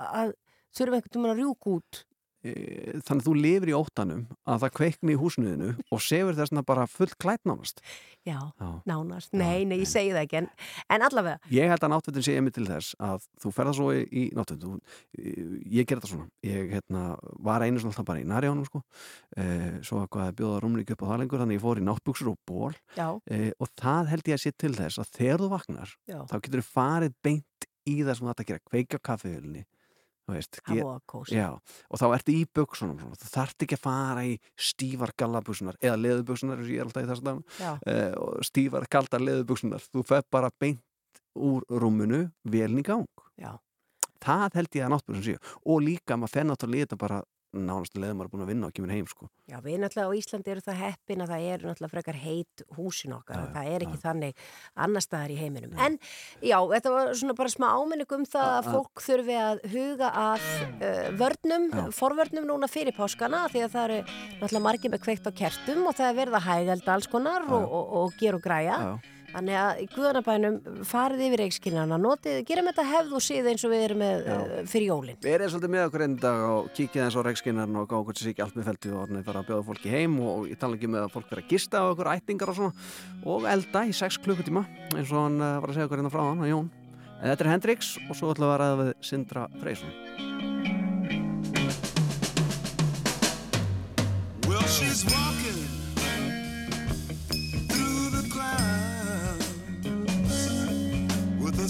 Að 0.01 0.35
þurfum 0.77 1.01
einhvern 1.01 1.15
tímann 1.17 1.33
að 1.33 1.41
rjúk 1.41 1.71
út. 1.79 2.05
E, 2.41 2.53
Þannig 3.05 3.21
að 3.21 3.27
þú 3.27 3.33
lifir 3.37 3.71
í 3.71 3.77
óttanum 3.77 4.21
að 4.49 4.63
það 4.63 4.71
kveikni 4.79 5.13
í 5.13 5.19
húsnuðinu 5.21 5.71
og 5.93 6.01
sefur 6.01 6.37
þessna 6.39 6.63
bara 6.65 6.87
full 6.89 7.11
klætt 7.21 7.45
nánast 7.49 7.83
Já, 8.25 8.39
Já. 8.61 8.69
nánast. 8.89 9.33
Nei, 9.37 9.65
nei, 9.69 9.79
ég 9.83 9.89
segi 9.89 10.13
það 10.13 10.23
ekki, 10.27 10.39
en, 10.41 10.49
en 10.93 11.05
allavega. 11.05 11.41
Ég 11.53 11.71
held 11.73 11.85
að 11.85 11.93
náttfötin 11.95 12.25
sé 12.25 12.37
einmitt 12.37 12.57
til 12.57 12.67
þess 12.69 12.97
að 13.01 13.27
þú 13.41 13.53
ferða 13.57 13.75
svo 13.77 13.89
í, 13.97 14.03
í 14.09 14.25
náttfötin 14.37 14.81
ég 15.73 15.89
ger 15.89 16.01
þetta 16.01 16.11
svona 16.13 16.29
ég 16.45 16.75
hérna, 16.75 17.05
var 17.41 17.65
einu 17.65 17.81
svona 17.81 17.95
alltaf 17.95 18.09
bara 18.09 18.21
í 18.21 18.29
nærjánum 18.29 18.69
sko. 18.69 18.83
e, 19.37 19.49
svo 19.85 20.05
hvað 20.09 20.37
bjóða 20.41 20.73
ekki 20.85 20.97
upp 20.97 21.05
á 21.05 21.11
það 21.11 21.21
lengur 21.25 21.43
þannig 21.45 21.61
ég 21.61 21.65
fór 21.65 21.81
í 21.81 21.87
náttbuksur 21.89 22.33
og 22.33 22.41
ból 22.49 22.73
Já, 22.97 23.09
e, 23.29 23.53
og 23.57 23.73
það 23.77 24.15
held 24.15 24.33
ég 24.33 24.37
að 24.37 24.45
sé 24.45 24.55
til 24.57 24.73
þess 24.77 25.01
að 25.01 25.13
þegar 25.17 25.45
þú 25.45 25.51
vaknar 25.57 25.97
já, 26.09 26.19
þá 26.25 26.37
getur 26.41 26.65
þú 26.65 26.69
farið 26.73 27.19
beint 27.25 27.69
í 27.89 28.01
það 28.01 28.17
sem 28.17 28.33
að 28.33 28.49
gera 28.49 28.67
kveikja 28.69 29.01
þú 29.25 29.65
veist, 30.37 30.61
það 30.67 30.77
ge- 30.79 30.85
var 30.89 31.01
kósi. 31.11 31.35
Já, 31.39 31.49
og 31.91 32.01
þá 32.01 32.07
ertu 32.17 32.35
í 32.37 32.45
buksunum 32.59 32.99
þú 33.01 33.31
þarft 33.35 33.65
ekki 33.67 33.79
að 33.79 33.83
fara 33.87 34.25
í 34.29 34.37
stífar 34.57 35.13
gallabuksunar 35.19 35.79
eða 35.81 35.97
leðubuksunar 36.05 36.63
að 36.63 36.71
uh, 37.61 38.13
og 38.21 38.45
stífar 38.47 38.87
kaldar 38.91 39.25
leðubuksunar 39.25 39.83
þú 39.91 40.05
fer 40.07 40.23
bara 40.31 40.51
beint 40.61 40.81
úr 41.37 41.63
rúmunu 41.71 42.25
velin 42.45 42.81
í 42.83 42.87
gang. 42.87 43.07
Já, 43.39 43.53
það 44.21 44.57
held 44.59 44.75
ég 44.81 44.85
að 44.87 44.95
náttbúrun 44.97 45.23
séu 45.25 45.39
og 45.65 45.85
líka 45.85 46.17
maður 46.19 46.35
fer 46.35 46.49
náttúrulega 46.51 46.83
í 46.83 46.87
þetta 46.89 46.99
bara 47.01 47.21
nánast 47.51 47.97
leður 47.99 48.15
maður 48.19 48.29
er 48.29 48.33
búin 48.35 48.45
að 48.45 48.51
vinna 48.53 48.69
og 48.71 48.75
kemur 48.77 48.93
heim 48.95 49.07
sko. 49.11 49.27
já, 49.51 49.57
við 49.65 49.81
náttúrulega 49.83 50.11
á 50.11 50.19
Íslandi 50.21 50.53
eru 50.53 50.63
það 50.63 50.79
heppin 50.85 51.25
að 51.25 51.33
það 51.33 51.47
eru 51.51 51.69
náttúrulega 51.69 51.93
frekar 51.95 52.19
heit 52.23 52.63
húsin 52.77 53.15
okkar, 53.17 53.37
Já, 53.37 53.43
en 53.43 53.55
það 53.57 53.71
er 53.75 53.85
ekki 53.87 53.99
já. 53.99 54.03
þannig 54.05 54.45
annar 54.87 55.05
staðar 55.05 55.35
í 55.35 55.39
heiminum. 55.41 55.75
En 55.79 55.99
já, 56.47 56.59
þetta 56.71 56.95
var 56.95 57.13
svona 57.19 57.37
bara 57.41 57.55
smá 57.55 57.67
áminning 57.75 58.15
um 58.17 58.25
það 58.31 58.55
að 58.61 58.71
fólk 58.77 59.05
þurfi 59.07 59.39
að 59.43 59.63
huga 59.75 60.11
að 60.23 60.49
uh, 60.71 61.07
vörnum, 61.21 61.69
forvörnum 61.97 62.47
núna 62.47 62.71
fyrir 62.71 62.95
páskana, 62.97 63.47
því 63.51 63.65
að 63.67 63.75
það 63.75 63.87
eru 63.91 64.03
náttúrulega 64.41 64.67
margir 64.71 64.95
með 64.95 65.05
kveikt 65.09 65.27
á 65.27 65.33
kertum 65.43 65.87
og 65.91 65.97
það 65.99 66.13
er 66.13 66.21
verið 66.23 66.39
að 66.39 66.47
hægælda 66.51 66.95
alls 66.95 67.11
konar 67.11 67.49
og, 67.51 67.65
og, 67.67 67.97
og 68.05 68.21
gera 68.21 68.39
og 68.39 68.45
græja. 68.47 68.79
Þannig 69.31 69.57
að 69.61 69.81
í 69.81 69.85
Guðanabænum 69.93 70.57
farið 70.89 71.21
yfir 71.29 71.41
reikskinnarna, 71.45 71.99
notið, 72.03 72.41
gerum 72.49 72.67
þetta 72.71 72.87
hefð 72.89 73.13
og 73.15 73.23
síð 73.23 73.49
eins 73.53 73.65
og 73.67 73.73
við 73.73 73.85
erum 73.87 74.01
með 74.03 74.25
uh, 74.27 74.55
fyrir 74.71 74.89
jólinn. 74.91 75.21
Verið 75.23 75.53
svolítið 75.53 75.73
með 75.75 75.85
okkur 75.87 76.05
einn 76.07 76.17
dag 76.25 76.43
og 76.49 76.71
kíkja 76.75 77.05
eins 77.07 77.19
á 77.19 77.23
reikskinarinn 77.29 77.79
og 77.79 77.87
gáða 77.87 78.01
okkur 78.01 78.19
til 78.19 78.27
sig 78.27 78.43
allt 78.43 78.59
með 78.59 78.69
felti 78.73 78.91
og 78.91 79.05
orðinni 79.05 79.25
fara 79.29 79.45
að 79.45 79.53
bjóða 79.53 79.67
fólki 79.71 79.95
heim 79.95 80.19
og 80.25 80.51
ég 80.51 80.61
tala 80.61 80.79
ekki 80.79 80.91
með 80.91 81.07
að 81.07 81.15
fólk 81.15 81.31
vera 81.31 81.45
að 81.45 81.55
gista 81.55 81.85
á 81.85 81.91
okkur 81.93 82.13
ættingar 82.17 82.51
og 82.51 82.59
svona 82.59 82.75
og 83.37 83.49
elda 83.55 83.87
í 83.87 83.95
6 84.01 84.21
klukkutíma 84.27 84.67
eins 84.97 85.15
og 85.15 85.23
hann 85.23 85.39
eh, 85.39 85.57
var 85.63 85.71
að 85.71 85.79
segja 85.79 85.91
okkur 85.91 86.03
hérna 86.03 86.15
frá 86.17 86.25
hann, 86.27 86.47
Jón. 86.51 86.71
En 87.21 87.31
þetta 87.31 87.47
er 87.47 87.53
Hendrix 87.55 87.95
og 88.09 88.19
svo 88.19 88.35
ætlum 88.35 88.51
við 88.51 88.57
að 88.57 88.63
ræða 88.65 88.79
við 88.83 88.95
Sindra 89.13 89.47
Freysson. 89.61 89.93
Well, 94.51 95.30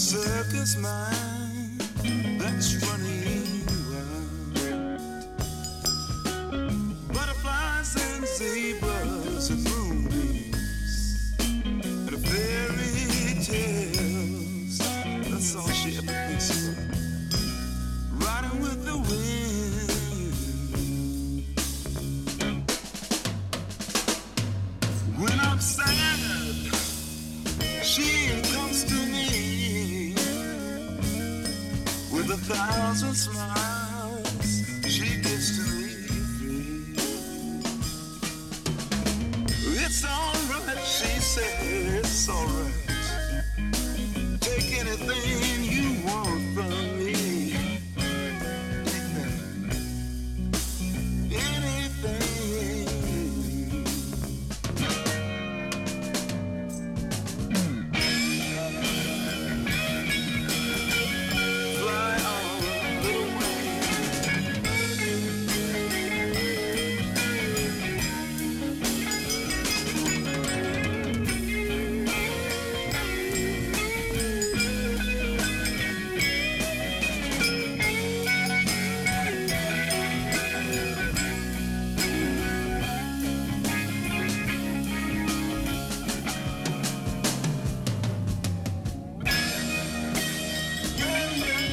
circus 0.01 0.77
mind 0.77 1.79
that's 2.39 2.73
running 2.87 3.20
a 32.31 32.37
thousand 32.37 33.13
smiles. 33.13 34.63
She 34.87 35.19
gives 35.21 35.57
to 35.57 35.63
me 35.75 35.91
free. 36.37 36.95
It's 39.83 40.05
alright, 40.05 40.79
she 40.79 41.19
said, 41.19 41.99
it's 41.99 42.29
alright. 42.29 42.60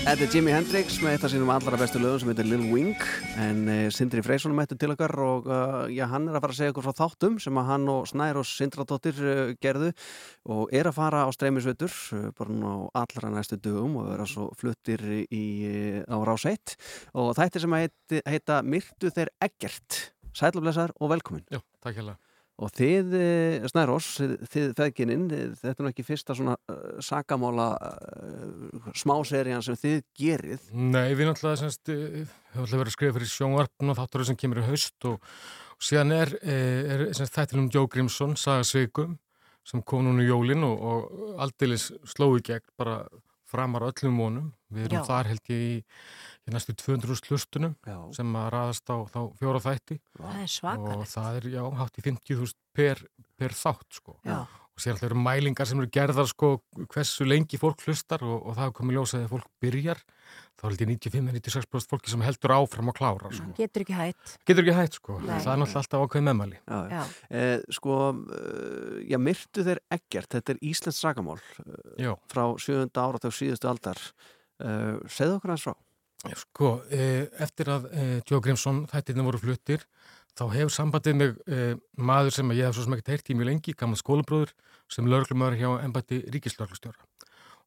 Þetta 0.09 0.25
er 0.25 0.31
Jimi 0.33 0.53
Hendrix 0.55 0.95
með 1.05 1.15
eitt 1.15 1.25
af 1.27 1.31
sínum 1.35 1.51
allra 1.53 1.77
bestu 1.77 2.01
lögum 2.01 2.23
sem 2.23 2.31
heitir 2.31 2.47
Lil 2.49 2.63
Wing 2.73 3.03
en 3.43 3.59
uh, 3.69 3.81
Sindri 3.93 4.23
Freysson 4.25 4.55
mættu 4.57 4.73
til 4.81 4.95
okkar 4.95 5.13
og 5.21 5.51
uh, 5.53 5.83
já, 5.93 6.07
hann 6.09 6.31
er 6.31 6.39
að 6.39 6.47
fara 6.47 6.55
að 6.55 6.61
segja 6.63 6.73
okkur 6.73 6.87
frá 6.87 6.95
þáttum 6.97 7.35
sem 7.45 7.59
að 7.61 7.67
hann 7.69 7.85
og 7.93 8.07
Snær 8.09 8.39
og 8.41 8.47
Sindradóttir 8.49 9.21
uh, 9.21 9.51
gerðu 9.61 9.91
og 10.49 10.73
er 10.73 10.89
að 10.89 10.97
fara 10.97 11.27
á 11.27 11.31
streymisveitur 11.37 11.93
bara 12.39 12.57
nú 12.57 12.73
á 12.89 13.05
allra 13.05 13.35
næstu 13.35 13.59
dögum 13.61 13.99
og 14.01 14.09
vera 14.15 14.25
svo 14.33 14.47
fluttir 14.57 15.05
í, 15.29 15.45
á 16.09 16.17
rás 16.25 16.47
1 16.49 16.79
og 17.13 17.35
þættir 17.37 17.67
sem 17.67 17.77
heita 18.33 18.63
Myrtu 18.65 19.13
þeir 19.13 19.35
Eggert. 19.45 20.07
Sætlublesaður 20.33 20.97
og 21.03 21.13
velkomin. 21.13 21.45
Já, 21.53 21.61
takk 21.85 22.01
hérlega. 22.01 22.17
Og 22.59 22.73
þið, 22.75 23.13
eh, 23.15 23.67
Snærós, 23.71 24.07
þið 24.51 24.73
feðgininn, 24.75 25.29
þetta 25.61 25.77
er 25.77 25.85
nú 25.85 25.93
ekki 25.93 26.03
fyrsta 26.07 26.35
svona 26.35 26.57
uh, 26.59 26.97
sakamála 27.07 27.69
uh, 27.79 28.89
smáserían 28.99 29.63
sem 29.63 29.79
þið 29.79 30.01
gerið. 30.19 30.65
Nei, 30.75 31.15
við 31.15 31.31
náttúrulega 31.31 31.61
semst, 31.61 31.87
eh, 31.95 32.27
höfum 32.57 32.65
alltaf 32.65 32.81
verið 32.81 32.91
að 32.91 32.97
skrifa 32.97 33.17
fyrir 33.19 33.31
sjónvarpn 33.31 33.93
og 33.93 33.99
þáttur 34.01 34.27
sem 34.27 34.41
kemur 34.43 34.63
í 34.65 34.67
haust 34.73 35.07
og, 35.07 35.23
og 35.77 35.87
síðan 35.87 36.17
er, 36.17 36.35
eh, 36.43 36.91
er 36.97 37.07
semst, 37.15 37.37
þættilum 37.37 37.71
Joe 37.71 37.87
Grimson, 37.95 38.35
Saga 38.35 38.67
Sveikum, 38.67 39.15
sem 39.63 39.85
kom 39.87 40.03
núna 40.09 40.27
í 40.27 40.31
jólin 40.33 40.67
og, 40.67 40.83
og 40.83 41.41
aldeilis 41.47 41.93
slói 42.11 42.43
gegn 42.43 42.67
bara 42.81 43.05
framar 43.49 43.87
öllum 43.89 44.19
vonum. 44.21 44.49
Við 44.73 44.89
erum 44.91 45.01
Já. 45.01 45.07
þar 45.09 45.31
held 45.33 45.51
ég 45.53 45.65
í, 45.65 45.75
í 46.49 46.53
næstu 46.55 46.75
200 46.77 47.23
hlustunum 47.31 47.75
Já. 47.89 47.97
sem 48.17 48.35
að 48.37 48.49
raðast 48.55 48.93
á 48.93 48.97
þá 49.09 49.21
fjóra 49.41 49.63
þætti 49.65 49.97
Það 50.19 50.41
er 50.43 50.51
svakar. 50.53 50.97
og 50.99 51.07
það 51.09 51.39
er, 51.41 51.49
já, 51.57 51.63
hátt 51.81 51.99
í 52.01 52.05
50.000 52.09 52.59
per, 52.77 53.05
per 53.41 53.57
þátt, 53.57 53.89
sko. 54.01 54.19
Já. 54.29 54.43
Og 54.79 54.83
sér 54.85 54.95
alltaf 54.95 55.09
eru 55.09 55.19
mælingar 55.19 55.67
sem 55.67 55.81
eru 55.83 55.89
gerðar, 55.91 56.29
sko, 56.31 56.53
hversu 56.93 57.25
lengi 57.27 57.59
fólk 57.59 57.81
hlustar 57.89 58.23
og, 58.23 58.37
og 58.47 58.55
það 58.61 58.69
er 58.69 58.77
komið 58.77 58.99
ljósa 58.99 59.17
þegar 59.19 59.33
fólk 59.33 59.49
byrjar. 59.65 60.05
Þá 60.59 60.65
held 60.67 60.81
ég 60.83 60.91
95-96% 60.91 61.93
fólki 61.93 62.11
sem 62.11 62.23
heldur 62.27 62.55
áfram 62.57 62.91
að 62.91 62.97
klára, 62.99 63.31
sko. 63.31 63.53
Getur 63.55 63.85
ekki 63.85 63.95
hætt. 63.95 64.33
Getur 64.49 64.65
ekki 64.65 64.75
hætt, 64.75 64.97
sko. 64.99 65.19
Nei. 65.23 65.37
Það 65.39 65.53
er 65.53 65.61
náttúrulega 65.63 65.83
alltaf 65.85 66.07
ákveð 66.07 66.25
meðmæli. 66.27 66.59
Já, 66.59 66.79
já. 66.79 66.97
Já. 66.99 67.19
Eh, 67.39 67.67
sko, 67.79 67.99
uh, 68.19 68.97
já, 69.07 69.19
Myrtu 69.23 69.67
þeir 69.69 69.83
Eggert, 69.95 70.33
þetta 70.35 70.57
er 70.57 70.65
Íslands 70.73 70.99
sakamál 70.99 71.39
uh, 71.39 71.77
Já. 71.95 72.11
frá 72.33 72.43
7. 72.59 72.91
áratug 72.91 73.37
síðustu 73.39 73.71
aldar. 73.71 74.03
Uh, 74.59 74.99
segðu 75.07 75.39
okkur 75.39 75.55
hans 75.55 75.69
frá. 75.69 75.79
Sko, 76.27 76.81
eh, 76.91 77.29
eftir 77.39 77.69
að 77.71 77.85
eh, 77.95 78.17
Joe 78.27 78.43
Grimson 78.43 78.83
þættirna 78.91 79.23
voru 79.23 79.39
fluttir 79.39 79.85
þá 80.35 80.49
hefur 80.51 80.73
sambandið 80.75 81.15
mig 81.15 81.37
eh, 81.47 81.77
maður 81.95 82.35
sem 82.35 82.51
ég 82.57 82.67
hef 82.67 82.75
svo 82.75 82.87
sem 82.87 82.97
ekkert 82.97 83.13
heyrt 83.13 83.31
í 83.31 83.37
mjög 83.39 83.49
lengi, 83.53 83.75
gammal 83.79 84.01
skólabróður 84.01 84.51
sem 84.91 85.07
lögreglumöður 85.07 85.59
hjá 85.61 85.69
embætti 85.87 86.19
ríkislörglustjóra 86.35 87.07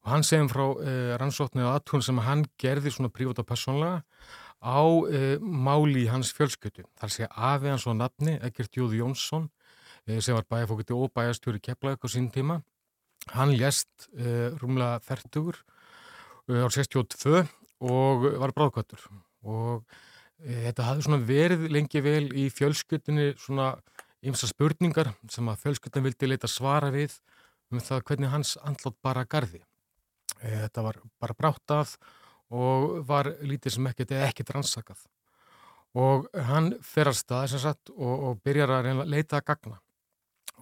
og 0.02 0.10
hann 0.10 0.26
segum 0.26 0.50
frá 0.50 0.64
eh, 0.82 1.12
rannsóknið 1.20 1.68
og 1.68 1.76
aðtun 1.76 2.04
sem 2.04 2.22
hann 2.26 2.46
gerði 2.60 2.92
svona 2.94 3.12
prívat 3.14 3.42
og 3.42 3.48
persónlega 3.48 4.02
á 4.62 4.82
eh, 5.10 5.38
máli 5.42 6.06
í 6.06 6.10
hans 6.10 6.30
fjölskyttu. 6.36 6.86
Það 6.98 7.14
sé 7.16 7.28
afi 7.30 7.70
hans 7.70 7.86
og 7.90 7.98
nafni, 7.98 8.38
Egert 8.46 8.78
Jóði 8.78 9.02
Jónsson 9.02 9.48
eh, 10.06 10.20
sem 10.22 10.38
var 10.38 10.46
bæjarfókiti 10.50 10.94
og 10.94 11.10
bæjarstjóri 11.14 11.62
Keflavík 11.62 12.06
á 12.06 12.08
sín 12.10 12.30
tíma. 12.34 12.60
Hann 13.34 13.54
lést 13.58 14.08
eh, 14.14 14.54
rúmlega 14.58 15.02
þertugur 15.06 15.58
á 16.50 16.68
62 16.70 17.46
og 17.82 18.26
var 18.42 18.54
bráðkvættur 18.54 19.02
og 19.46 19.82
e, 20.42 20.68
þetta 20.68 20.86
hafði 20.88 21.06
svona 21.06 21.26
verið 21.26 21.66
lengi 21.70 22.02
vel 22.02 22.24
í 22.34 22.48
fjölskyttunni 22.50 23.32
svona 23.38 23.72
ymsa 24.26 24.50
spurningar 24.50 25.12
sem 25.30 25.48
að 25.50 25.62
fjölskyttan 25.64 26.06
vildi 26.06 26.30
leita 26.30 26.50
svara 26.50 26.90
við 26.94 27.14
um 27.72 27.82
það 27.82 28.04
hvernig 28.08 28.34
hans 28.34 28.56
andlátt 28.62 28.98
bara 29.02 29.24
gardi. 29.26 29.62
E, 30.42 30.50
þetta 30.64 30.86
var 30.88 31.00
bara 31.22 31.38
bráttað 31.38 31.96
og 32.52 32.98
var 33.08 33.30
lítið 33.40 33.76
sem 33.76 33.88
ekkert 33.88 34.12
eða 34.12 34.28
ekkert 34.28 34.52
rannsakað. 34.56 35.06
Og 35.98 36.26
hann 36.48 36.74
fer 36.84 37.10
að 37.10 37.20
stað 37.20 37.46
sem 37.52 37.62
sagt 37.62 37.92
og, 37.94 38.12
og 38.12 38.42
byrjar 38.44 38.74
að 38.76 38.84
reyna 38.88 39.06
að 39.06 39.14
leita 39.14 39.40
að 39.40 39.48
gagna. 39.52 39.80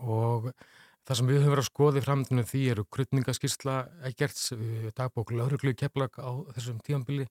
Og 0.00 0.50
Það 1.10 1.18
sem 1.18 1.26
við 1.26 1.40
höfum 1.40 1.50
verið 1.50 1.64
að 1.64 1.66
skoða 1.66 1.98
í 1.98 2.02
framtíðinu 2.04 2.42
því 2.46 2.60
eru 2.70 2.82
krytningaskísla 2.94 3.76
ekkert 4.06 4.42
dagbók 4.94 5.32
lauruglu 5.34 5.72
kepplag 5.74 6.14
á 6.22 6.30
þessum 6.54 6.76
tíanbili, 6.86 7.24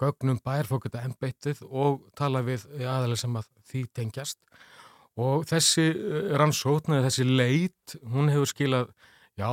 gögnum 0.00 0.38
bærfókita 0.40 1.02
ennbeitið 1.04 1.60
og 1.68 2.06
tala 2.16 2.40
við 2.46 2.64
aðalega 2.78 3.20
sem 3.20 3.36
að 3.36 3.50
því 3.68 3.82
tengjast. 3.98 4.40
Og 5.20 5.44
þessi 5.50 5.84
eh, 5.90 6.30
rannsókn 6.40 6.96
eða 6.96 7.10
þessi 7.10 7.26
leit, 7.28 7.96
hún 8.08 8.32
hefur 8.32 8.48
skilað 8.54 8.94
já, 9.40 9.50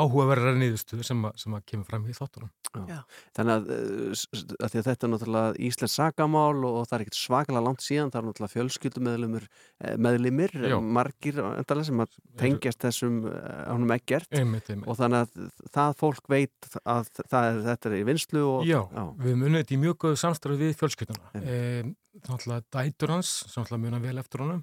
áhugaverðar 0.00 0.58
nýðustuð 0.58 1.02
sem, 1.06 1.22
sem 1.40 1.54
að 1.56 1.66
kemur 1.70 1.88
fram 1.88 2.06
í 2.10 2.14
þáttunum. 2.16 2.50
Þannig 2.70 3.52
að, 3.54 3.70
eh, 3.74 4.42
að 4.62 4.74
þetta 4.76 5.06
er 5.06 5.10
náttúrulega 5.10 5.54
Íslands 5.66 5.96
sagamál 5.98 6.64
og 6.68 6.78
það 6.86 6.96
er 6.96 7.04
ekkert 7.04 7.18
svakalega 7.18 7.64
langt 7.66 7.84
síðan, 7.84 8.12
það 8.12 8.20
er 8.20 8.26
náttúrulega 8.28 8.54
fjölskyldumöðlumir 8.54 9.46
eh, 9.48 9.96
meðlimir, 10.06 10.54
Já. 10.70 10.76
margir 10.80 11.40
sem 11.88 12.04
að 12.04 12.18
tengjast 12.40 12.86
þessum 12.86 13.20
ánum 13.26 13.90
eh, 13.90 13.98
ekkert 13.98 14.30
einmitt, 14.30 14.70
einmitt. 14.70 14.86
og 14.86 15.00
þannig 15.00 15.24
að 15.24 15.70
það 15.74 15.96
fólk 16.04 16.30
veit 16.30 16.70
að 16.84 17.10
er, 17.26 17.62
þetta 17.70 17.90
er 17.90 17.98
í 17.98 18.04
vinslu 18.10 18.44
og, 18.46 18.68
Já, 18.68 18.80
já. 18.86 19.04
við 19.18 19.40
munum 19.40 19.58
þetta 19.60 19.76
í 19.76 19.82
mjög 19.86 20.00
góðu 20.04 20.22
samstarfi 20.22 20.60
við 20.60 20.76
fjölskylduna. 20.78 21.32
E, 21.40 21.58
þannig 22.26 22.52
að 22.54 22.68
dætur 22.76 23.16
hans, 23.16 23.34
sem 23.46 23.64
náttúrulega 23.64 23.84
munar 23.86 24.04
vel 24.04 24.22
eftir 24.22 24.44
honum 24.44 24.62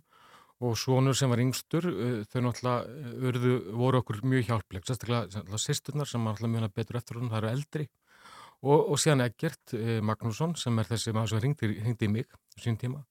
og 0.58 0.74
svonur 0.80 1.14
sem 1.18 1.30
var 1.30 1.42
yngstur 1.44 1.86
þau 2.32 2.42
náttúrulega 2.48 3.12
urðu, 3.30 3.54
voru 3.78 4.02
okkur 4.02 4.24
mjög 4.26 4.48
hjálpleg. 4.50 4.88
Sérstaklega 4.88 5.62
sýsturnar 5.62 6.10
sem 6.10 6.24
náttúrulega 6.26 6.54
mjög 6.56 6.76
betur 6.80 6.98
eftir 6.98 7.20
hún, 7.20 7.30
það 7.30 7.44
eru 7.44 7.52
eldri. 7.54 7.88
Og, 8.66 8.90
og 8.90 8.98
síðan 8.98 9.22
Egert 9.28 9.76
eh, 9.78 10.00
Magnússon 10.02 10.56
sem 10.58 10.80
er 10.82 10.90
þessi 10.90 11.14
maður 11.14 11.36
sem 11.36 11.44
ringdi, 11.44 11.70
ringdi 11.76 12.08
í 12.08 12.14
mig 12.14 12.32
sín 12.58 12.78
tíma. 12.82 13.04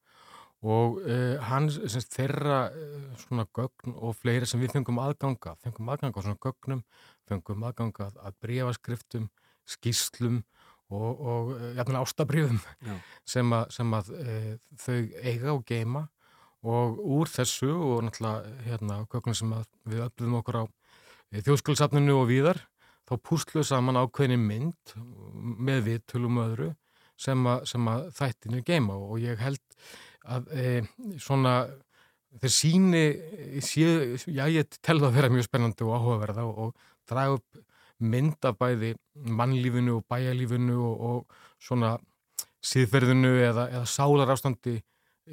Og 0.66 0.99
eh, 1.07 1.36
hann 1.47 1.68
semst 1.70 2.16
þeirra 2.16 2.64
eh, 2.74 3.05
svona 3.22 3.47
gögn 3.55 3.94
og 3.94 4.16
fleiri 4.18 4.49
sem 4.49 4.62
við 4.62 4.74
fengum 4.74 4.99
aðganga 5.05 5.55
fengum 5.62 5.92
aðganga 5.92 6.18
á 6.18 6.24
svona 6.24 6.40
gögnum 6.42 6.82
fengum 7.28 7.66
aðganga 7.68 8.09
að, 8.09 8.18
að 8.26 8.38
breyfaskriftum 8.42 9.28
skýslum 9.70 10.40
og, 10.90 11.07
og 11.14 11.55
jafnveg 11.76 12.01
ástabrjöfum 12.01 12.59
sem 13.26 13.55
að, 13.55 13.70
sem 13.74 13.94
að 13.99 14.11
þau 14.82 14.99
eiga 15.22 15.55
og 15.55 15.64
geima 15.66 16.07
og 16.64 17.00
úr 17.18 17.30
þessu 17.30 17.70
og 17.74 18.07
náttúrulega 18.07 18.54
hérna 18.66 19.02
köknum 19.12 19.36
sem 19.36 19.52
við 19.84 20.07
öflum 20.07 20.38
okkur 20.40 20.62
á 20.62 20.64
eh, 20.64 21.42
þjóðskólusafninu 21.42 22.16
og 22.16 22.28
víðar 22.30 22.62
þá 23.07 23.14
pústluðu 23.22 23.66
saman 23.68 24.00
ákveðni 24.00 24.38
mynd 24.40 24.96
með 25.36 25.82
við 25.90 26.02
tölum 26.11 26.40
öðru 26.42 26.72
sem 27.20 27.46
að, 27.48 27.64
sem 27.70 27.88
að 27.88 28.09
þættinu 28.16 28.62
geima 28.66 28.96
og 28.96 29.20
ég 29.22 29.40
held 29.40 29.62
að 30.26 30.48
e, 30.52 30.64
svona 31.22 31.54
þeir 32.42 32.52
síni 32.52 33.04
sé, 33.64 33.86
já 34.26 34.44
ég 34.52 34.68
tel 34.82 34.98
það 34.98 35.09
að 35.09 35.16
vera 35.20 35.32
mjög 35.32 35.46
spennandi 35.46 35.86
og 35.86 35.94
áhugaverða 35.96 36.44
og, 36.48 36.59
og 36.66 37.09
draga 37.09 37.38
upp 37.38 37.62
mynd 38.02 38.44
af 38.44 38.59
bæði 38.61 38.92
mannlífinu 39.14 39.96
og 40.00 40.04
bæjarlífinu 40.11 40.76
og, 40.76 41.07
og 41.09 41.62
svona 41.62 41.94
síðferðinu 42.66 43.32
eða, 43.46 43.68
eða 43.70 43.86
sálarástandi 43.88 44.80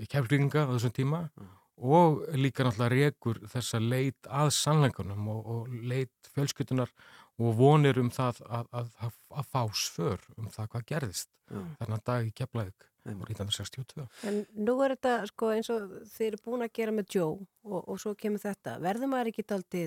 keflinga 0.10 0.66
á 0.68 0.72
þessum 0.74 0.96
tíma 0.96 1.20
mm. 1.26 1.52
og 1.89 2.24
líka 2.38 2.66
náttúrulega 2.66 2.94
rekur 2.94 3.41
þessa 3.52 3.82
leit 3.82 4.30
að 4.30 4.54
sannleikunum 4.58 5.28
og, 5.34 5.44
og 5.56 5.76
leit 5.84 6.32
fjölskytunar 6.34 6.94
og 7.41 7.56
vonir 7.58 7.98
um 8.02 8.12
það 8.14 8.41
að, 8.46 8.72
að, 8.72 8.89
að, 9.06 9.20
að 9.41 9.52
fá 9.54 9.62
svör 9.74 10.26
um 10.38 10.50
það 10.54 10.74
hvað 10.74 10.89
gerðist 10.91 11.30
mm. 11.52 11.70
þennan 11.82 12.06
dag 12.06 12.28
í 12.28 12.34
keflaug 12.36 12.89
á 13.04 13.12
1962. 13.12 14.06
En 14.30 14.44
nú 14.56 14.78
er 14.84 14.96
þetta 14.96 15.28
sko 15.28 15.50
eins 15.52 15.70
og 15.74 15.91
þeir 16.14 16.30
eru 16.30 16.41
búin 16.46 16.64
að 16.64 16.76
gera 16.78 16.96
með 16.96 17.18
Joe 17.18 17.34
og, 17.36 17.80
og 17.82 18.00
svo 18.00 18.14
kemur 18.16 18.39
þetta. 18.44 18.78
Verður 18.84 19.12
maður 19.12 19.34
ekki 19.34 19.46
aldrei 19.52 19.84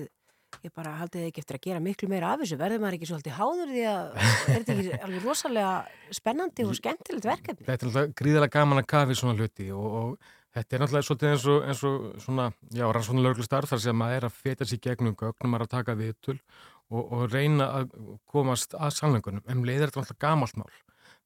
ég 0.63 0.73
bara 0.75 0.95
haldið 0.99 1.27
ekki 1.27 1.43
eftir 1.43 1.57
að 1.57 1.65
gera 1.67 1.83
miklu 1.83 2.09
meira 2.11 2.31
af 2.33 2.41
þessu. 2.41 2.57
Verður 2.59 2.81
maður 2.83 2.97
ekki 2.97 3.09
svolítið 3.09 3.35
háður 3.37 3.73
því 3.73 3.83
að 3.91 4.17
er 4.23 4.55
þetta 4.55 4.75
ekki 4.75 4.99
alveg 5.07 5.27
rosalega 5.27 6.17
spennandi 6.19 6.65
og 6.67 6.77
skemmtilegt 6.77 7.29
verkefni? 7.29 7.67
Þetta 7.67 7.85
er 7.85 7.91
alltaf 7.91 8.15
gríðilega 8.21 8.53
gaman 8.57 8.81
að 8.81 8.89
kafi 8.93 9.17
svona 9.19 9.37
hluti 9.37 9.69
og, 9.75 9.87
og 10.01 10.33
þetta 10.57 10.77
er 10.77 10.83
náttúrulega 10.83 11.07
svolítið 11.09 11.33
eins 11.33 11.47
og, 11.53 11.67
eins 11.67 11.83
og 11.89 12.07
svona, 12.25 12.47
já, 12.79 12.85
rannsóna 12.87 13.25
löglustarf 13.27 13.73
þar 13.73 13.83
sem 13.85 14.01
maður 14.01 14.19
er 14.19 14.29
að 14.29 14.41
feta 14.45 14.67
sér 14.67 14.83
gegnum 14.87 15.17
gögnum, 15.19 15.53
maður 15.53 15.67
að 15.67 15.73
taka 15.75 15.97
viðtul 15.99 16.37
og, 16.37 17.01
og 17.03 17.25
reyna 17.33 17.69
að 17.81 17.97
komast 18.29 18.75
að 18.77 18.95
sannleikunum, 18.97 19.43
en 19.45 19.61
um 19.61 19.67
leiðir 19.67 19.91
þetta 19.91 20.05
alltaf 20.05 20.21
gamalt 20.23 20.59
mál. 20.59 20.71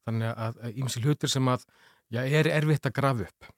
Þannig 0.07 0.31
að 0.33 0.79
ímsi 0.81 1.03
hlutir 1.03 1.29
sem 1.29 1.51
að, 1.51 1.67
já, 2.09 2.23
er 2.25 2.49
erfitt 2.49 2.89
að 2.89 2.97
grafa 2.97 3.29
upp. 3.29 3.51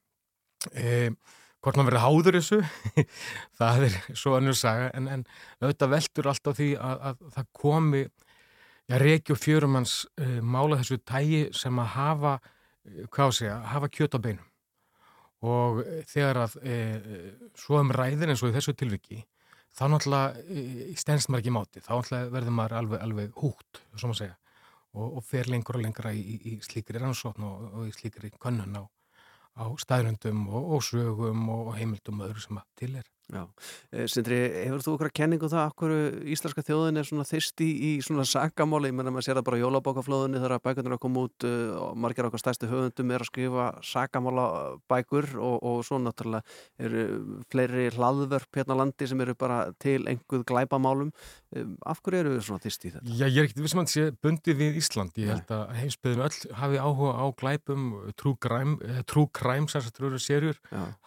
Eða 0.74 1.16
hvort 1.64 1.80
maður 1.80 1.90
verið 1.92 2.04
háður 2.04 2.38
þessu 2.40 2.60
það 3.60 3.86
er 3.88 3.98
svo 4.20 4.36
annur 4.38 4.58
saga 4.60 4.90
en, 4.98 5.08
en 5.08 5.26
auðvitað 5.62 5.94
veldur 5.96 6.30
alltaf 6.34 6.58
því 6.60 6.70
að, 6.76 7.04
að 7.10 7.26
það 7.38 7.50
komi 7.62 8.04
ja, 8.04 9.00
og 9.32 9.40
fjörumanns 9.40 9.94
uh, 10.20 10.40
mála 10.44 10.80
þessu 10.82 11.00
tægi 11.08 11.44
sem 11.56 11.80
að 11.80 11.94
hafa 11.96 12.34
uh, 12.40 13.06
hvað 13.14 13.36
sé 13.40 13.52
að 13.52 13.70
hafa 13.72 13.92
kjöt 13.96 14.18
á 14.18 14.20
beinum. 14.26 14.50
Og 15.44 15.84
uh, 15.84 16.02
þegar 16.12 16.44
að 16.46 16.58
svo 17.60 17.80
um 17.80 17.94
ræðin 17.96 18.34
eins 18.34 18.44
og 18.44 18.52
í 18.52 18.58
þessu 18.58 18.76
tilviki 18.80 19.24
þá 19.74 19.88
náttúrulega 19.90 20.98
stennst 21.00 21.32
maður 21.32 21.42
ekki 21.42 21.54
máti 21.56 21.82
þá 21.82 21.94
náttúrulega 21.96 22.34
verður 22.36 22.58
maður 22.60 22.76
alveg, 22.82 23.00
alveg 23.08 23.38
húgt 23.42 23.80
og, 24.94 25.08
og 25.08 25.24
fer 25.26 25.50
lengur 25.50 25.80
og 25.80 25.86
lengra 25.88 26.12
í, 26.14 26.20
í, 26.22 26.36
í 26.54 26.60
slíkri 26.62 27.02
rannsókn 27.02 27.48
og, 27.48 27.64
og 27.72 27.88
í 27.90 27.96
slíkri 27.96 28.30
könnun 28.38 28.78
á 28.78 28.84
á 29.58 29.66
staðröndum 29.80 30.48
og, 30.50 30.70
og 30.78 30.86
sögum 30.86 31.48
og 31.54 31.74
heimildum 31.78 32.22
og 32.22 32.32
öðru 32.32 32.46
sem 32.46 32.60
að 32.62 32.70
til 32.82 32.96
er. 33.02 33.10
Já, 33.32 33.48
eh, 33.94 34.06
Sindri, 34.12 34.36
hefur 34.68 34.82
þú 34.84 34.94
okkar 34.98 35.12
kenningu 35.16 35.48
um 35.48 35.52
það 35.54 35.70
okkur 35.72 35.92
íslenska 36.28 36.64
þjóðin 36.68 37.00
er 37.00 37.08
svona 37.08 37.24
þyrsti 37.24 37.68
í, 37.72 37.92
svona 38.04 38.26
sakamáli, 38.28 38.92
ég 38.92 38.98
menna 38.98 39.14
maður 39.16 39.26
sér 39.30 39.38
það 39.40 39.48
bara 39.48 39.62
jólabókaflóðinni 39.62 40.42
þegar 40.44 40.60
bækurnar 40.60 40.92
er 40.92 40.98
að 40.98 41.04
koma 41.06 41.24
út 41.24 41.48
uh, 41.48 41.72
og 41.80 41.96
margir 42.04 42.28
okkar 42.28 42.44
stærsti 42.44 42.68
höfundum 42.68 43.14
er 43.16 43.24
að 43.24 43.30
skrifa 43.32 43.80
sakamála 43.80 44.46
bækur 44.92 45.30
og, 45.40 45.56
og 45.64 45.78
svo 45.88 46.02
náttúrulega 46.04 46.44
eru 46.84 47.06
fleiri 47.48 47.88
hlaðvörp 47.96 48.60
hérna 48.60 48.80
landi 48.82 49.08
sem 49.08 49.24
eru 49.24 49.38
bara 49.40 49.72
til 49.80 50.04
einhverð 50.04 50.44
glæpamálum. 50.52 51.16
Um, 51.56 51.78
af 51.88 52.04
hverju 52.04 52.20
eru 52.26 52.36
þau 52.36 52.48
svona 52.50 52.64
þyrsti 52.68 52.90
í 52.90 52.94
þetta? 52.98 53.08
Já, 53.08 53.28
ég 53.30 53.40
er 53.40 53.48
ekkert 53.48 53.64
vissum 53.64 53.84
að 53.86 53.88
það 53.88 53.96
sé 53.96 54.04
bundið 54.20 54.56
við 54.60 54.80
Ísland, 54.84 55.16
ég 55.24 55.32
held 55.32 55.50
að 55.54 55.76
heimsbyðinu 55.80 56.28
öll 56.28 56.56
hafi 56.60 56.78
áhuga 56.84 57.12
á 57.16 57.26
glæpum, 57.40 57.82
trú 58.20 58.36
kræm, 58.44 59.70
sérstaklega 59.72 60.12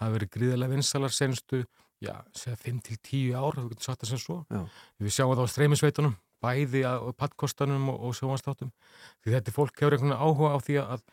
hafi 0.00 1.66
já, 2.02 2.14
segja 2.36 2.58
5-10 2.64 3.36
ár, 3.36 3.56
þú 3.56 3.70
getur 3.72 3.86
sagt 3.88 4.02
það 4.02 4.12
sem 4.12 4.22
svo. 4.22 4.38
Já. 4.50 4.60
Við 5.02 5.14
sjáum 5.16 5.32
það 5.32 5.48
á 5.48 5.52
streymisveitunum, 5.54 6.18
bæði 6.44 6.82
á 6.84 6.94
pattkostanum 7.16 7.88
og, 7.92 8.02
og 8.08 8.18
sjóanstáttum. 8.18 8.72
Því 9.24 9.34
þetta 9.36 9.56
fólk 9.56 9.80
hefur 9.80 9.96
einhvern 9.96 10.16
áhuga 10.16 10.52
á 10.52 10.58
því 10.66 10.78
að 10.82 11.04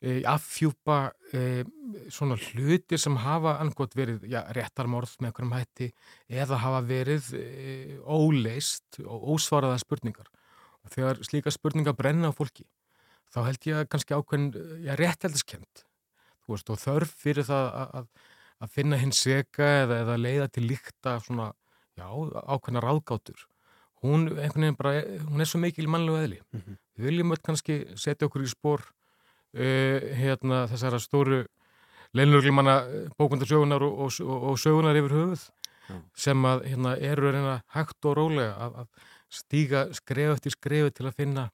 e, 0.00 0.20
affjúpa 0.28 0.98
e, 1.32 1.64
svona 2.12 2.36
hluti 2.40 3.00
sem 3.00 3.16
hafa 3.24 3.56
angot 3.62 3.96
verið 3.96 4.28
já, 4.30 4.42
réttarmorð 4.56 5.16
með 5.20 5.32
einhverjum 5.32 5.56
hætti 5.56 5.90
eða 6.28 6.60
hafa 6.64 6.84
verið 6.86 7.32
e, 7.40 7.98
óleist 8.04 9.00
og 9.04 9.32
ósvaraða 9.36 9.80
spurningar. 9.82 10.30
Og 10.84 10.92
þegar 10.94 11.24
slíka 11.26 11.50
spurningar 11.54 11.96
brenna 11.98 12.30
á 12.30 12.36
fólki, 12.36 12.68
þá 13.32 13.42
held 13.48 13.66
ég 13.66 13.80
að 13.80 13.90
kannski 13.90 14.14
ákveðin, 14.14 14.50
já, 14.84 14.94
rétthældiskend. 15.00 15.86
Þú 16.46 16.54
veist, 16.54 16.68
og 16.70 16.78
þörf 16.78 17.14
fyrir 17.24 17.46
það 17.48 17.72
að, 17.74 17.94
að 17.98 18.34
að 18.62 18.72
finna 18.72 18.98
hins 19.00 19.20
seka 19.24 19.66
eða, 19.82 20.00
eða 20.04 20.16
leiða 20.20 20.48
til 20.52 20.66
líkta 20.70 21.18
svona, 21.24 21.50
já, 21.98 22.06
ákveðna 22.06 22.82
ráðgátur. 22.84 23.46
Hún, 24.04 24.28
bara, 24.78 25.00
hún 25.26 25.42
er 25.42 25.48
svo 25.48 25.60
mikil 25.60 25.88
mannlega 25.88 26.24
eðli. 26.26 26.40
Mm 26.52 26.60
-hmm. 26.60 26.78
Við 26.96 27.04
viljum 27.10 27.32
öll 27.32 27.42
kannski 27.42 27.74
setja 27.96 28.26
okkur 28.26 28.42
í 28.42 28.48
spór 28.48 28.80
uh, 29.56 29.98
hérna, 30.20 30.66
þessara 30.68 31.00
stóru 31.00 31.46
leinluglumanna 32.16 32.84
bókundarsögunar 33.18 33.82
og, 33.82 33.98
og, 33.98 34.20
og, 34.20 34.42
og 34.50 34.58
sögunar 34.58 34.96
yfir 34.96 35.12
höfuð 35.12 35.50
Já. 35.88 36.00
sem 36.14 36.44
að 36.44 36.64
hérna, 36.70 36.96
eru 36.96 37.30
reyna 37.32 37.60
hægt 37.74 38.04
og 38.04 38.16
rólega 38.16 38.54
að, 38.56 38.80
að 38.82 38.86
stíga 39.28 39.86
skref 39.94 40.36
eftir 40.36 40.54
skrefi 40.54 40.90
til 40.90 41.06
að 41.06 41.16
finna 41.20 41.50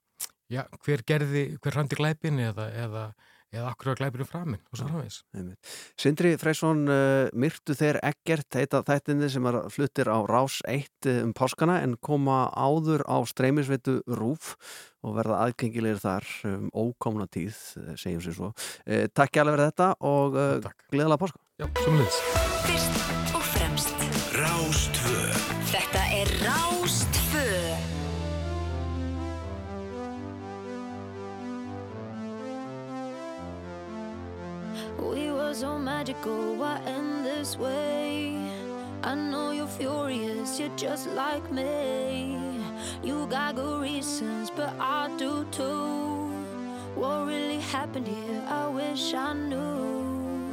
já, 0.52 0.64
hver 0.84 1.02
gerði, 1.08 1.44
hver 1.62 1.76
hrandi 1.76 1.98
glæpin 1.98 2.40
eða, 2.40 2.68
eða, 2.84 3.04
eða 3.52 3.72
akkur 3.72 3.92
að 3.92 3.98
glæpinu 4.00 4.26
framinn 4.26 4.62
og 4.72 4.80
svo. 4.80 5.02
Einmitt. 5.36 5.72
Sindri 6.00 6.32
Freysson, 6.40 6.86
uh, 6.88 7.28
myrtu 7.36 7.76
þeir 7.76 8.00
ekkert 8.04 8.58
heita 8.58 8.82
þættinni 8.86 9.28
sem 9.32 9.48
er 9.50 9.60
fluttir 9.72 10.08
á 10.08 10.18
Rás 10.28 10.60
1 10.68 11.10
um 11.26 11.34
páskana 11.36 11.80
en 11.84 11.98
koma 12.00 12.46
áður 12.56 13.04
á 13.04 13.20
streymisveitu 13.28 14.00
Rúf 14.08 14.54
og 15.02 15.18
verða 15.18 15.42
aðgengilegir 15.46 16.00
þar 16.02 16.28
um 16.48 16.68
ókomna 16.72 17.26
tíð, 17.26 17.58
eh, 17.82 17.94
segjum 17.98 18.22
sér 18.24 18.38
svo. 18.38 18.52
Uh, 18.86 19.06
takk 19.12 19.36
ég 19.36 19.44
alveg 19.44 19.58
fyrir 19.58 19.72
þetta 19.72 19.90
og 20.00 20.38
uh, 20.38 20.72
gleðilega 20.94 21.22
páska. 21.26 21.42
Já, 21.60 21.68
sem 21.82 22.00
liðs. 22.00 22.20
Fyrst 22.66 23.36
og 23.36 23.48
fremst 23.52 24.06
Rástvö 24.38 25.01
So 35.54 35.78
magical, 35.78 36.56
why 36.56 36.80
end 36.86 37.26
this 37.26 37.58
way? 37.58 38.34
I 39.04 39.14
know 39.14 39.50
you're 39.50 39.66
furious, 39.66 40.58
you're 40.58 40.74
just 40.76 41.08
like 41.10 41.52
me. 41.52 42.38
You 43.02 43.26
got 43.26 43.56
good 43.56 43.82
reasons, 43.82 44.50
but 44.50 44.74
I 44.80 45.14
do 45.18 45.44
too. 45.52 46.30
What 46.94 47.26
really 47.26 47.60
happened 47.60 48.08
here? 48.08 48.42
I 48.48 48.66
wish 48.68 49.12
I 49.12 49.34
knew. 49.34 50.50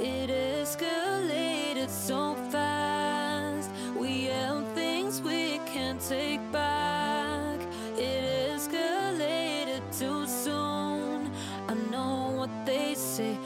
It 0.00 0.28
escalated 0.28 1.88
so 1.88 2.34
fast. 2.50 3.70
We 3.96 4.24
held 4.24 4.66
things 4.74 5.22
we 5.22 5.60
can't 5.66 6.00
take 6.00 6.42
back. 6.50 7.60
It 7.96 8.56
escalated 8.56 9.82
too 9.96 10.26
soon. 10.26 11.30
I 11.68 11.74
know 11.92 12.32
what 12.36 12.50
they 12.66 12.94
say. 12.94 13.38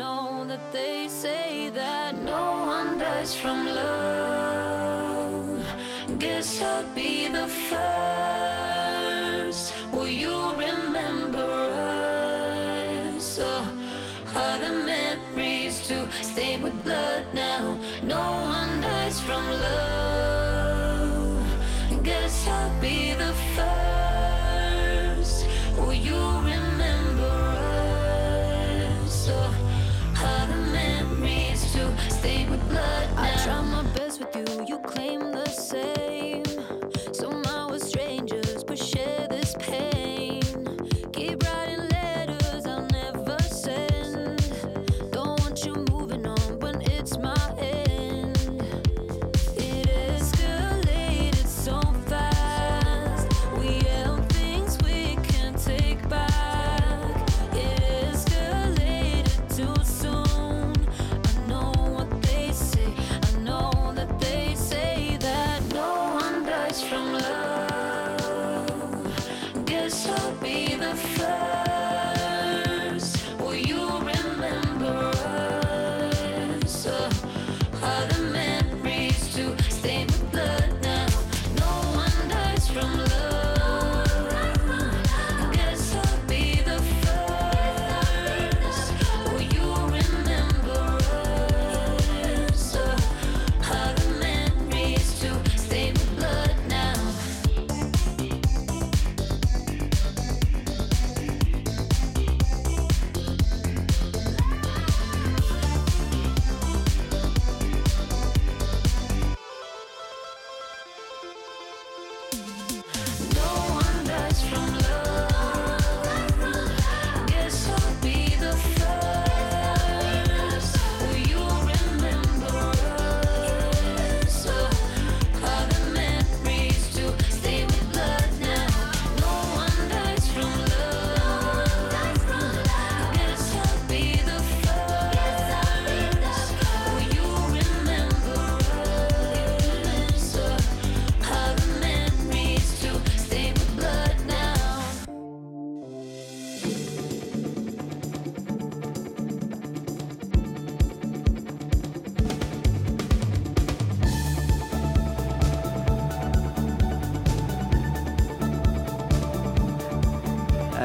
Know 0.00 0.46
that 0.48 0.64
they 0.72 1.08
say 1.08 1.68
that 1.74 2.16
no 2.22 2.64
one 2.64 2.96
dies 2.96 3.34
from 3.34 3.66
love. 3.66 5.62
Guess 6.18 6.62
I'll 6.62 6.88
be 6.94 7.19
you, 34.48 34.64
you 34.66 34.78
claim 34.78 35.20
the 35.32 35.39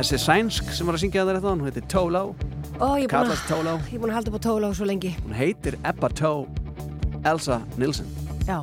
Þessi 0.06 0.20
sænsk 0.22 0.68
sem 0.70 0.86
var 0.86 0.94
að 1.00 1.02
syngja 1.02 1.24
þetta 1.26 1.50
hún 1.50 1.62
heitir 1.66 1.86
Tolo, 1.90 2.20
Ó, 2.78 2.94
ég 3.02 3.08
er 3.08 3.10
kallast 3.10 3.48
Tolo 3.50 3.72
ég 3.90 3.96
er 3.96 4.02
búin 4.04 4.12
að 4.14 4.20
halda 4.20 4.30
upp 4.30 4.38
á 4.38 4.42
tóla 4.46 4.68
svo 4.78 4.86
lengi. 4.86 5.16
hún 5.26 5.34
heitir 5.34 5.78
Ebba 5.82 6.12
Tó 6.14 6.46
Elsa 7.26 7.58
Nilsson 7.82 8.06
Já. 8.46 8.60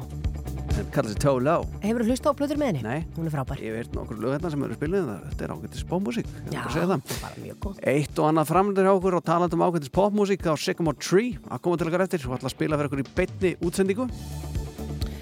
en 0.79 0.87
kallast 0.95 1.19
Tolo 1.19 1.57
Hefur 1.83 2.05
þú 2.07 2.13
hlusta 2.13 2.31
á 2.31 2.39
plötur 2.39 2.61
með 2.63 2.71
henni? 2.71 2.83
Nei. 2.87 3.03
Hún 3.17 3.27
er 3.27 3.35
frábær. 3.35 3.59
ég 3.59 3.75
veit 3.75 3.91
nokkur 3.91 4.23
lög 4.23 4.37
hérna 4.39 4.53
sem 4.55 4.63
eru 4.63 4.79
spiluð 4.79 5.11
það 5.11 5.27
þetta 5.33 5.43
er 5.49 5.55
ágættis 5.57 5.85
popmusík 5.91 6.31
Já, 6.55 6.63
það. 6.63 6.95
bara 7.11 7.43
mjög 7.43 7.59
góð. 7.67 7.83
Eitt 7.91 8.23
og 8.23 8.31
annað 8.31 8.51
framöndir 8.55 8.87
hjá 8.87 8.95
okkur 8.95 9.19
og 9.19 9.25
talandi 9.27 9.59
um 9.59 9.67
ágættis 9.67 9.91
popmusík 9.99 10.47
á 10.47 10.55
Sycamore 10.55 11.03
Tree 11.03 11.35
að 11.51 11.59
koma 11.67 11.77
til 11.77 11.91
okkar 11.91 12.07
eftir 12.07 12.23
og 12.31 12.39
ætla 12.39 12.53
að 12.53 12.55
spila 12.55 12.79
fyrir 12.79 12.87
okkur 12.93 13.03
í 13.03 13.11
beinni 13.19 13.57
útsendingu 13.67 14.07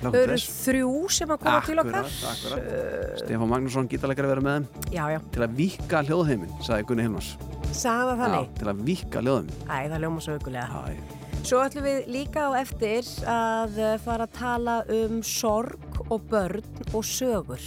Þau 0.01 0.17
eru 0.17 0.37
þrjú 0.41 0.93
sem 1.13 1.33
að 1.35 1.41
koma 1.43 1.61
til 1.67 1.79
okkar. 1.83 2.07
Akkurat, 2.09 2.29
akkurat 2.33 3.21
Stefán 3.21 3.51
Magnússon 3.53 3.89
gítalegari 3.91 4.31
verið 4.31 4.47
með 4.47 4.55
þeim. 4.57 4.93
Já, 4.97 5.03
já, 5.13 5.19
til 5.35 5.45
að 5.45 5.57
vika 5.59 6.03
hljóðheimin, 6.09 6.55
sagði 6.65 6.87
Gunni 6.89 7.05
Hilmars. 7.05 7.33
Sagða 7.71 8.15
það 8.15 8.23
þannig. 8.25 8.53
til 8.57 8.71
að 8.73 8.85
vika 8.89 9.23
hljóðheimin 9.23 9.67
Æ, 9.69 9.77
það 9.93 9.99
ljóma 10.07 10.25
svo 10.25 10.39
aukulega. 10.39 10.85
Já, 10.91 11.19
Svo 11.41 11.61
ætlum 11.65 11.87
við 11.87 12.09
líka 12.13 12.49
á 12.49 12.51
eftir 12.61 13.07
að 13.33 13.79
eh, 13.81 13.95
fara 14.05 14.27
að 14.29 14.35
tala 14.37 14.75
um 14.93 15.23
sorg 15.25 16.03
og 16.11 16.27
börn 16.29 16.83
og 16.93 17.07
sögur. 17.07 17.63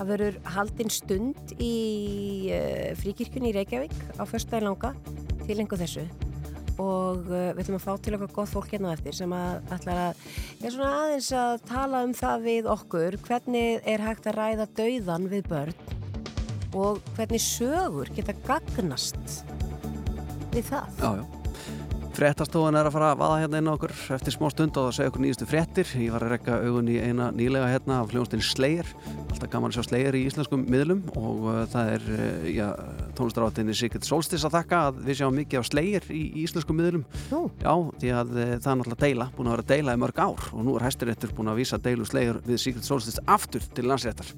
Það 0.00 0.08
verður 0.14 0.40
haldinn 0.54 0.90
stund 0.90 1.54
í 1.60 1.74
uh, 2.56 2.94
fríkirkjunni 2.96 3.50
í 3.50 3.56
Reykjavík 3.58 3.92
á 4.16 4.24
föstudaginn 4.24 4.70
langa. 4.70 4.94
Til 5.44 5.58
einhver 5.60 5.82
þessu 5.82 6.06
og 6.80 7.28
uh, 7.28 7.50
við 7.54 7.62
ætlum 7.64 7.78
að 7.78 7.86
fá 7.86 7.92
til 8.00 8.16
okkar 8.16 8.34
gott 8.38 8.52
fólk 8.54 8.74
hérna 8.74 8.94
eftir 8.96 9.16
sem 9.16 9.34
að 9.36 9.72
ætlar 9.76 10.02
að 10.08 10.22
er 10.64 10.74
svona 10.74 10.92
aðeins 11.04 11.32
að 11.42 11.54
tala 11.70 12.04
um 12.06 12.14
það 12.16 12.46
við 12.48 12.70
okkur 12.76 13.18
hvernig 13.26 13.90
er 13.94 14.06
hægt 14.06 14.30
að 14.30 14.38
ræða 14.40 14.70
dauðan 14.80 15.28
við 15.32 15.50
börn 15.50 15.74
og 16.70 17.02
hvernig 17.16 17.42
sögur 17.42 18.12
geta 18.14 18.36
gagnast 18.46 19.44
við 20.54 20.70
það. 20.70 20.96
Já, 21.02 21.10
já. 21.20 21.39
Fréttastofan 22.20 22.76
er 22.76 22.84
að 22.84 22.92
fara 22.92 23.06
að 23.14 23.20
vaða 23.22 23.36
hérna 23.40 23.60
inn 23.62 23.68
á 23.72 23.72
okkur 23.72 23.92
eftir 24.12 24.34
smá 24.34 24.50
stund 24.52 24.76
og 24.76 24.90
að 24.90 24.96
segja 24.98 25.08
okkur 25.08 25.22
nýjustu 25.24 25.46
fréttir. 25.48 25.92
Ég 25.96 26.12
var 26.12 26.26
að 26.26 26.34
rekka 26.34 26.58
augun 26.66 26.90
í 26.92 26.98
eina 27.00 27.30
nýlega 27.32 27.70
hérna 27.70 28.02
af 28.02 28.10
hljónstinni 28.12 28.44
Slayer. 28.44 28.90
Alltaf 29.22 29.48
gaman 29.48 29.72
að 29.72 29.78
sjá 29.78 29.86
Slayer 29.86 30.18
í 30.18 30.20
íslenskum 30.28 30.66
miðlum 30.68 31.00
og 31.16 31.46
uh, 31.48 31.62
það 31.72 31.92
er 31.94 32.04
uh, 32.12 32.42
já, 32.52 32.66
tónlistarátinni 33.16 33.72
Sigurd 33.78 34.04
Solstis 34.04 34.44
að 34.44 34.58
þakka 34.58 34.80
að 34.90 34.98
við 35.06 35.18
sjáum 35.22 35.40
mikið 35.40 35.62
af 35.62 35.70
Slayer 35.70 36.10
í 36.12 36.20
íslenskum 36.42 36.76
miðlum. 36.76 37.06
Nú. 37.30 37.40
Já, 37.64 37.72
því 38.02 38.12
að 38.18 38.34
uh, 38.34 38.42
það 38.50 38.68
er 38.74 38.82
náttúrulega 38.82 39.06
deila, 39.06 39.28
búin 39.38 39.48
að 39.48 39.56
vera 39.56 39.68
deila 39.72 39.94
í 39.96 40.02
mörg 40.04 40.20
ár 40.20 40.50
og 40.50 40.66
nú 40.66 40.76
er 40.76 40.84
hæstiréttur 40.90 41.32
búin 41.38 41.54
að 41.54 41.62
vísa 41.62 41.80
deilu 41.80 42.10
Slayer 42.10 42.42
við 42.44 42.60
Sigurd 42.66 42.84
Solstis 42.84 43.16
aftur 43.24 43.64
til 43.72 43.88
landsréttar. 43.88 44.34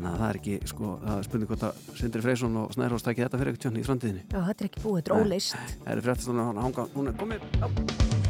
Þannig 0.00 0.14
að 0.14 0.20
það 0.20 0.30
er 0.30 0.36
ekki, 0.38 0.54
sko, 0.70 0.90
það 1.02 1.18
er 1.18 1.24
spurning 1.26 1.48
hvort 1.50 1.64
að 1.66 1.80
Sindri 1.98 2.20
Freysson 2.24 2.54
og 2.56 2.70
Snærós 2.72 3.02
takki 3.04 3.20
þetta 3.20 3.36
fyrir 3.36 3.50
ekkert 3.50 3.64
tjón 3.66 3.76
í 3.76 3.82
framtíðinni. 3.84 4.22
Já, 4.30 4.38
þetta 4.46 4.64
er 4.64 4.68
ekki 4.70 4.80
búið, 4.80 4.96
þetta 4.96 5.12
er 5.12 5.16
óleist. 5.20 5.52
Það 5.82 5.92
eru 5.92 6.04
fréttastofan 6.06 6.40
að 6.40 6.64
hanga, 6.64 6.84
hún 6.94 7.10
er 7.10 7.14
komið. 7.20 7.44
Já, 7.60 7.66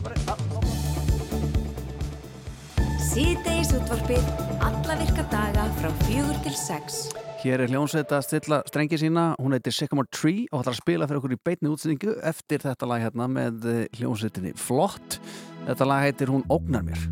bara, 0.02 0.16
já, 0.26 0.34
já. 0.50 0.90
Síðdeis 3.10 3.70
útvarpið 3.78 4.26
alla 4.66 4.98
virka 5.04 5.22
daga 5.30 5.68
frá 5.78 5.88
fjögur 6.08 6.42
til 6.42 6.56
sex. 6.58 6.98
Hér 7.44 7.62
er 7.62 7.70
hljónsveit 7.70 8.10
að 8.18 8.26
stilla 8.26 8.58
strengi 8.66 8.98
sína, 8.98 9.28
hún 9.38 9.54
heitir 9.54 9.74
Sycamore 9.78 10.10
Tree 10.10 10.50
og 10.50 10.64
ætlar 10.64 10.74
að 10.74 10.82
spila 10.82 11.06
fyrir 11.06 11.22
okkur 11.22 11.38
í 11.38 11.40
beitni 11.46 11.70
útsendingu 11.70 12.18
eftir 12.34 12.66
þetta 12.66 12.90
lag 12.90 13.06
hérna 13.06 13.30
með 13.30 13.70
eh, 13.70 13.86
hljónsveitinni 14.00 14.58
Flott. 14.58 15.20
Þetta 15.70 15.86
lag 15.86 16.02
heitir 16.08 16.34
Hún 16.34 16.42
ógnar 16.50 16.82
mér. 16.82 17.06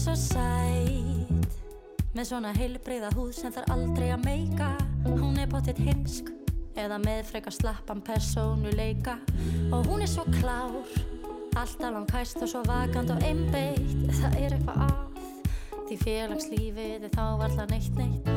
Svo 0.00 0.14
sæt. 0.16 1.56
Með 2.16 2.26
svona 2.26 2.50
heilbreyða 2.56 3.10
húð 3.14 3.34
sem 3.36 3.52
þarf 3.52 3.72
aldrei 3.74 4.08
að 4.14 4.24
meika. 4.24 4.70
Hún 5.04 5.38
er 5.40 5.50
pottitt 5.50 5.80
heimsk 5.84 6.30
Eða 6.78 7.00
með 7.02 7.24
frekar 7.28 7.52
slappan 7.52 8.00
persónuleika. 8.04 9.18
Og 9.74 9.88
hún 9.90 10.04
er 10.04 10.10
svo 10.10 10.24
klár 10.38 10.78
Alltaf 11.58 11.90
langhæst 11.92 12.40
og 12.40 12.48
svo 12.48 12.62
vakant 12.64 13.10
og 13.12 13.24
einbeitt. 13.26 14.12
Það 14.20 14.36
er 14.40 14.56
eitthvað 14.56 14.84
að 14.86 14.98
Því 15.90 15.96
félagslífið 16.04 17.06
er 17.08 17.14
þá 17.16 17.24
varla 17.40 17.64
neitt 17.72 17.96
neitt. 17.98 18.28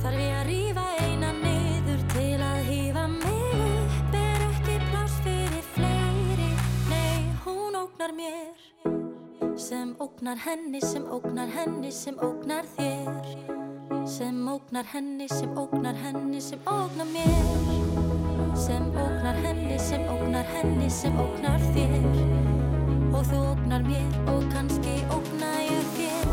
Þarf 0.00 0.22
ég 0.22 0.38
að 0.40 0.46
rífa 0.48 0.86
eina 1.04 1.32
niður 1.36 2.06
til 2.14 2.38
að 2.40 2.62
hýfa 2.70 3.04
mig? 3.12 3.66
Upp 3.66 4.16
Er 4.22 4.46
ekki 4.46 4.78
pláss 4.88 5.20
fyrir 5.26 5.68
fleiri. 5.74 6.48
Nei, 6.88 7.20
hún 7.44 7.76
ógnar 7.84 8.16
mér 8.16 8.65
sem 9.68 9.96
ógnar 9.98 10.36
henni, 10.36 10.80
sem 10.80 11.04
ógnar 11.10 11.48
henni, 11.48 11.90
sem 11.90 12.14
ógnar 12.22 12.64
þér. 12.76 13.24
Sem 14.06 14.48
ógnar 14.48 14.84
henni, 14.84 15.26
sem 15.28 15.58
ógnar 15.58 15.94
henni, 15.94 16.40
sem 16.40 16.58
ógnar 16.70 17.06
mér. 17.12 18.54
Sem 18.54 18.84
ógnar 18.86 19.34
henni, 19.34 19.78
sem 19.78 20.06
ógnar 20.12 20.44
henni, 20.44 20.90
sem 20.90 21.18
ógnar 21.18 21.60
þér. 21.74 22.06
Og 23.10 23.26
þú 23.26 23.42
ógnar 23.50 23.82
mér 23.82 24.30
og 24.30 24.46
kannski 24.54 25.02
ógna 25.10 25.50
ég 25.66 25.86
þér. 25.96 26.26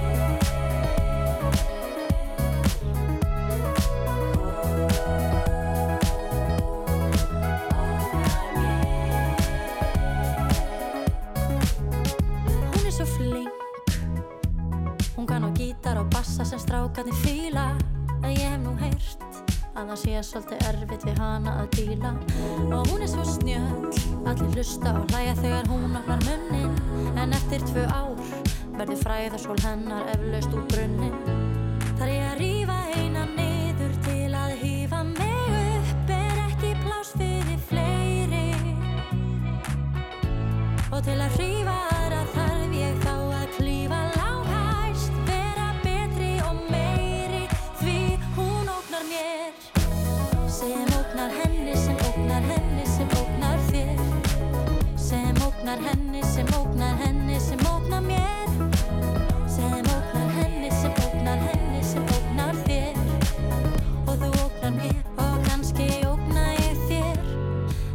Hún 0.00 0.19
bassa 16.20 16.44
sem 16.44 16.58
strákarnir 16.58 17.14
fíla. 17.14 17.76
En 18.22 18.30
ég 18.30 18.44
hef 18.44 18.60
nú 18.60 18.74
heyrt 18.76 19.22
að 19.72 19.86
það 19.88 20.00
sé 20.02 20.22
svolítið 20.28 20.64
erfitt 20.68 21.04
við 21.08 21.20
hana 21.22 21.54
að 21.62 21.68
díla. 21.78 22.10
Og 22.76 22.90
hún 22.90 23.04
er 23.06 23.08
svo 23.08 23.24
snjöll 23.24 23.86
Allir 24.28 24.50
hlusta 24.52 24.92
og 24.98 25.06
hlæja 25.14 25.32
þegar 25.38 25.70
hún 25.72 25.96
opnar 25.96 26.20
munnin. 26.26 26.74
En 27.16 27.32
eftir 27.32 27.64
tvö 27.70 27.86
ár 27.88 28.20
verður 28.76 29.00
fræðarsól 29.00 29.56
hennar 29.64 30.10
eflaust 30.12 30.52
úr 30.56 30.66
brunnin 30.72 31.16
Þar 31.96 32.12
ég 32.12 32.26
að 32.26 32.38
rífa 32.42 32.78
eina 32.96 33.24
niður 33.32 33.96
til 34.04 34.28
að 34.42 34.52
hýfa 34.60 35.00
mig 35.14 35.56
upp 35.62 36.12
Er 36.18 36.42
ekki 36.44 36.74
pláss 36.84 37.14
fyrir 37.16 37.64
fleiri. 37.70 38.44
Og 40.92 41.00
til 41.00 41.16
að 41.16 41.40
hrífa 41.40 41.99
ógnar 55.70 55.88
henni, 55.88 56.22
sem 56.22 56.46
ógnar 56.60 56.96
henni, 56.96 57.38
sem 57.38 57.58
ógnar 57.74 58.00
mér. 58.02 58.48
Sem 59.48 59.72
ógnar 59.72 60.30
henni, 60.38 60.70
sem 60.70 60.90
ógnar 60.90 61.38
henni, 61.38 61.82
sem 61.82 62.02
ógnar 62.02 62.54
þér. 62.66 62.96
Og 64.06 64.16
þú 64.18 64.30
ógnar 64.44 64.72
mér 64.74 65.02
og 65.16 65.36
kannski 65.46 65.86
ógna 66.10 66.46
ég 66.58 66.80
þér. 66.88 67.20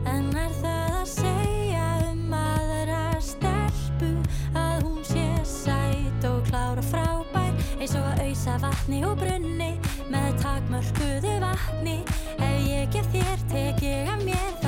En 0.07 0.31
er 0.39 0.53
það 0.61 0.95
að 1.01 1.09
segja 1.11 1.87
um 2.11 2.35
aðra 2.39 3.03
stelpu 3.19 4.11
að 4.55 4.85
hún 4.85 5.01
sé 5.03 5.27
sæt 5.43 6.29
og 6.31 6.43
klár 6.47 6.79
og 6.79 6.87
frábær 6.93 7.51
eins 7.79 7.95
og 7.95 8.05
að 8.13 8.23
auðsa 8.29 8.59
vatni 8.63 9.03
og 9.03 9.17
brunni 9.19 9.73
með 10.07 10.31
takmörkuðu 10.45 11.39
vatni? 11.43 11.99
Ef 12.39 12.55
ég 12.69 12.87
gef 12.95 13.11
þér 13.11 13.49
tek 13.51 13.83
ég 13.83 14.15
að 14.15 14.29
mér 14.29 14.64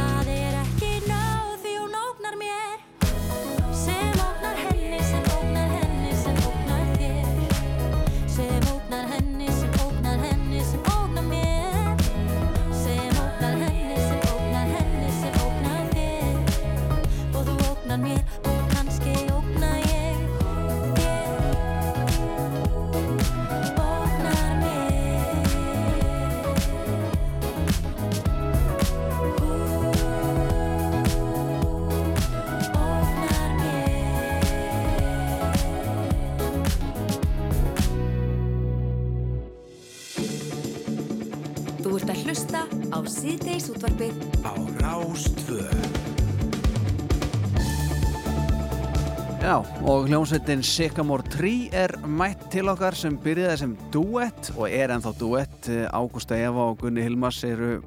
Já, 49.48 49.62
og 49.88 50.10
hljómsveitin 50.10 50.60
Sycamore 50.66 51.24
Tree 51.32 51.70
er 51.72 51.94
mætt 52.04 52.42
til 52.52 52.68
okkar 52.68 52.96
sem 53.00 53.14
byrjaði 53.24 53.60
sem 53.62 53.76
duett 53.94 54.50
og 54.58 54.66
er 54.68 54.92
ennþá 54.92 55.14
duett. 55.22 55.70
Ágústa 55.96 56.36
Eva 56.36 56.66
og 56.74 56.82
Gunni 56.82 57.06
Hilmas 57.06 57.40
eru 57.48 57.78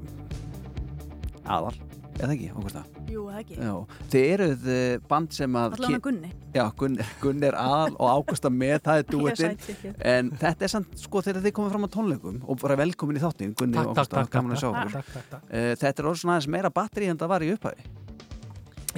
aðal, 1.44 1.76
eða 2.16 2.32
ekki, 2.32 2.48
Ágústa? 2.56 2.86
Jú, 3.12 3.26
það 3.28 3.42
ekki. 3.42 3.58
Já, 3.61 3.74
þið 4.14 4.24
eruð 4.38 4.66
eh, 4.72 4.94
band 5.12 5.36
sem 5.36 5.61
að... 5.61 5.76
Allan 5.76 5.98
að 5.98 6.02
Gunni. 6.08 6.32
Já, 6.56 6.64
Gunni, 6.80 7.08
Gunni 7.20 7.50
er 7.50 7.61
aðal 7.66 7.92
og 7.92 8.11
Ágústa 8.16 8.54
með, 8.56 8.76
það 8.88 9.04
er 9.04 9.48
ekki. 9.52 9.94
En 10.16 10.34
þetta 10.40 10.68
er 10.70 10.76
samt, 10.78 10.98
sko, 11.04 11.26
þegar 11.28 11.44
þið 11.44 11.58
komið 11.61 11.76
fram 11.76 11.84
á 11.84 11.90
tónleikum 12.00 12.42
og 12.48 12.62
bara 12.64 12.80
velkomin 12.80 13.20
í 13.20 13.26
þáttin, 13.28 13.52
Gunni 13.52 13.76
Takk, 13.76 13.90
og 13.92 13.98
Ágústa, 14.00 14.22
takk, 14.22 14.32
gaman 14.32 14.56
að 14.56 14.62
takk, 14.62 14.64
sjá 14.64 14.70
okkur. 14.72 14.94
takk, 14.96 15.16
takk, 15.18 15.32
takk. 15.36 15.50
Eh, 15.52 15.72
Þetta 15.84 15.92
er 15.92 16.08
orðið 16.14 16.24
svona 16.24 16.38
aðeins 16.38 16.52
meira 16.56 16.72
batteri 16.80 17.12
en 17.12 17.20
það 17.20 17.34
var 17.36 17.44
í 17.44 17.52
upphæði. 17.58 17.90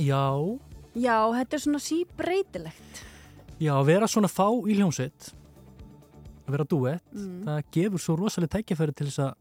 Já, 0.06 0.22
Já, 0.94 1.16
þetta 1.32 1.56
er 1.56 1.62
svona 1.64 1.80
síbreytilegt. 1.80 3.04
já, 3.62 3.72
að 3.78 3.86
vera 3.86 4.06
svona 4.10 4.28
fá 4.28 4.48
í 4.68 4.74
hljómsveit 4.76 5.30
að 6.42 6.50
vera 6.56 6.64
duett, 6.68 7.04
Mm. 7.14 7.44
það 7.46 7.62
gefur 7.72 8.00
svo 8.02 8.16
rosalega 8.18 8.58
tækifæri 8.58 8.94
til 8.94 9.06
þess 9.06 9.18
að 9.18 9.34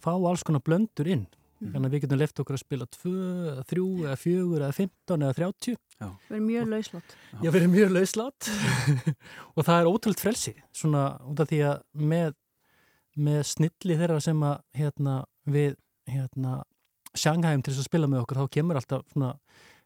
fá 0.00 0.12
alls 0.14 0.42
konar 0.42 0.60
blöndur 0.62 1.06
inn 1.10 1.26
Mhm. 1.60 1.72
þannig 1.74 1.86
að 1.86 1.90
við 1.92 2.00
getum 2.06 2.18
left 2.18 2.36
okkur 2.40 2.54
að 2.56 2.62
spila 2.64 2.86
2, 2.86 3.10
eða 3.50 3.64
3, 3.66 4.04
eða 4.06 4.16
4, 4.16 4.60
eða 4.64 4.74
15 4.74 5.22
eða 5.22 5.34
30 5.34 5.76
Það 6.00 6.30
er 6.30 6.40
mjög 6.40 6.68
lauslátt. 6.70 7.10
Já, 7.42 7.50
við 7.50 7.60
erum 7.60 7.72
mjög 7.74 7.90
lauslátt 7.92 8.48
og 9.56 9.64
það 9.64 9.80
er 9.80 9.90
ótrúlega 9.90 10.20
frelsi 10.24 10.54
svona 10.72 11.20
út 11.28 11.40
af 11.40 11.48
því 11.50 11.58
að 11.68 11.82
með, 11.94 12.34
með 13.18 13.42
snilli 13.44 13.98
þeirra 14.00 14.22
sem 14.22 14.40
að 14.40 14.60
hérna, 14.74 15.24
við 15.46 15.76
hérna, 16.08 16.62
Shanghæum 17.14 17.60
til 17.62 17.74
þess 17.74 17.82
að 17.82 17.90
spila 17.90 18.06
með 18.06 18.22
okkur, 18.24 18.36
þá 18.38 18.48
kemur 18.50 18.76
alltaf 18.80 19.02
svona 19.12 19.34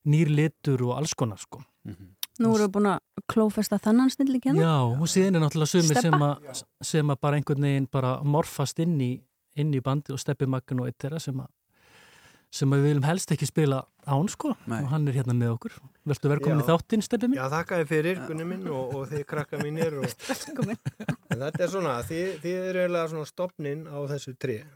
nýr 0.07 0.29
litur 0.33 0.83
og 0.89 0.97
alls 0.99 1.15
konar 1.15 1.39
sko. 1.41 1.63
Nú 2.41 2.51
erum 2.51 2.65
við 2.67 2.71
búin 2.75 2.89
að 2.91 3.27
klófesta 3.31 3.79
þannan 3.79 4.11
snilling 4.11 4.43
hérna. 4.43 4.63
Já, 4.65 5.01
og 5.01 5.07
síðan 5.11 5.37
er 5.39 5.45
náttúrulega 5.45 5.71
sumir 5.71 6.01
sem, 6.03 6.13
að- 6.29 6.65
sem 6.83 7.07
að 7.15 7.21
bara 7.21 7.37
einhvern 7.39 7.63
veginn 7.69 7.87
bara 7.91 8.17
morfast 8.25 8.79
inn 8.83 8.97
í, 9.01 9.13
inn 9.57 9.71
í 9.75 9.81
bandi 9.81 10.13
og 10.13 10.19
steppi 10.19 10.47
makkin 10.51 10.81
og 10.83 10.89
eitt 10.91 10.99
þeirra 10.99 11.21
sem 11.23 11.39
að 11.41 11.47
sem 12.55 12.71
að 12.71 12.79
við 12.79 12.85
viljum 12.87 13.07
helst 13.09 13.33
ekki 13.35 13.47
spila 13.51 13.81
án 14.07 14.29
sko 14.31 14.53
Nei. 14.71 14.77
og 14.85 14.91
hann 14.93 15.09
er 15.11 15.17
hérna 15.17 15.35
með 15.35 15.57
okkur 15.57 15.73
Vertu 16.07 16.29
velkomin 16.31 16.61
í 16.61 16.63
Já. 16.63 16.69
þáttinn, 16.71 17.03
steppi 17.03 17.27
minn? 17.27 17.39
Já, 17.41 17.49
þakka 17.51 17.79
þið 17.81 17.89
fyrir, 17.91 18.21
Gunni 18.29 18.45
minn 18.47 18.69
og, 18.71 18.93
og 18.95 19.09
þið 19.11 19.25
krakka 19.27 19.59
mínir 19.59 19.97
og... 19.99 20.05
Þetta 21.35 21.65
er 21.65 21.73
svona, 21.73 21.95
þið, 22.07 22.29
þið 22.45 22.59
eru 22.69 22.83
eiginlega 22.85 23.11
svona 23.11 23.27
stopnin 23.27 23.83
á 23.91 23.99
þessu 24.13 24.37
tré 24.39 24.61
Já. 24.61 24.69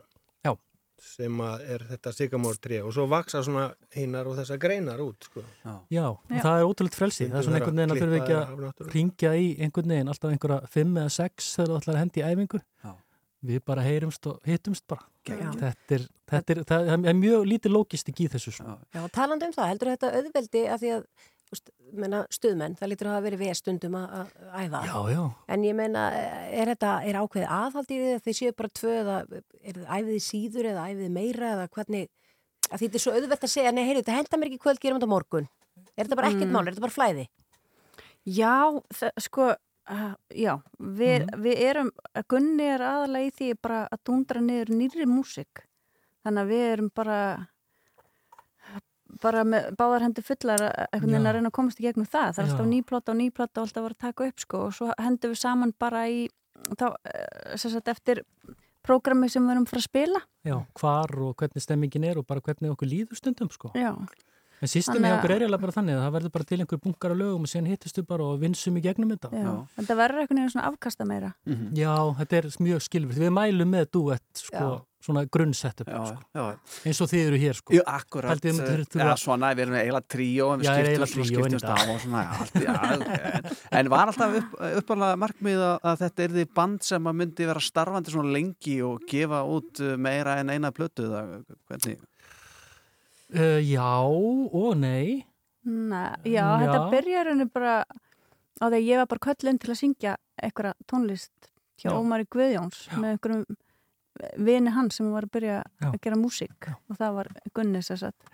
Sem 1.03 1.41
að 1.45 1.65
er 1.75 1.85
þetta 1.89 2.13
sykamór 2.17 2.59
tré 2.63 2.81
og 2.83 2.93
svo 2.95 3.07
vaksa 3.11 3.43
svona 3.47 3.69
hinnar 3.95 4.29
og 4.31 4.39
þessar 4.39 4.61
greinar 4.63 5.03
út 5.05 5.29
sko. 5.29 5.45
Já, 5.93 6.07
og 6.11 6.33
það 6.33 6.61
er 6.63 6.67
ótrúlega 6.69 6.99
frelsi 6.99 7.29
það 7.29 7.39
er 7.41 7.47
svona 7.49 7.61
einhvern 7.61 7.83
veginn 7.83 7.95
að 7.95 8.03
þurfa 8.03 8.21
ekki 8.23 8.39
af 8.39 8.55
að 8.69 8.95
ringja 8.97 9.35
í 9.39 9.49
einhvern 9.67 9.95
veginn 9.95 10.13
alltaf 10.15 10.35
einhverja 10.35 10.73
fimm 10.75 10.99
eða 11.03 11.15
sex 11.19 11.53
þegar 11.57 11.71
þú 11.71 11.79
ætlar 11.83 11.95
að 11.95 12.03
hendi 12.03 12.23
í 12.23 12.27
æfingu 12.29 12.61
Já. 12.85 12.93
við 13.53 13.65
bara 13.71 13.87
heyrumst 13.87 14.31
og 14.33 14.51
hittumst 14.51 14.87
bara 14.91 15.07
Já. 15.29 15.51
þetta 15.63 15.99
er, 15.99 16.07
þetta 16.33 16.55
er, 16.55 16.63
það 16.73 16.95
er 17.13 17.19
mjög 17.19 17.49
lítið 17.53 17.75
lógistik 17.75 18.23
í 18.25 18.31
þessu 18.33 18.55
sko. 18.59 18.79
Já, 18.95 19.03
talandi 19.13 19.49
um 19.49 19.53
það, 19.55 19.73
heldur 19.75 19.93
þetta 19.95 20.13
auðveldi 20.19 20.63
að 20.73 20.85
því 20.85 20.95
að 20.97 21.03
úst, 21.55 21.71
menna, 21.93 22.21
stuðmenn, 22.31 22.75
það 22.79 22.91
lítur 22.93 23.09
að 23.09 23.15
hafa 23.17 23.25
verið 23.27 23.43
við 23.45 23.55
stundum 23.59 23.95
að, 23.99 24.09
að 24.19 24.29
æfa. 24.65 24.81
Já, 24.89 24.99
já. 25.15 25.23
En 25.49 25.65
ég 25.65 25.75
meina, 25.79 26.03
er 26.53 26.67
þetta, 26.75 26.93
er 27.09 27.19
ákveðið 27.23 27.53
aðhald 27.59 27.91
í 27.95 27.99
því 28.03 28.13
að 28.17 28.23
þið 28.29 28.37
séu 28.41 28.53
bara 28.59 28.69
tvö 28.81 28.95
eða 29.03 29.17
er 29.63 29.79
þið 29.79 29.87
æfið 29.99 30.19
síður 30.29 30.71
eða 30.73 30.87
æfið 30.93 31.11
meira 31.19 31.53
eða 31.55 31.69
hvernig, 31.69 32.09
að 32.69 32.77
því 32.79 32.85
þetta 32.89 32.99
er 33.01 33.05
svo 33.07 33.15
auðvelt 33.17 33.47
að 33.49 33.55
segja, 33.55 33.73
nei, 33.73 33.85
heyrðu, 33.89 34.03
þetta 34.05 34.19
henda 34.19 34.41
mér 34.43 34.51
ekki 34.53 34.63
kvöld, 34.67 34.81
gerum 34.83 34.99
þetta 35.01 35.13
morgun. 35.15 35.49
Er 35.97 36.05
þetta 36.07 36.17
bara 36.21 36.29
ekkert 36.33 36.49
Mm. 36.49 36.53
mál, 36.53 36.67
er 36.67 36.73
þetta 36.75 36.87
bara 36.89 36.97
flæði? 36.99 37.29
Já, 38.29 38.55
það, 38.93 39.13
sko, 39.25 39.47
uh, 39.89 40.15
já, 40.35 40.55
við, 40.81 41.27
Mhm. 41.27 41.43
við 41.45 41.63
erum, 41.71 41.91
Gunni 42.29 42.67
er 42.75 42.81
aðalega 42.81 43.27
í 43.27 43.33
því 43.33 43.55
bara 43.63 43.89
að 43.91 43.99
dundra 44.05 44.41
niður 44.41 44.69
nýri 44.77 45.07
músik. 45.07 45.65
Þannig 46.27 46.43
að 46.45 46.51
við 46.53 46.65
erum 46.73 46.91
bara, 46.95 47.49
bara 49.23 49.45
með 49.49 49.71
báðar 49.79 50.05
hendur 50.07 50.27
fullar 50.27 50.65
einhvern 50.69 51.13
veginn 51.13 51.29
að 51.31 51.37
reyna 51.39 51.51
að 51.51 51.57
komast 51.59 51.81
í 51.81 51.87
gegnum 51.87 52.09
það. 52.09 52.35
Það 52.37 52.43
er 52.43 52.51
alltaf 52.51 52.71
nýplata 52.73 53.13
og 53.13 53.19
nýplata 53.19 53.61
og 53.61 53.67
alltaf 53.67 53.81
að 53.81 53.87
vera 53.89 53.97
að 53.97 54.07
taka 54.07 54.29
upp, 54.29 54.45
sko, 54.45 54.63
og 54.69 54.77
svo 54.77 54.89
hendum 55.01 55.35
við 55.35 55.41
saman 55.43 55.75
bara 55.79 56.05
í, 56.09 56.23
þá, 56.75 56.87
eh, 57.09 57.57
sem 57.57 57.73
sagt, 57.75 57.89
eftir 57.89 58.23
prógrami 58.89 59.29
sem 59.33 59.45
við 59.45 59.57
erum 59.57 59.69
frá 59.69 59.81
að 59.81 59.87
spila. 59.89 60.23
Já, 60.47 60.57
hvar 60.81 61.15
og 61.25 61.37
hvernig 61.41 61.65
stemmingin 61.65 62.09
er 62.09 62.21
og 62.21 62.27
bara 62.29 62.45
hvernig 62.45 62.73
okkur 62.73 62.89
líður 62.89 63.21
stundum 63.21 63.51
sko. 63.53 63.73
Já. 63.75 63.93
En 64.61 64.67
að- 64.67 65.19
okkur 65.19 65.31
er 65.31 65.45
eiginlega 65.45 65.61
bara 65.63 65.73
þannig 65.79 65.95
að 65.95 66.03
það 66.07 66.15
verður 66.19 66.33
bara 66.35 66.45
til 66.51 66.59
einhver 66.65 66.81
bunkar 66.83 67.11
af 67.15 67.19
lögum 67.21 67.47
og 67.47 67.53
síðan 67.53 67.71
hittustu 67.71 68.03
bara 68.07 68.25
og 68.25 68.41
vinsum 68.43 68.77
í 68.77 68.83
gegnum 68.83 69.13
þetta. 69.15 69.31
Já. 69.31 69.55
Þetta 69.79 69.95
verður 70.03 70.21
einhvern 70.25 70.39
veginn 70.43 70.51
svona 70.57 70.69
afkasta 70.73 71.07
meira. 71.07 71.33
Já, 71.79 71.95
þetta 72.19 72.37
er 72.43 72.51
mjög 72.67 72.83
skilvirt. 72.89 73.19
Við 73.23 73.33
mælum 73.39 73.71
með 73.77 73.87
duett, 73.95 74.27
sko, 74.35 74.57
Já. 74.59 74.83
svona 75.07 75.23
grunnsettup, 75.31 75.87
Já, 75.87 76.01
sko. 76.11 76.19
já. 76.35 76.59
eins 76.91 77.01
og 77.01 77.09
þið 77.13 77.23
eru 77.29 77.39
hér, 77.39 77.55
sko. 77.55 77.73
Jú, 77.79 77.83
akkurat. 77.87 78.33
Haldið 78.35 78.51
þið 78.51 78.59
myndir 78.59 78.81
eh, 78.83 78.89
þurfa- 78.91 79.07
Já, 79.07 79.15
svona, 79.23 79.53
við 79.55 79.63
erum 79.69 79.79
eiginlega 79.79 80.09
tríó 80.11 80.49
en 80.55 80.61
við 80.61 80.67
Já, 80.67 80.75
skiptum 81.07 81.25
skiptumst 81.31 81.69
dag. 81.69 81.79
á 81.79 81.87
og 81.95 82.01
svona, 82.03 82.25
já, 82.27 82.33
allt, 82.43 82.55
já, 82.67 82.75
ok. 82.99 83.09
en, 83.39 83.79
en 83.79 83.89
var 83.95 84.07
alltaf 84.11 84.37
upp, 84.43 84.53
uppalega 84.83 85.17
markmið 85.23 85.63
að, 85.69 85.79
að 85.87 85.99
þetta 86.03 86.25
er 86.27 86.35
því 86.35 86.45
band 86.59 86.83
sem 86.83 87.05
að 87.07 87.15
myndi 87.23 87.47
vera 87.47 87.61
starfandi 87.63 88.11
svona 88.11 88.33
lengi 88.35 88.77
og 88.83 89.07
gefa 89.07 89.45
út 89.47 89.81
uh, 89.87 89.97
meira 89.97 90.41
en 90.43 90.51
eina 90.51 90.73
plötu 90.75 91.07
eða 91.07 91.45
hvernig? 91.71 92.01
Uh, 93.35 93.61
já 93.61 93.85
og 94.09 94.77
nei. 94.81 95.25
Nei, 95.69 96.17
já, 96.25 96.45
Mm, 96.49 96.63
þetta 96.65 96.79
já. 96.79 96.91
byrjar 96.95 97.27
henni 97.29 97.45
bara 97.53 97.73
á 98.59 98.65
því 98.67 98.77
að 98.79 98.87
ég 98.89 98.97
var 99.03 99.07
bara 99.07 99.25
köllun 99.27 99.59
til 99.61 99.71
að 99.75 99.81
syngja 99.83 100.15
einhverja 100.43 100.73
tónlist 100.89 101.51
hjá 101.79 101.91
Já. 101.91 101.97
Ómari 101.99 102.25
Guðjóns 102.25 102.89
með 102.97 103.11
einhverjum 103.19 103.45
vini 104.49 104.71
hans 104.75 104.97
sem 104.97 105.11
var 105.13 105.23
að 105.29 105.31
byrja 105.37 105.59
Já. 105.83 105.91
að 105.93 106.01
gera 106.01 106.17
músík 106.17 106.71
og 106.89 106.97
það 106.97 107.13
var 107.19 107.29
Gunni 107.55 107.83
sér 107.85 108.01
satt 108.01 108.25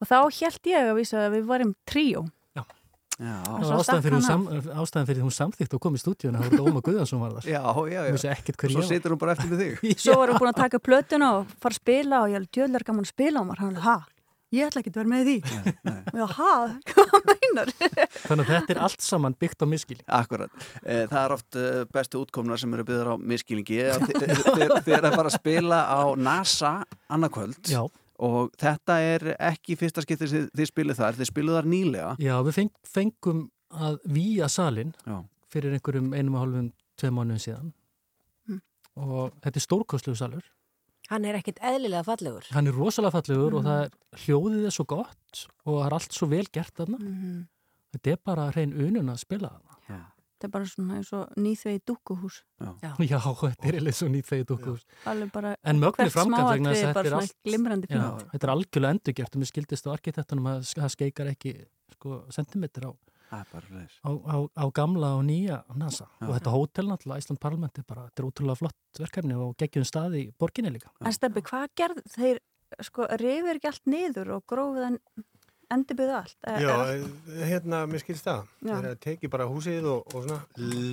og 0.00 0.08
þá 0.08 0.16
held 0.40 0.60
ég 0.72 0.88
að 0.90 0.96
vísa 0.98 1.20
að 1.26 1.36
við 1.36 1.44
varum 1.52 1.74
tríó 1.86 2.24
Já, 2.56 2.62
Og 2.62 2.66
Það 2.66 2.66
svo 2.66 2.66
var 2.66 3.05
ástæðan 3.16 4.02
fyrir, 4.04 4.16
hún 4.18 4.24
sam, 4.26 4.42
ástæðan 4.82 5.06
fyrir 5.08 5.22
hún 5.24 5.32
samþýtt 5.32 5.76
og 5.78 5.80
kom 5.86 5.94
í 5.96 6.00
stúdíun 6.02 6.36
að 6.36 6.42
það 6.50 6.58
voru 6.58 6.72
Óma 6.74 6.82
Guðjónsson 6.84 7.22
var 7.22 7.36
þar. 7.38 7.46
Já, 7.48 7.62
já, 7.64 8.00
já. 8.04 8.10
Hún 8.12 8.20
Svo 8.20 8.68
ég 8.68 8.76
var. 8.76 8.90
situr 8.90 9.14
hún 9.14 9.22
bara 9.22 9.32
eftir 9.36 9.48
með 9.54 9.62
þig. 9.64 9.94
svo 10.04 10.18
varum 10.20 10.36
við 10.36 10.42
búin 10.44 10.52
að 10.52 10.60
taka 10.60 10.82
plötuna 10.84 11.30
og 11.38 11.54
fara 11.62 11.72
að 11.72 11.80
spila 11.80 12.20
og 12.20 12.28
ég 12.28 12.36
held 12.40 12.50
djöðlar 12.58 12.84
gaman 12.90 13.06
að 13.08 13.12
spila 13.14 13.40
og 13.40 13.48
maður 13.48 13.64
hann 13.64 13.80
ha, 13.86 13.96
ég 14.56 14.68
ætla 14.68 14.82
ekki 14.84 14.92
að 14.92 14.98
vera 15.00 15.12
með 15.14 15.26
því 15.26 15.36
já, 16.20 16.26
ha, 16.38 16.52
hvað 16.92 17.16
meinar 17.32 17.72
Þannig 18.26 18.44
að 18.44 18.52
þetta 18.52 18.74
er 18.76 18.80
allt 18.84 19.02
saman 19.08 19.36
byggt 19.40 19.64
á 19.64 19.66
miskili. 19.70 20.02
Akkurat. 20.12 20.52
Eh, 20.84 21.04
Það 21.08 21.20
er 21.24 21.34
oft 21.40 21.56
eh, 21.60 21.82
bestu 21.96 22.20
útkomnar 22.20 22.60
sem 22.60 22.72
eru 22.76 22.84
byggðar 22.88 23.12
á 23.12 23.14
miskilningi. 23.16 23.80
Þið 24.12 24.92
er 24.96 25.06
að 25.08 25.14
fara 25.16 25.30
að 25.30 25.36
spila 25.38 25.78
á 25.88 26.00
NASA 26.20 26.72
annarkvöld. 27.08 27.62
Já. 27.70 27.84
Og 28.18 28.50
þetta 28.56 28.94
er 29.02 29.36
ekki 29.38 29.76
fyrsta 29.76 30.00
skiptið 30.02 30.28
sem 30.28 30.48
þið 30.56 30.66
spilið 30.70 30.96
þar. 30.96 31.14
Þið 31.18 31.28
spilið 31.30 31.56
þar 31.58 31.66
nýlega. 31.68 32.16
Já, 32.18 32.34
við 32.46 32.54
feng, 32.54 32.70
fengum 32.84 33.50
að 33.76 33.98
víja 34.08 34.48
salin 34.48 34.94
Já. 35.06 35.24
fyrir 35.52 35.74
einhverjum 35.76 36.12
einum 36.14 36.34
og 36.34 36.40
hálfum 36.46 36.72
tvei 36.96 37.10
mánuðin 37.10 37.42
síðan 37.44 37.72
Mm. 38.48 38.60
og 38.96 39.32
þetta 39.42 39.56
er 39.56 39.64
stórkostlegu 39.66 40.16
salur 40.16 40.42
Hann 41.10 41.24
er 41.24 41.34
ekkert 41.34 41.58
eðlilega 41.60 42.04
fallegur. 42.04 42.44
hann 42.52 42.66
er 42.66 42.72
rosalega 42.72 43.12
fallegur 43.12 43.54
og 43.58 43.62
Mhm. 43.62 43.66
það 43.66 43.84
er 43.84 43.90
hljóðið 44.24 44.64
er 44.66 44.70
svo 44.70 44.84
gott 44.86 45.46
og 45.66 45.74
það 45.82 45.86
er 45.86 45.92
allt 45.94 46.12
svo 46.12 46.26
vel 46.28 46.46
gert 46.52 46.74
þarna 46.74 46.98
Mhm. 47.00 47.48
þetta 47.92 48.12
er 48.12 48.16
bara 48.24 48.50
hrein 48.52 48.72
unun 48.72 49.10
að 49.12 49.18
spila 49.18 49.50
þarna 49.50 50.06
þetta 50.36 50.48
er 50.48 50.52
bara 50.52 50.68
svona 50.68 50.96
eins 51.00 51.10
og 51.16 51.32
nýþvegi 51.40 51.80
dúkkuhús. 51.88 52.36
Já, 52.84 52.92
þetta 52.98 53.70
er 53.70 53.78
nýtt 54.12 54.28
þegar 54.28 54.48
dúkkuhús. 54.50 54.82
Alveg 55.08 55.32
bara 55.32 55.54
En 55.64 55.80
mögnu 55.80 55.96
hvert 55.96 56.12
framkvæmt 56.12 56.50
vegna 56.52 56.74
þess 56.74 56.82
smáatriði 56.84 56.90
að 56.90 56.94
bara 56.94 57.24
þetta 57.24 57.48
er 57.48 57.88
Já, 57.96 58.40
er 58.44 58.52
algjörlega 58.52 58.96
endurgjert 58.96 59.36
og 59.36 59.42
mér 59.42 59.50
skildist 59.50 59.88
á 59.88 59.90
arkitektunum 59.96 60.48
að 60.52 60.62
það 60.76 60.92
skeikar 60.96 61.30
ekki 61.32 61.54
sko, 61.96 62.18
sentimeter 62.36 62.88
á, 62.88 62.92
Það 63.26 63.40
er 63.40 63.48
bara 63.52 63.78
leis. 63.80 63.94
á, 64.04 64.10
á, 64.12 64.36
á 64.54 64.64
gamla 64.76 65.14
og 65.18 65.24
nýja 65.26 65.62
NASA. 65.74 66.06
Já. 66.20 66.26
og 66.28 66.34
þetta 66.36 66.52
hótel 66.54 66.90
náttúrulega, 66.90 67.22
Ísland 67.24 67.40
Parlament 67.42 67.78
er 67.80 67.86
bara, 67.88 68.04
þetta 68.10 68.22
er 68.22 68.28
útrúlega 68.28 68.60
flott 68.60 69.00
verkefni 69.00 69.38
og 69.40 69.56
geggjum 69.58 69.88
stað 69.88 70.18
í 70.20 70.26
borginni 70.38 70.70
líka. 70.76 70.92
En 71.00 71.16
Stebbi, 71.16 71.42
hvað 71.48 71.66
gerð 71.80 72.04
þeir, 72.14 72.38
sko, 72.86 73.08
rifir 73.18 73.58
ekki 73.58 73.72
allt 73.72 73.90
niður 73.90 74.36
og 74.36 74.44
grófið 74.46 74.86
endurbyggðu 75.74 76.14
allt? 76.20 76.36
Er- 76.46 76.62
Já, 76.62 76.74
er- 76.94 77.44
hérna, 77.50 77.82
mér 77.90 78.02
skilst 78.04 78.24
það. 78.26 78.42
Það 78.62 78.84
er 78.84 78.90
að 78.94 79.00
teki 79.06 79.30
bara 79.32 79.46
húsið 79.50 79.84
og, 79.90 80.14
og 80.14 80.24
svona 80.26 80.40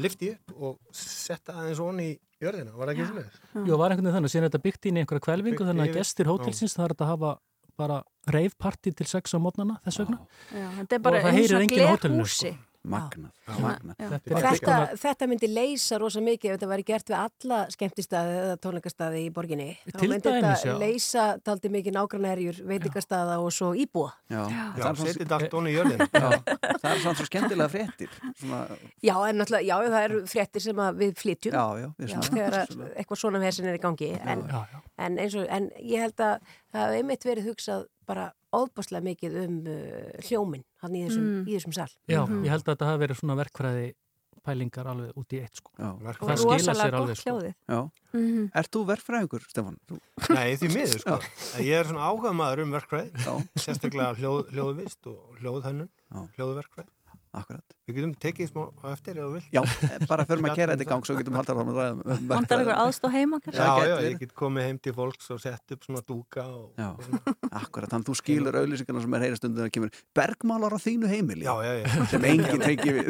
lifti 0.04 0.32
upp 0.34 0.54
og 0.62 0.78
setta 0.92 1.54
aðeins 1.62 1.80
onni 1.84 2.08
í 2.14 2.20
jörðina. 2.44 2.74
Var 2.76 2.88
það 2.88 2.94
ekki 2.96 3.08
svona? 3.12 3.26
Jú, 3.68 3.78
var 3.78 3.94
einhvern 3.94 4.08
veginn 4.10 4.18
þannig, 4.18 4.34
síðan 4.34 4.44
er 4.44 4.50
þetta 4.52 4.64
byggt 4.68 4.86
inn 4.90 4.98
í 4.98 5.04
einhverja 5.04 5.26
kvelvingu 5.30 5.68
þannig 5.70 5.90
að 5.90 5.98
gestir 6.00 6.30
hótelsins 6.32 6.78
er 6.80 6.94
þetta 6.96 7.06
að 7.08 7.14
hafa 7.14 7.34
bara 7.78 8.04
reifparti 8.30 8.92
til 8.94 9.08
sex 9.10 9.34
á 9.34 9.40
mótnana 9.42 9.80
þess 9.86 9.98
vegna 10.04 10.20
Já, 10.54 10.68
þetta 10.78 10.94
er 10.94 11.00
bara 11.02 11.18
Og 11.18 11.24
það 11.24 11.30
eins 11.32 11.40
heyrir 11.40 11.56
og 11.58 11.64
enginn 11.64 11.82
á 11.82 11.90
hótelinu, 11.94 12.18
glerhúsi. 12.22 12.52
Magnað. 12.84 13.32
Já. 13.48 13.54
Magnað. 13.64 13.96
Já. 14.00 14.08
Þetta 14.12 14.40
Þetta, 14.44 14.78
þetta 15.00 15.28
myndi 15.32 15.48
leysa 15.48 15.98
rosa 16.02 16.20
mikið 16.24 16.50
ef 16.52 16.58
þetta 16.58 16.68
væri 16.68 16.84
gert 16.90 17.08
við 17.12 17.16
alla 17.20 17.60
skemmtistaði 17.72 18.34
eða 18.42 18.58
tónleikastaði 18.66 19.22
í 19.24 19.30
borginni. 19.32 19.68
Þá 19.88 20.02
myndi 20.04 20.20
dæmis, 20.28 20.44
þetta 20.44 20.68
já. 20.68 20.76
leysa 20.82 21.24
taldi 21.48 21.72
mikið 21.72 21.96
nágrannerjur, 21.96 22.60
veitingastaða 22.68 23.38
og 23.40 23.54
svo 23.56 23.70
íbúa. 23.80 24.10
Já, 24.28 24.42
Já, 24.52 24.66
það 24.82 25.00
svona- 25.00 25.14
setið 25.14 25.36
allt 25.38 25.56
onni 25.62 25.72
í 25.72 25.78
jörðina. 25.78 26.08
Já, 26.12 26.30
það 26.84 26.90
er 26.92 27.00
svona 27.06 27.16
svo 27.22 27.28
skemmtilega 27.30 27.70
fréttir. 27.72 28.10
Svona, 28.42 28.62
Já, 29.04 29.16
en 29.30 29.40
náttúrulega, 29.40 29.68
já, 29.72 29.78
það 29.96 30.04
eru 30.10 30.22
fréttir 30.36 30.62
sem 30.68 30.76
að 30.84 31.00
við 31.04 31.14
flytjum. 31.24 31.54
Já, 31.56 31.66
já, 31.80 31.88
við 31.98 32.08
já 32.10 32.18
svona- 32.20 32.34
Þegar 32.34 32.60
að 32.60 32.98
eitthvað 33.00 33.22
svona 33.24 33.40
þessin 33.48 33.66
er 33.72 33.80
í 33.80 33.84
gangi. 33.88 34.12
En, 34.24 34.44
Já, 34.50 34.60
já. 34.74 34.82
en, 35.08 35.18
eins 35.24 35.36
og, 35.40 35.48
en 35.50 35.70
ég 35.80 36.00
held 36.04 36.18
að 36.20 36.40
það 36.74 36.84
hefði 36.88 37.02
einmitt 37.02 37.26
verið 37.30 37.50
hugsað 37.52 37.86
bara 38.10 38.32
óbáslega 38.54 39.06
mikið 39.06 39.36
um 39.46 39.60
uh, 39.64 40.22
hljóminn 40.28 40.66
hann 40.84 40.96
í 41.00 41.04
þessum, 41.08 41.28
Mm. 41.30 41.44
í 41.48 41.54
þessum 41.58 41.74
sal. 41.78 41.92
Já, 42.10 42.22
ég 42.28 42.50
held 42.52 42.64
að 42.66 42.74
þetta 42.74 42.90
hafi 42.92 43.04
verið 43.06 43.20
svona 43.22 43.38
verkfræði 43.40 43.92
pælingar 44.44 44.88
alveg 44.92 45.16
út 45.16 45.32
í 45.32 45.40
eitt 45.40 45.56
sko. 45.56 45.72
Já. 45.80 45.88
Það 46.04 46.42
rosalega 46.44 46.74
sér 46.84 46.96
alveg 47.00 47.16
sko. 47.22 47.36
Já. 47.72 47.78
Mhm. 48.12 48.50
Ert 48.60 48.72
þú 48.76 48.82
verkfræðingur, 48.90 49.46
Stefán? 49.48 49.78
Þú... 49.88 50.00
Nei, 50.36 50.58
því 50.60 50.68
miður, 50.74 51.00
sko. 51.00 51.16
Ég 51.64 51.78
er 51.80 51.88
svona 51.88 52.10
áhuga 52.12 52.34
maður 52.36 52.64
um 52.66 52.74
verkfræði, 52.76 53.14
Já. 53.24 53.34
sérstaklega 53.56 54.10
hljóð, 54.20 54.42
hljóðvist 54.52 55.08
og 55.08 55.40
hljóðhönnun, 55.40 55.88
Já. 56.12 56.20
hljóðverkfræði. 56.36 56.92
Akkurat. 57.34 57.74
Við 57.88 57.98
getum 57.98 58.12
tekið 58.24 58.50
smá 58.52 58.62
á 58.80 58.86
eftir 58.94 59.18
eða 59.18 59.26
þú 59.26 59.34
vil. 59.34 59.44
Já, 59.54 59.62
bara 60.12 60.26
fyrir 60.30 60.44
maður 60.44 60.54
að 60.54 60.60
gera 60.62 60.76
þetta 60.76 60.86
í 60.86 60.90
gang 60.92 61.08
svo 61.08 61.16
getum 61.18 61.38
haldið 61.40 61.62
að 61.64 61.72
ræða 61.74 61.86
um 61.94 62.28
Vantar 62.30 62.62
eitthvað 62.64 62.82
aðstof 62.84 63.16
heima 63.18 63.40
kannski? 63.44 63.60
Já, 63.60 63.70
Það 63.74 63.90
já, 63.90 63.96
ég 64.08 64.20
get 64.22 64.36
komið 64.40 64.68
heim 64.70 64.80
til 64.86 64.94
fólks 64.98 65.32
og 65.34 65.42
sett 65.44 65.76
upp 65.76 65.88
svona 65.88 66.04
dúka 66.08 66.46
og... 66.48 66.68
Já, 66.78 66.90
akkurat, 67.64 67.90
þannig 67.92 68.06
að 68.06 68.10
þú 68.12 68.18
skýlur 68.22 68.60
auðlýsingarna 68.62 69.04
sem 69.06 69.18
er 69.18 69.26
heyra 69.28 69.40
stundin 69.42 69.66
að 69.68 69.72
kemur 69.78 69.94
bergmálar 70.16 70.78
á 70.78 70.80
þínu 70.84 71.10
heimili 71.12 71.48
Já, 71.48 71.54
já, 71.66 71.74
já. 71.82 72.06
sem 72.14 72.28
enginn 72.30 72.64
tengi 72.64 72.96
við 73.00 73.10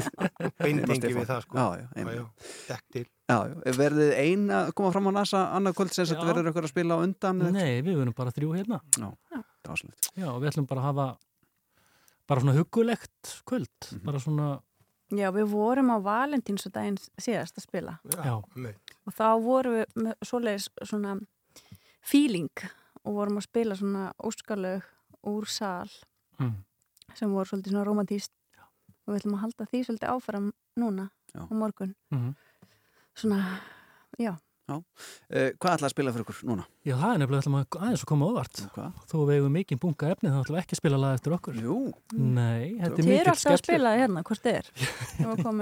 Beintengi 0.64 1.14
við 1.20 1.28
það, 1.30 1.44
sko. 1.46 1.60
Já, 1.60 1.84
já, 1.84 1.90
einmitt. 2.00 2.48
dekk 2.70 2.88
til. 2.96 3.06
Já, 3.30 3.38
já, 3.48 3.76
verðið 3.80 4.10
ein 4.20 4.42
að 4.52 4.72
koma 4.78 4.90
fram 4.96 5.08
á 5.08 5.12
NASA 5.16 5.44
annað 5.56 5.78
kvöld 5.78 5.94
sem 5.96 6.08
þetta 6.10 6.26
verður 6.28 6.50
eitthvað 6.50 6.68
að 6.68 6.74
spila 6.74 6.98
á 7.00 7.04
undan 7.06 7.44
Nei, 7.56 7.80
við 7.86 7.96
verðum 8.02 8.16
bara 8.18 8.34
þrjú 8.36 8.50
hérna. 8.58 8.82
Já. 9.00 9.12
Já, 9.64 10.28
við 10.28 10.50
ætlum 10.50 10.68
bara 10.68 10.82
að 10.84 10.88
hafa 10.90 11.06
bara 12.34 12.42
svona 12.42 12.56
huggulegt 12.58 13.34
kvöld, 13.46 13.70
Mhm. 13.92 14.04
bara 14.06 14.20
svona, 14.20 14.62
Já, 15.14 15.30
við 15.32 15.46
vorum 15.52 15.92
á 15.94 15.98
valentínsdaginn 16.02 16.98
síðast 17.22 17.58
að 17.60 17.66
spila 17.68 18.00
já, 18.10 18.34
og 19.06 19.14
þá 19.14 19.28
vorum 19.44 19.76
við 19.78 19.86
með 19.96 20.14
svoleiðis 20.26 20.70
svona 20.90 21.20
feeling 22.02 22.50
og 23.06 23.14
vorum 23.20 23.38
að 23.38 23.46
spila 23.46 23.76
svona 23.78 24.12
óskalög 24.24 24.82
úr 25.24 25.46
sal 25.48 25.90
Mm. 26.40 26.64
sem 27.14 27.30
voru 27.30 27.46
svolítið 27.46 27.72
svona 27.76 27.86
romantíst 27.86 28.32
og 29.06 29.14
við 29.14 29.20
ætlum 29.22 29.36
að 29.38 29.44
halda 29.44 29.66
því 29.70 29.84
svolítið 29.86 30.10
áfram 30.10 30.52
núna 30.80 31.10
Já. 31.36 31.42
á 31.46 31.54
morgun 31.54 31.96
Mhm. 32.12 32.36
svona, 33.16 33.60
já 34.20 34.38
Já. 34.64 34.78
Uh, 34.80 35.50
hvað 35.60 35.74
ætlaði 35.74 35.88
að 35.90 35.92
spila 35.92 36.12
fyrir 36.16 36.24
ykkur 36.24 36.38
núna? 36.48 36.64
já, 36.88 36.94
það 36.96 37.10
er 37.14 37.18
nefnilega 37.20 37.42
ætlum 37.44 37.56
að 37.60 37.78
aðeins 37.84 38.04
að 38.06 38.10
koma. 38.14 38.28
Hvað? 38.76 39.02
Þó 39.12 39.16
við 39.28 39.32
eigum 39.36 39.56
mikið 39.58 39.80
bunga 39.84 40.12
efni, 40.14 40.30
þá 40.32 40.38
ætlum 40.40 40.56
við 40.56 40.62
ekki 40.62 40.76
að 40.78 40.80
spila 40.80 41.00
lag 41.04 41.16
eftir 41.18 41.36
okkur. 41.36 41.58
Jú. 41.60 41.80
Nei, 42.16 42.70
þetta 42.80 42.94
er 42.94 43.04
Þið 43.04 43.12
eru 43.18 43.34
alltaf 43.34 43.34
að 43.34 43.42
skellur. 43.44 43.64
spila 43.66 43.94
hérna, 44.00 44.24
hvort 44.30 44.46
þið 44.46 44.60
er 44.62 44.70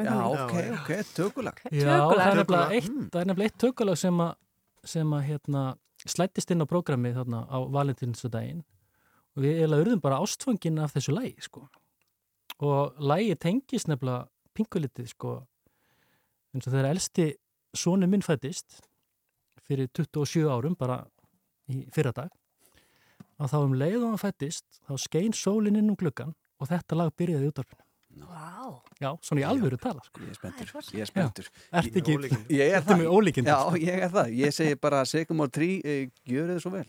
Já, 0.06 0.18
ok, 0.28 0.54
ok, 0.76 0.92
tökulag 1.18 1.64
Já, 1.72 1.96
það 1.98 2.22
er 2.28 2.40
nefnilega 2.42 2.78
eitt, 2.78 2.92
það 2.92 3.24
er 3.24 3.32
nefnilega 3.32 3.50
eitt 3.50 3.58
tökulag 3.66 3.98
sem 4.04 4.22
að, 4.22 4.36
sem 4.94 5.16
að 5.18 5.26
hérna, 5.32 5.64
slættist 6.06 6.54
inn 6.54 6.62
á 6.62 6.70
prógramið 6.70 7.18
þarna 7.24 7.42
á 7.50 7.58
valentínsdaginn 7.74 8.62
og 8.62 9.46
við 9.48 9.64
eiginlega 9.64 9.88
urðum 9.88 10.04
bara 10.04 10.22
ástfangin 10.22 10.78
af 10.84 10.94
þessu 10.94 11.16
lægi, 11.16 11.42
sko. 11.48 11.66
Og 12.62 13.02
lægi 13.02 13.34
tengist 13.42 13.90
nefnilega 13.90 14.28
pingulitið, 14.54 15.10
sko, 15.16 15.36
eins 16.54 16.68
og 16.68 16.74
þegar 16.76 16.92
elsti 16.94 17.30
sonu 17.74 18.10
minn 18.12 18.26
fættist 18.26 18.82
fyrir 19.72 19.90
27 19.98 20.50
árum, 20.52 20.76
bara 20.80 21.00
í 21.72 21.86
fyrradag, 21.96 22.30
að 23.42 23.54
þá 23.54 23.58
um 23.64 23.78
leið 23.80 24.02
og 24.04 24.10
hann 24.12 24.22
fættist, 24.22 24.68
þá 24.86 24.94
skein 25.02 25.34
sólinn 25.38 25.80
inn 25.80 25.90
um 25.94 25.98
gluggan 25.98 26.36
og 26.62 26.70
þetta 26.70 27.00
lag 27.00 27.16
byrjaði 27.18 27.48
í 27.48 27.54
útarpinu. 27.54 27.86
Vá. 28.28 28.68
Já, 29.00 29.10
svona 29.24 29.40
í 29.42 29.46
alvöru 29.48 29.78
tala, 29.80 30.02
sko. 30.04 30.20
Ég 30.22 30.34
er 30.34 30.38
spenntur, 30.38 30.72
ég 30.92 31.06
er 31.06 31.08
spenntur. 31.10 31.48
Ertu 31.80 32.02
ekki, 32.02 32.18
Ég 32.58 32.74
er 32.76 32.84
það. 32.84 33.00
með 33.00 33.14
ólíkindi? 33.16 33.54
Já, 33.54 33.80
ég 33.80 34.04
er 34.04 34.12
það, 34.12 34.34
ég 34.36 34.54
segi 34.58 34.76
bara 34.84 35.06
Sigum 35.08 35.40
og 35.46 35.54
Trí, 35.56 35.70
uh, 35.80 36.04
gjörið 36.28 36.58
þið 36.58 36.62
svo 36.66 36.74
vel 36.76 36.86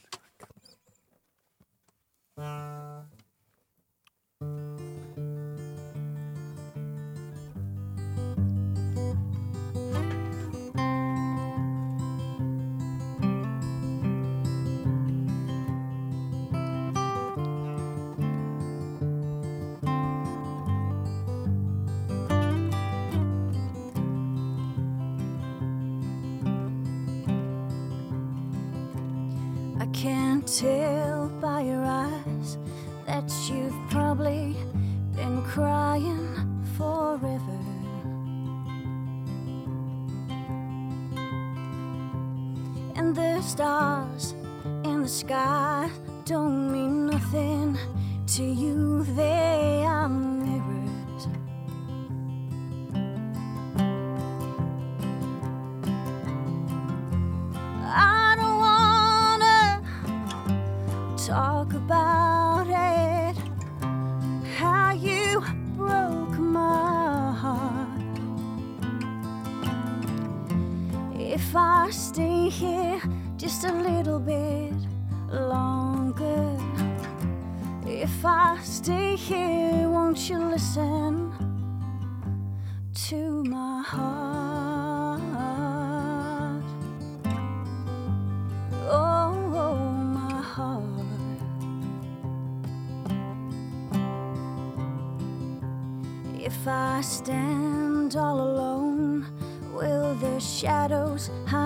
tell 30.58 31.28
by 31.40 31.62
your 31.62 31.82
eyes 31.82 32.58
that 33.06 33.32
you've 33.48 33.74
probably 33.88 34.54
been 35.16 35.42
crying 35.44 36.28
forever. 36.76 37.58
And 42.96 43.16
the 43.16 43.40
stars 43.40 44.34
in 44.84 45.02
the 45.02 45.08
sky 45.08 45.90
don't 46.26 46.70
mean 46.70 47.06
nothing 47.06 47.78
to 48.26 48.42
you, 48.44 49.04
they 49.04 49.71
about 61.84 62.66
it. 62.68 63.36
How 64.56 64.92
you 64.92 65.42
broke 65.76 66.38
my 66.38 67.32
heart. 67.42 67.88
If 71.18 71.56
I 71.56 71.90
stay 71.90 72.48
here 72.48 73.00
just 73.36 73.64
a 73.64 73.72
little 73.72 74.20
bit 74.20 74.74
longer, 75.30 76.56
if 77.86 78.24
I 78.24 78.58
stay 78.62 79.16
here, 79.16 79.88
won't 79.88 80.28
you 80.28 80.38
listen 80.38 81.31
house. 101.46 101.61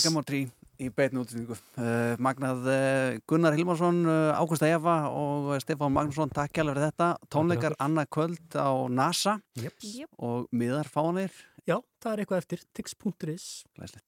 Sigamotri 0.00 0.40
í 0.80 0.88
beitn 0.96 1.20
útsendingu. 1.20 1.56
Uh, 1.76 2.16
Magnað 2.22 2.64
uh, 2.70 3.18
Gunnar 3.28 3.56
Hilmarsson, 3.56 4.00
uh, 4.08 4.32
Ágústa 4.40 4.68
Eva 4.70 4.96
og 5.12 5.52
Stefán 5.62 5.92
Magnússon, 5.96 6.32
takk 6.32 6.56
hjálpa 6.56 6.72
fyrir 6.72 6.86
þetta. 6.88 7.10
Tónleikar 7.32 7.76
annað 7.78 8.10
kvöld 8.16 8.56
á 8.56 8.70
NASA 8.88 9.38
Yep. 9.60 10.10
Og 10.24 10.48
miðar 10.56 10.88
fánir. 10.88 11.34
Já, 11.68 11.76
það 12.00 12.12
er 12.12 12.22
eitthvað 12.22 12.40
eftir 12.40 12.62
tix.is 12.74 13.46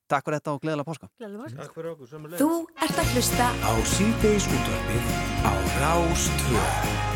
Takk 0.08 0.24
fyrir 0.26 0.38
þetta 0.40 0.56
og 0.56 0.62
gleðilega 0.64 0.88
páska. 0.88 1.10
Takk 1.20 1.76
fyrir 1.76 1.92
okkur, 1.92 2.10
sömulegis. 2.10 2.42
Þú 2.42 2.50
ert 2.88 3.02
að 3.04 3.14
hlusta 3.14 3.52
Á 3.60 3.72
síðdeis 3.94 4.50
útvarpið 4.50 5.16
á 5.44 5.52
Rástvö. 5.84 7.11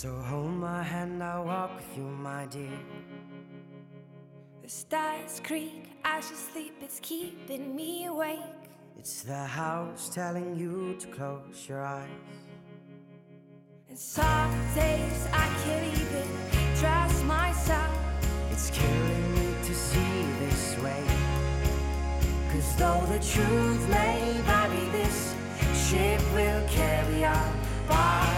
So 0.00 0.12
hold 0.12 0.52
my 0.52 0.80
hand, 0.80 1.24
I'll 1.24 1.44
walk 1.44 1.74
with 1.74 1.96
you, 1.96 2.04
my 2.04 2.46
dear. 2.46 2.78
The 4.62 4.68
stars 4.68 5.40
creak 5.42 5.90
as 6.04 6.30
you 6.30 6.36
sleep, 6.36 6.74
it's 6.80 7.00
keeping 7.00 7.74
me 7.74 8.06
awake. 8.06 8.60
It's 8.96 9.24
the 9.24 9.42
house 9.42 10.08
telling 10.08 10.56
you 10.56 10.94
to 11.00 11.06
close 11.08 11.66
your 11.68 11.84
eyes. 11.84 12.38
And 13.88 13.98
some 13.98 14.52
days 14.76 15.26
I 15.32 15.48
can't 15.64 15.86
even 15.92 16.28
trust 16.76 17.24
myself. 17.24 17.98
It's 18.52 18.70
killing 18.70 19.34
me 19.34 19.48
to 19.64 19.74
see 19.74 20.22
this 20.38 20.78
way. 20.78 21.04
Cause 22.52 22.76
though 22.76 23.04
the 23.06 23.18
truth 23.18 23.88
may 23.88 24.40
vary, 24.46 24.84
this 24.92 25.34
ship 25.88 26.22
will 26.34 26.62
carry 26.68 27.24
our 27.24 27.52
bodies 27.88 28.37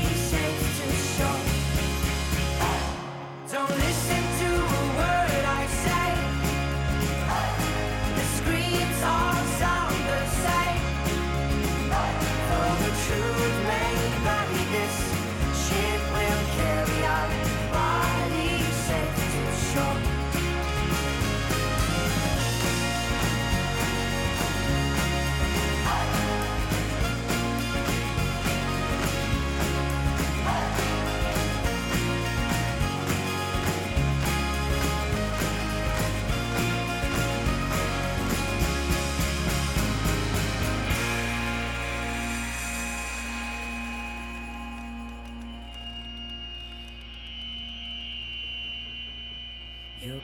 lonely. 3.69 3.90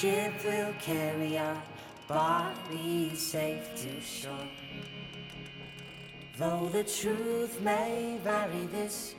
Ship 0.00 0.32
will 0.46 0.72
carry 0.80 1.36
our 1.36 1.62
bodies 2.08 3.20
safe 3.20 3.68
to 3.76 4.00
shore. 4.00 4.48
Though 6.38 6.70
the 6.72 6.84
truth 6.84 7.60
may 7.60 8.18
vary, 8.24 8.64
this 8.72 9.14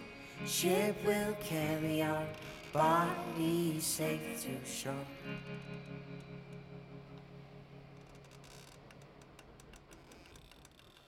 ship 0.48 0.96
will 1.06 1.36
carry 1.40 2.02
our 2.02 2.26
bodies 2.74 3.86
safe 3.86 4.42
to 4.42 4.54
shore. 4.66 5.06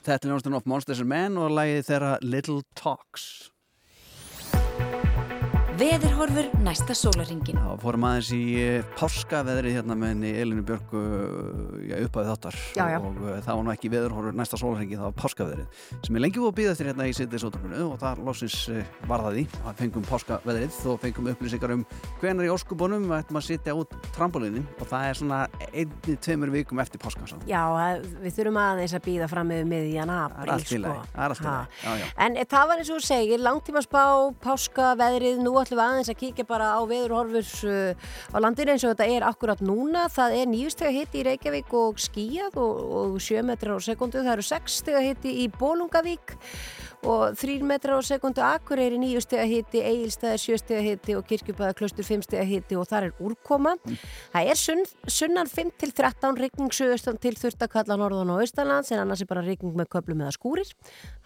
Þetta 0.04 0.28
er 0.28 0.34
náttúrulega 0.36 0.58
of 0.58 0.66
Monsters 0.68 1.00
and 1.00 1.10
Men 1.10 1.38
og 1.42 1.50
lagið 1.50 1.90
þeirra 1.90 2.14
Little 2.22 2.62
Talks. 2.76 3.50
Veðurhorfur 5.84 6.46
næsta 6.64 6.96
sólaringin. 6.96 7.58
Já, 7.60 7.74
fórum 7.82 8.06
aðeins 8.08 8.30
í 8.32 8.56
eh, 8.56 8.86
páskaveðrið 8.96 9.74
hérna 9.76 9.98
með 10.00 10.14
henni 10.14 10.30
Elinu 10.40 10.64
Björg 10.64 10.88
já, 11.90 11.98
uppæðið 12.06 12.30
þáttar 12.30 12.56
Já, 12.78 12.86
já. 12.94 13.00
og 13.02 13.18
uh, 13.20 13.42
það 13.44 13.58
var 13.58 13.64
nú 13.68 13.72
ekki 13.74 13.90
veðurhorfur 13.92 14.38
næsta 14.40 14.56
sólhengi 14.62 14.96
það 14.96 15.08
var 15.10 15.18
páskaveðrið 15.20 15.68
sem 16.08 16.16
er 16.16 16.24
lengi 16.24 16.40
búið 16.40 16.52
að 16.54 16.58
býða 16.60 16.72
eftir 16.72 16.88
hérna 16.88 17.08
í 17.10 17.12
sittið 17.18 17.44
sótarpunni 17.44 17.80
og 17.84 18.00
það 18.00 18.22
lóksins 18.30 18.58
var 19.12 19.20
það 19.26 19.34
því 19.36 19.44
að 19.60 19.74
fengum 19.82 20.06
páskaveðrið 20.08 20.74
og 20.94 20.98
fengum 21.04 21.28
upplýsingar 21.34 21.72
um 21.76 21.84
hvenar 22.22 22.48
í 22.48 22.54
óskubunum 22.54 23.04
við 23.10 23.18
ættum 23.18 23.40
að 23.42 23.48
sitja 23.50 23.76
út 23.76 23.92
trambolinin 24.16 24.68
og 24.78 24.86
það 24.88 25.04
er 25.10 25.16
svona 25.20 25.40
einni, 25.68 26.16
tveimur 26.16 26.56
vikum 26.56 26.80
eftir 26.80 26.96
páskan 27.04 27.28
svo. 27.28 27.44
Já, 27.50 27.64
við 28.24 28.32
þurfum 28.40 28.62
aðeins 28.64 28.96
að 28.96 29.04
býða 29.10 29.28
fram 29.32 29.48
með 29.52 29.68
miðjan 29.74 30.12
Það 30.14 30.54
apríl, 30.54 30.80
sko. 30.80 30.94
Ætlum 35.74 35.82
við 35.82 35.90
aðeins 35.90 36.12
að 36.12 36.20
kíkja 36.22 36.46
bara 36.48 36.70
á 36.78 36.82
veðurhorfur 36.86 37.48
uh, 37.70 37.94
á 38.34 38.38
landinu 38.42 38.74
eins 38.74 38.86
og 38.86 38.94
þetta 38.94 39.08
er 39.10 39.26
akkurat 39.28 39.62
núna. 39.64 40.08
Það 40.14 40.38
er 40.38 40.50
nýjustega 40.52 40.94
hitti 40.94 41.22
í 41.22 41.26
Reykjavík 41.28 41.74
og 41.74 42.02
skíjað 42.02 42.58
og, 42.62 42.82
og 43.02 43.20
7 43.22 43.44
metrar 43.48 43.78
á 43.78 43.82
sekundu. 43.82 44.22
Það 44.22 44.36
eru 44.38 44.48
6 44.50 44.80
stega 44.84 45.04
hitti 45.04 45.38
í 45.44 45.50
Bólungavík 45.50 46.38
og 47.04 47.36
3 47.36 47.60
metrar 47.68 48.00
á 48.00 48.02
sekundu 48.06 48.42
Akureyri 48.44 48.98
nýjustega 49.00 49.44
hitti, 49.48 49.82
Egilstaðir 49.84 50.40
7 50.40 50.60
stega 50.62 50.84
hitti 50.84 51.16
og 51.18 51.26
Kirkjubæða 51.28 51.76
Klaustur 51.76 52.06
5 52.08 52.24
stega 52.28 52.46
hitti 52.48 52.78
og 52.80 52.88
þar 52.88 53.10
er 53.10 53.18
úrkoma. 53.24 53.76
Það 54.32 54.52
er 54.54 54.60
sunn, 54.60 54.84
sunnan 55.08 55.52
5 55.52 55.74
til 55.82 55.92
13, 55.92 56.40
rigning 56.40 56.72
suðustan 56.76 57.20
til 57.22 57.36
þurftakalla 57.40 57.98
norðan 58.00 58.32
og 58.34 58.44
austanlands 58.44 58.94
en 58.94 59.04
annars 59.04 59.24
er 59.24 59.30
bara 59.30 59.44
rigning 59.44 59.76
með 59.76 59.90
köplum 59.98 60.24
eða 60.24 60.36
skúrir. 60.36 60.72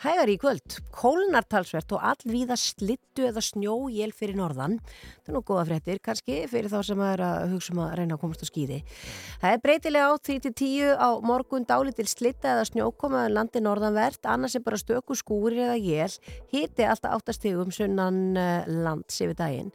Hægar 0.01 0.31
í 0.33 0.37
kvöld, 0.41 0.79
kólnar 0.95 1.45
talsvert 1.45 1.93
og 1.93 2.05
allvíða 2.13 2.57
slittu 2.57 3.27
eða 3.29 3.43
snjójél 3.45 4.13
fyrir 4.17 4.39
norðan. 4.39 4.79
Það 5.21 5.31
er 5.31 5.37
nú 5.37 5.43
góða 5.45 5.67
fréttir 5.69 6.01
kannski 6.01 6.39
fyrir 6.49 6.71
þá 6.73 6.79
sem 6.89 7.05
er 7.05 7.25
að 7.27 7.53
hugsa 7.53 7.75
um 7.75 7.83
að 7.85 7.95
reyna 8.01 8.17
að 8.17 8.23
komast 8.25 8.45
á 8.45 8.47
skýði. 8.49 8.81
Það 9.43 9.53
er 9.53 9.63
breytilega 9.63 10.09
á 10.09 10.13
3-10 10.25 10.97
á 10.97 11.09
morgun 11.21 11.67
dálitil 11.69 12.07
slitta 12.09 12.55
eða 12.55 12.67
snjókoma 12.71 13.27
en 13.27 13.35
landi 13.37 13.61
norðanvert, 13.61 14.23
annars 14.25 14.57
er 14.57 14.65
bara 14.65 14.79
stöku 14.81 15.17
skúrir 15.17 15.66
eða 15.67 15.77
jél, 15.77 16.17
hiti 16.53 16.87
alltaf 16.87 17.17
áttastegum 17.17 17.71
sunnan 17.75 18.19
uh, 18.39 18.67
lands 18.87 19.21
yfir 19.21 19.37
daginn. 19.37 19.71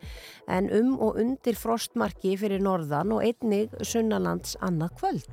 En 0.50 0.68
um 0.74 0.94
og 0.98 1.20
undir 1.22 1.58
frostmarki 1.58 2.34
fyrir 2.40 2.62
norðan 2.64 3.14
og 3.14 3.24
einnig 3.26 3.72
sunnanlands 3.86 4.56
annað 4.64 4.96
kvöld. 5.00 5.32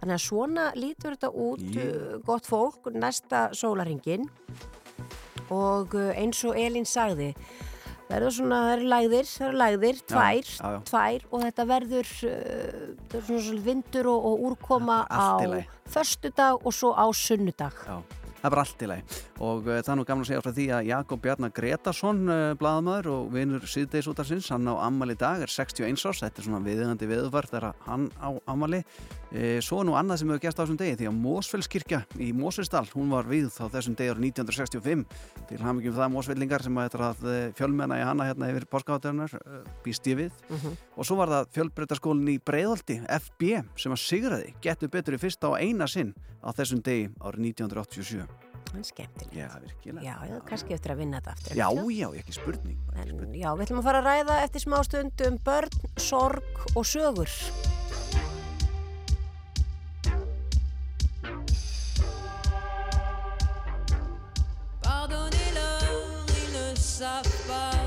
Þannig 0.00 0.16
að 0.16 0.26
svona 0.26 0.68
lítur 0.78 1.16
þetta 1.16 1.32
út, 1.46 1.66
uh, 1.76 2.20
gott 2.26 2.48
fólk, 2.50 2.92
næsta 2.94 3.48
sólaringin 3.56 4.28
og 5.50 5.96
uh, 5.98 6.12
eins 6.14 6.44
og 6.46 6.58
Elín 6.58 6.86
sagði 6.86 7.32
verður 8.10 8.34
svona, 8.34 8.60
það 8.64 8.72
eru 8.74 8.88
lægðir, 8.90 9.28
það 9.30 9.46
eru 9.46 9.60
lægðir, 9.60 10.00
tvær, 10.10 10.48
já, 10.50 10.70
já. 10.74 10.78
tvær 10.90 11.26
og 11.30 11.44
þetta 11.46 11.66
verður, 11.70 12.14
uh, 12.30 12.86
það 13.10 13.18
er 13.18 13.26
svona 13.28 13.44
svona 13.46 13.66
vindur 13.66 14.10
og, 14.10 14.26
og 14.30 14.46
úrkoma 14.48 14.96
á 15.06 15.26
lagi. 15.44 15.66
föstudag 15.90 16.66
og 16.66 16.74
svo 16.74 16.92
á 16.94 17.06
sunnudag. 17.14 17.84
Já, 17.86 18.00
það 18.40 18.48
er 18.48 18.54
bara 18.56 18.64
allt 18.66 18.84
í 18.84 18.90
lagi. 18.90 19.20
Og 19.40 19.68
uh, 19.68 19.78
það 19.80 19.92
er 19.92 20.00
nú 20.00 20.06
gaman 20.08 20.24
að 20.24 20.30
segja 20.30 20.44
frá 20.44 20.52
því 20.56 20.66
að 20.76 20.90
Jakob 20.90 21.22
Bjarnar 21.24 21.54
Gretarsson, 21.56 22.22
uh, 22.26 22.42
blaðamæður 22.60 23.10
og 23.14 23.30
vinur 23.36 23.68
síðdeis 23.70 24.10
útarsins, 24.10 24.50
hann 24.54 24.68
á 24.68 24.74
ammali 24.80 25.16
dag 25.20 25.44
er 25.44 25.52
61 25.52 26.06
árs, 26.10 26.24
þetta 26.24 26.42
er 26.42 26.48
svona 26.48 26.64
viðöðandi 26.64 27.10
viðvar 27.10 27.50
þegar 27.50 27.72
hann 27.86 28.10
á 28.20 28.30
ammali 28.50 28.84
e, 29.30 29.60
svo 29.64 29.80
er 29.80 29.88
nú 29.88 29.96
annað 29.98 30.22
sem 30.22 30.30
hefur 30.30 30.42
gæst 30.44 30.58
á 30.58 30.62
þessum 30.62 30.78
degi 30.80 30.96
því 31.00 31.08
að 31.10 31.18
Mósfellskirkja 31.20 32.00
í 32.22 32.30
Mósfellsdal 32.36 32.84
hún 32.94 33.12
var 33.14 33.28
við 33.30 33.50
á 33.62 33.66
þessum 33.72 33.96
degi 33.98 34.14
árið 34.14 34.26
1965 34.30 35.04
til 35.50 35.60
hamingjum 35.62 35.96
það 35.98 36.12
Mósfellingar 36.14 36.66
sem 36.66 36.80
að 36.80 36.88
þetta 36.88 37.10
að 37.10 37.30
eh, 37.34 37.52
fjölmenna 37.58 38.00
í 38.00 38.06
hana 38.06 38.28
hérna 38.30 38.50
yfir 38.52 38.68
páskahátturinnar 38.70 39.36
býst 39.84 40.10
ég 40.10 40.20
við. 40.24 40.42
Mhm. 40.50 40.76
og 40.96 41.06
svo 41.06 41.16
var 41.20 41.32
það 41.32 41.50
fjölbreytaskólinn 41.56 42.34
í 42.34 42.38
Breiðolti, 42.44 43.00
FB, 43.06 43.64
sem 43.76 43.94
að 43.94 44.04
sigraði, 44.04 44.54
getur 44.62 44.92
betur 44.92 45.16
í 45.16 45.22
fyrsta 45.22 45.52
og 45.52 45.58
eina 45.60 45.88
sinn 45.90 46.14
á 46.44 46.50
þessum 46.54 46.82
degi 46.84 47.10
árið 47.20 47.50
1987. 47.54 48.29
Er 48.70 48.84
skemmtilegt. 48.86 49.34
Já, 49.34 49.48
virkilega. 49.58 50.04
Já, 50.04 50.14
já, 50.30 50.38
kannski 50.46 50.74
eftir 50.76 50.94
að 50.94 51.02
vinna 51.02 51.18
þetta 51.18 51.32
aftur. 51.34 51.56
Já, 51.58 51.66
ekki 51.70 51.96
já, 51.98 52.08
ekki 52.20 52.36
spurning. 52.36 52.78
En, 52.94 53.34
já, 53.34 53.50
við 53.58 53.66
ætlum 53.66 53.82
að 53.82 53.88
fara 53.88 54.02
að 54.02 54.08
ræða 54.10 54.38
eftir 54.44 54.64
smá 54.64 54.78
stund 54.86 55.26
um 55.26 55.40
börn, 55.42 55.76
sorg 55.98 56.64
og 56.76 56.86
sögur. 56.86 57.34
Pardonnez-leur, 64.86 66.30
ils 66.38 66.50
ne 66.54 66.66
savent 66.76 67.46
pas 67.48 67.79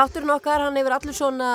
Þátturinn 0.00 0.30
okkar, 0.32 0.62
hann 0.64 0.76
hefur 0.78 0.94
allir 0.96 1.12
svona 1.12 1.46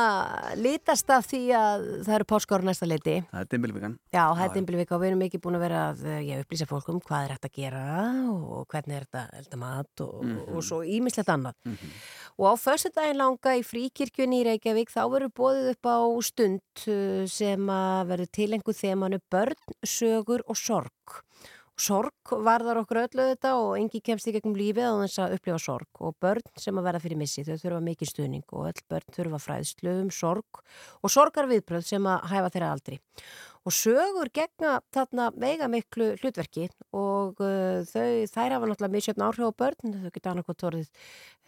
litast 0.59 1.09
af 1.09 1.23
því 1.31 1.39
að 1.57 1.85
það 2.05 2.15
eru 2.19 2.25
páskár 2.29 2.61
næsta 2.67 2.85
leiti. 2.85 3.15
Það 3.31 3.39
er 3.41 3.47
dimbilvíkan. 3.49 3.95
Já, 4.13 4.21
það 4.37 4.43
er 4.45 4.51
dimbilvika 4.53 4.93
og 4.93 5.01
við 5.01 5.09
erum 5.09 5.23
ekki 5.25 5.39
búin 5.41 5.57
að 5.57 5.63
vera 5.65 5.79
að 5.87 6.03
já, 6.27 6.35
upplýsa 6.43 6.67
fólk 6.69 6.91
um 6.93 6.99
hvað 7.01 7.23
er 7.25 7.33
hægt 7.33 7.47
að 7.49 7.55
gera 7.57 7.81
og 8.35 8.67
hvernig 8.69 8.99
er 8.99 9.07
þetta 9.07 9.23
elda 9.39 9.59
mat 9.63 10.03
og, 10.05 10.13
Mhm. 10.21 10.37
og 10.53 10.61
svo 10.67 10.83
ímislegt 10.85 11.31
annað. 11.33 11.55
Og 12.37 12.45
á 12.45 12.53
föstudaginn 12.61 13.17
langa 13.17 13.55
í 13.57 13.65
fríkirkjunni 13.65 14.43
í 14.43 14.45
Reykjavík 14.51 14.93
þá 14.93 15.01
verður 15.09 15.33
bóðið 15.41 15.69
upp 15.73 15.85
á 15.89 15.97
stund 16.21 16.61
uh, 16.85 17.25
sem 17.25 17.65
að 17.65 18.07
verður 18.13 18.29
tilengu 18.31 18.73
þemanu 18.77 19.19
börn, 19.31 19.57
sögur 19.81 20.45
og 20.45 20.55
sorg. 20.55 20.91
Sorg 21.75 22.31
varðar 22.31 22.77
okkur 22.79 23.01
öllu 23.01 23.23
þetta 23.33 23.49
og 23.59 23.73
engi 23.75 23.99
kemst 23.99 24.29
í 24.29 24.33
gegnum 24.35 24.53
lífið 24.55 24.85
á 24.87 24.95
þess 25.01 25.19
að 25.25 25.33
upplifa 25.35 25.57
sorg 25.59 25.99
og 26.07 26.13
börn 26.23 26.45
sem 26.55 26.77
að 26.79 26.85
verða 26.87 27.01
fyrir 27.03 27.19
missi 27.19 27.43
þau 27.43 27.57
þurfa 27.59 27.81
mikið 27.83 28.11
stuðning 28.13 28.45
og 28.55 28.69
öll 28.69 28.85
börn 28.93 29.15
þurfa 29.17 29.41
fræðslu 29.43 29.95
um 30.05 30.13
sorg 30.15 30.61
og 31.03 31.11
sorgar 31.11 31.49
viðbröð 31.51 31.83
sem 31.89 32.07
að 32.07 32.29
hæfa 32.31 32.53
þeirra 32.53 32.71
aldrei. 32.77 32.97
Og 33.65 33.73
sögur 33.73 34.29
gegna 34.29 34.77
þarna 34.93 35.27
veiga 35.41 35.67
miklu 35.67 36.11
hlutverki 36.21 36.69
og 36.95 37.41
uh, 37.43 37.81
þau, 37.89 38.23
þær 38.29 38.55
hafa 38.55 38.69
náttúrulega 38.69 38.93
misjöfn 38.93 39.25
áhrif 39.25 39.49
á 39.49 39.59
börn, 39.59 39.95
þau 40.03 40.11
geta 40.13 40.31
annarkot 40.31 40.67
orðið 40.69 40.89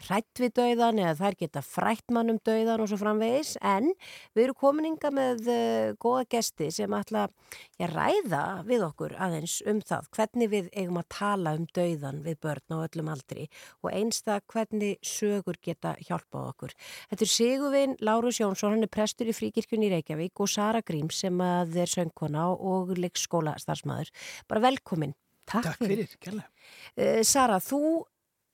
hrætt 0.05 0.41
við 0.41 0.53
dauðan 0.59 1.01
eða 1.01 1.15
þær 1.17 1.37
geta 1.39 1.63
frætt 1.65 2.13
mann 2.13 2.31
um 2.33 2.39
dauðan 2.45 2.83
og 2.83 2.89
svo 2.91 2.99
framvegis 3.01 3.55
en 3.65 3.89
við 4.37 4.43
erum 4.43 4.59
komininga 4.61 5.11
með 5.13 5.49
uh, 5.49 5.95
góða 6.01 6.25
gesti 6.35 6.69
sem 6.73 6.93
ætla 6.93 7.25
að 7.27 7.93
ræða 7.93 8.43
við 8.67 8.85
okkur 8.87 9.15
aðeins 9.23 9.59
um 9.69 9.81
það 9.81 10.09
hvernig 10.17 10.51
við 10.53 10.69
eigum 10.73 11.01
að 11.01 11.09
tala 11.17 11.55
um 11.57 11.67
dauðan 11.77 12.21
við 12.25 12.39
börn 12.45 12.75
á 12.75 12.77
öllum 12.85 13.11
aldri 13.13 13.47
og 13.81 13.91
einsta 13.91 14.39
hvernig 14.53 14.97
sögur 15.05 15.59
geta 15.63 15.95
hjálpað 16.07 16.51
okkur. 16.53 16.75
Þetta 17.11 17.25
er 17.25 17.33
Sigurvin 17.33 17.95
Lárus 18.01 18.41
Jónsson, 18.41 18.75
hann 18.75 18.85
er 18.85 18.91
prestur 18.93 19.29
í 19.29 19.35
fríkirkjunni 19.35 19.89
í 19.89 19.95
Reykjavík 19.95 20.43
og 20.43 20.51
Sara 20.51 20.83
Grím 20.85 21.09
sem 21.13 21.41
að 21.43 21.79
er 21.83 21.91
söngkona 21.91 22.49
og 22.53 22.93
leikskóla 22.97 23.57
starfsmæður. 23.61 24.13
Bara 24.49 24.67
velkomin. 24.69 25.15
Takk, 25.47 25.71
Takk 25.71 25.83
fyrir, 25.87 26.11
kærlega. 26.19 26.49
Uh, 26.97 27.21
Sara, 27.23 27.61
þú 27.63 28.03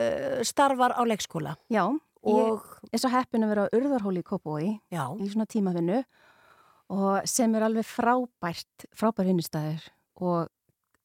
uh, 0.01 0.41
starfar 0.45 0.95
á 0.97 1.01
leikskóla. 1.05 1.55
Já, 1.69 1.85
Og- 2.23 2.63
ég 2.87 2.93
er 2.95 2.99
svo 3.03 3.09
heppin 3.11 3.43
að 3.43 3.49
vera 3.51 3.65
á 3.67 3.73
Urðarhóli 3.75 4.21
í 4.23 4.27
Kópói 4.27 4.79
Já. 4.91 5.11
í 5.19 5.27
svona 5.27 5.45
tímavinnu 5.45 6.03
og 6.93 7.27
sem 7.27 7.53
er 7.55 7.65
alveg 7.67 7.83
frábært, 7.85 8.85
frábær 8.95 9.27
vinnustæður 9.27 9.83
og 10.21 10.47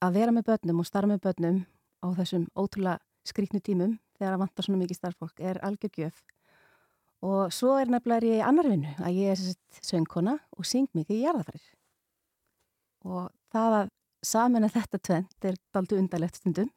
að 0.05 0.13
vera 0.15 0.31
með 0.33 0.47
börnum 0.47 0.79
og 0.81 0.87
starfa 0.87 1.11
með 1.11 1.23
börnum 1.27 1.59
á 2.05 2.07
þessum 2.15 2.47
ótrúlega 2.55 2.99
skrýtnu 3.27 3.61
tímum 3.61 3.99
þegar 4.19 4.37
að 4.37 4.43
vanta 4.45 4.63
svona 4.63 4.79
mikið 4.85 4.99
starffólk 5.01 5.41
er 5.41 5.59
algjör 5.67 5.91
gjöf 5.99 6.23
og 7.27 7.51
svo 7.51 7.75
er 7.81 7.91
nefnilega 7.91 8.27
ég 8.31 8.39
í 8.39 8.47
annar 8.47 8.69
vinnu 8.71 8.95
að 9.03 9.19
ég 9.19 9.35
er 9.35 9.83
söngkona 9.83 10.37
og 10.55 10.67
syng 10.71 10.87
mikið 10.95 11.17
í 11.19 11.25
jarðafærir 11.27 11.67
og 13.11 13.31
það 13.51 13.79
að 13.81 13.91
saman 14.23 14.67
að 14.69 14.77
þetta 14.79 14.99
tvent 15.09 15.49
er 15.51 15.59
daldu 15.75 15.99
undarlegt 15.99 16.39
stundum 16.39 16.71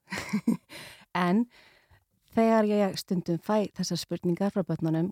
en 1.27 1.45
þegar 2.35 2.69
ég 2.69 2.97
stundum 2.99 3.39
fæ 3.41 3.69
þessar 3.77 3.99
spurningar 3.99 4.53
frá 4.53 4.63
börnunum 4.67 5.11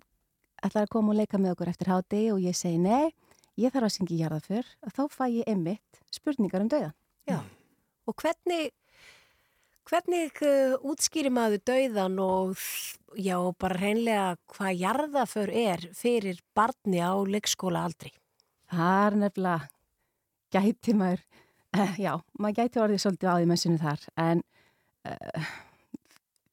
ætlar 0.63 0.85
að 0.85 0.93
koma 0.93 1.13
og 1.13 1.19
leika 1.19 1.39
með 1.39 1.55
okkur 1.55 1.71
eftir 1.71 1.91
háti 1.91 2.21
og 2.33 2.41
ég 2.43 2.57
segi 2.57 2.79
nei, 2.81 3.11
ég 3.59 3.71
þarf 3.73 3.89
að 3.89 3.95
syngja 3.95 4.15
í 4.15 4.21
jarðaför 4.23 4.73
að 4.85 4.95
þá 4.97 5.03
fæ 5.15 5.25
ég 5.39 5.49
einmitt 5.51 6.03
spurningar 6.13 6.65
um 6.65 6.71
dauðan 6.71 6.95
Já, 7.29 7.39
og 8.09 8.15
hvernig, 8.17 8.71
hvernig 9.89 10.39
uh, 10.45 10.77
útskýri 10.89 11.31
maður 11.33 11.63
dauðan 11.69 12.17
og 12.23 12.63
já, 13.19 13.37
bara 13.59 13.77
reynlega 13.77 14.31
hvað 14.55 14.79
jarðaför 14.83 15.53
er 15.53 15.85
fyrir 15.97 16.41
barni 16.57 17.03
á 17.03 17.13
leikskóla 17.21 17.85
aldri? 17.89 18.11
Það 18.69 19.05
er 19.05 19.19
nefnilega 19.23 19.69
gæti 20.49 20.95
maður, 20.97 21.25
uh, 21.77 21.95
já, 22.01 22.13
maður 22.39 22.61
gæti 22.63 22.83
orðið 22.83 23.03
svolítið 23.05 23.29
á 23.29 23.35
því 23.37 23.49
messinu 23.53 23.81
þar 23.83 24.07
en 24.25 24.45
uh, 25.05 25.51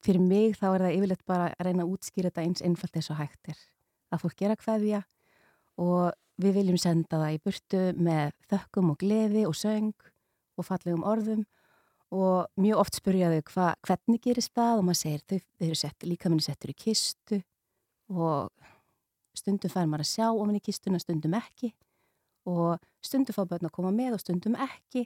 fyrir 0.07 0.23
mig 0.23 0.55
þá 0.57 0.67
er 0.69 0.85
það 0.85 0.95
yfirleitt 0.95 1.25
bara 1.27 1.49
að 1.53 1.67
reyna 1.67 1.83
að 1.85 1.91
útskýra 1.95 2.31
þetta 2.31 2.45
eins 2.45 2.63
einfalt 2.65 2.97
eins 2.97 3.11
og 3.11 3.19
hægt 3.19 3.51
er. 3.51 3.59
Það 4.07 4.23
fólk 4.23 4.39
gera 4.39 4.57
hverja 4.63 5.01
og 5.83 6.15
við 6.41 6.57
viljum 6.61 6.79
senda 6.81 7.19
það 7.19 7.35
í 7.35 7.41
burtu 7.43 7.83
með 7.97 8.33
þökkum 8.51 8.93
og 8.93 8.99
gleði 9.01 9.43
og 9.49 9.55
söng 9.57 9.93
og 10.57 10.65
fallegum 10.67 11.05
orðum 11.07 11.45
og 12.13 12.47
mjög 12.55 12.81
oft 12.81 12.97
spurja 13.01 13.31
þau 13.33 13.51
hva, 13.51 13.67
hvernig 13.83 14.21
gerist 14.23 14.53
það 14.55 14.79
og 14.79 14.85
maður 14.87 15.01
segir 15.01 15.23
þau, 15.27 15.39
þau 15.59 15.65
eru 15.67 15.79
sett, 15.81 16.05
líka 16.07 16.31
minni 16.31 16.45
settur 16.45 16.71
í 16.71 16.77
kistu 16.77 17.41
og 18.13 18.51
stundum 19.35 19.73
fær 19.73 19.89
maður 19.89 20.05
að 20.05 20.11
sjá 20.13 20.27
ofan 20.29 20.55
í 20.55 20.63
kistuna, 20.63 21.01
stundum 21.03 21.35
ekki 21.37 21.73
og 22.47 22.77
stundum 23.03 23.35
fá 23.35 23.43
börn 23.43 23.67
að 23.67 23.75
koma 23.75 23.91
með 23.91 24.15
og 24.15 24.23
stundum 24.23 24.55
ekki 24.67 25.03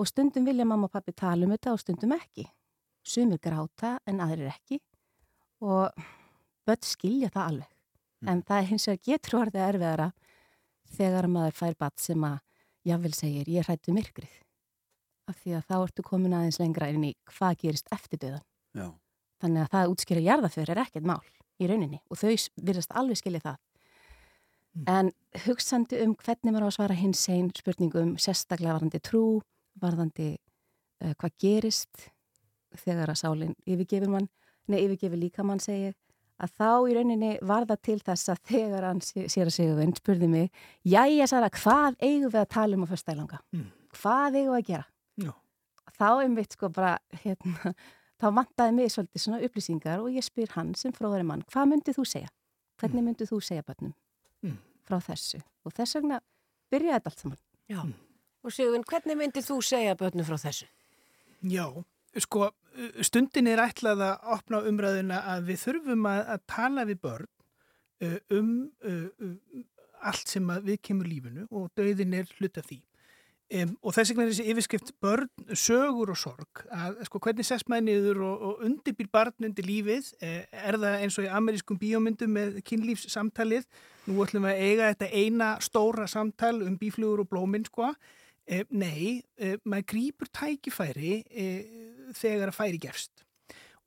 og 0.00 0.08
stundum 0.08 0.48
vilja 0.48 0.64
mamma 0.64 0.88
og 0.88 0.94
pappi 0.94 1.12
tala 1.12 1.44
um 1.44 1.52
þetta 1.52 1.74
og 1.74 1.82
stundum 1.82 2.16
ekki. 2.16 2.46
Sumir 3.10 3.40
gráta 3.42 3.96
en 4.06 4.22
aðrir 4.22 4.52
ekki 4.52 4.78
og 5.66 5.96
börn 6.68 6.86
skilja 6.86 7.30
það 7.34 7.46
alveg. 7.48 7.72
En 8.28 8.42
það 8.46 8.60
er 8.60 8.68
hins 8.68 8.86
vegar 8.86 9.02
getur 9.08 9.38
orðið 9.40 9.64
erfiðara 9.64 10.08
þegar 10.94 11.28
maður 11.32 11.56
fær 11.56 11.76
bat 11.80 12.02
sem 12.02 12.26
að 12.26 12.38
jáfnvel 12.86 13.12
segir 13.16 13.50
ég 13.50 13.66
hrættu 13.66 13.94
myrkrið. 13.96 14.36
Af 15.30 15.40
því 15.40 15.56
að 15.56 15.66
þá 15.68 15.76
ertu 15.78 16.04
komin 16.06 16.36
aðeins 16.36 16.60
lengra 16.60 16.90
inn 16.92 17.06
í 17.08 17.14
hvað 17.32 17.58
gerist 17.64 17.90
eftir 17.94 18.20
döðan. 18.22 18.46
Já. 18.76 18.86
Þannig 19.40 19.64
að 19.64 19.72
það 19.72 19.82
að 19.82 19.94
útskýra 19.94 20.24
jarðaför 20.26 20.72
er 20.72 20.82
ekkert 20.84 21.08
mál 21.08 21.20
í 21.60 21.68
rauninni 21.68 22.00
og 22.08 22.20
þau 22.20 22.30
virðast 22.60 22.94
alveg 22.96 23.20
skilja 23.20 23.42
það. 23.44 23.58
En 24.90 25.10
hugsandi 25.46 25.98
um 26.04 26.14
hvernig 26.14 26.52
maður 26.54 26.68
á 26.68 26.70
að 26.70 26.76
svara 26.76 26.96
hins 26.98 27.24
einn 27.32 27.50
spurningum, 27.56 28.14
sérstaklega 28.22 28.76
varðandi 28.76 29.00
trú, 29.02 29.24
varðandi 29.82 30.30
uh, 30.36 31.14
hvað 31.18 31.36
gerist 31.42 32.10
þegar 32.76 33.08
að 33.12 33.20
sálinn 33.22 33.54
yfirgefur 33.66 34.08
mann, 34.08 34.28
nei 34.68 34.80
yfirgefur 34.84 35.18
líka 35.18 35.44
mann 35.44 35.58
segja, 35.60 35.92
að 36.40 36.52
þá 36.56 36.68
í 36.90 36.94
rauninni 36.96 37.30
var 37.42 37.66
það 37.68 37.80
til 37.82 37.98
þess 38.00 38.28
að 38.32 38.38
þegar 38.48 38.82
hann 38.88 39.00
sé- 39.00 39.26
sér 39.28 39.46
að 39.50 39.56
segja 39.56 39.94
spurði 39.96 40.28
mig, 40.28 40.50
jæja 40.84 41.26
Sara, 41.28 41.50
hvað 41.50 41.96
eigum 42.00 42.30
við 42.30 42.40
að 42.40 42.48
tala 42.48 42.76
um 42.76 42.84
á 42.84 42.88
fyrstælanga? 42.88 43.38
Mm. 43.52 43.66
Hvað 43.92 44.36
eigum 44.40 44.54
við 44.54 44.60
að 44.62 44.66
gera? 44.66 44.86
Já. 45.16 45.32
Þá 46.00 46.08
einmitt 46.24 46.52
sko 46.52 46.68
bara, 46.68 46.98
hérna, 47.24 47.74
þá 48.20 48.26
vantaði 48.32 48.74
mig 48.74 48.88
svolítið 48.92 49.20
svona 49.20 49.42
upplýsingar 49.44 50.00
og 50.00 50.08
ég 50.14 50.24
spyr 50.24 50.48
hann 50.54 50.74
sem 50.74 50.92
fróðari 50.92 51.26
mann, 51.26 51.42
hvað 51.50 51.68
myndið 51.74 51.98
þú 52.00 52.06
segja? 52.06 52.28
Hvernig 52.80 53.04
myndið 53.04 53.28
þú 53.34 53.40
segja 53.42 53.62
bönnum 53.62 53.92
Mm. 54.42 54.56
frá 54.88 54.96
þessu? 55.04 55.42
Og 55.66 55.72
þess 55.76 55.94
vegna 55.98 56.20
byrjaði 56.72 56.94
þetta 57.00 57.10
allt 57.10 57.18
saman. 57.18 57.38
Já. 57.68 57.82
Og 58.42 58.50
Sigurvin, 58.52 58.84
hvernig 58.88 59.16
myndir 59.18 59.42
þú 59.44 59.60
segja 59.60 59.94
börnum 59.94 60.24
frá 60.24 60.38
þessu? 60.40 60.64
Já, 61.44 61.66
sko, 62.16 62.50
stundin 63.06 63.50
er 63.50 63.62
ætlað 63.64 64.04
að 64.06 64.28
opna 64.36 64.62
umræðuna 64.70 65.22
að 65.34 65.50
við 65.50 65.64
þurfum 65.64 66.06
að, 66.10 66.20
að 66.34 66.46
tala 66.54 66.86
við 66.88 67.00
börn 67.06 67.28
uh, 68.04 68.18
um 68.36 68.52
uh, 68.86 69.08
uh, 69.20 69.64
allt 70.10 70.30
sem 70.30 70.46
við 70.64 70.80
kemur 70.86 71.10
lífinu 71.10 71.48
og 71.50 71.68
dauðin 71.76 72.16
er 72.20 72.30
hluta 72.38 72.62
því. 72.64 72.80
Um, 73.50 73.72
og 73.82 73.96
þess 73.96 74.12
vegna 74.12 74.24
er 74.28 74.28
þessi 74.30 74.52
yfirskrift 74.52 74.90
börn, 75.02 75.30
sögur 75.58 76.12
og 76.12 76.18
sorg 76.20 76.60
að 76.70 77.00
sko 77.08 77.18
hvernig 77.24 77.46
sess 77.48 77.66
maður 77.66 77.88
niður 77.88 78.20
og, 78.28 78.44
og 78.46 78.60
undirbýr 78.68 79.08
barn 79.10 79.46
undir 79.48 79.66
lífið? 79.66 80.12
Eh, 80.22 80.44
er 80.54 80.78
það 80.78 80.94
eins 81.00 81.18
og 81.18 81.26
í 81.26 81.32
amerískum 81.34 81.80
bíómyndum 81.80 82.30
með 82.36 82.60
kynlífssamtalið? 82.68 83.66
Nú 84.06 84.22
ætlum 84.22 84.46
við 84.46 84.54
að 84.54 84.62
eiga 84.68 84.92
þetta 84.92 85.08
eina 85.18 85.50
stóra 85.66 86.06
samtal 86.06 86.60
um 86.62 86.78
bíflugur 86.78 87.24
og 87.24 87.30
blóminn 87.32 87.66
sko. 87.66 87.90
Eh, 88.46 88.62
nei, 88.70 89.18
eh, 89.42 89.58
maður 89.66 89.88
grýpur 89.96 90.30
tækifæri 90.30 91.16
eh, 91.26 91.89
þegar 92.16 92.52
að 92.52 92.58
færi 92.58 92.80
gefst. 92.82 93.24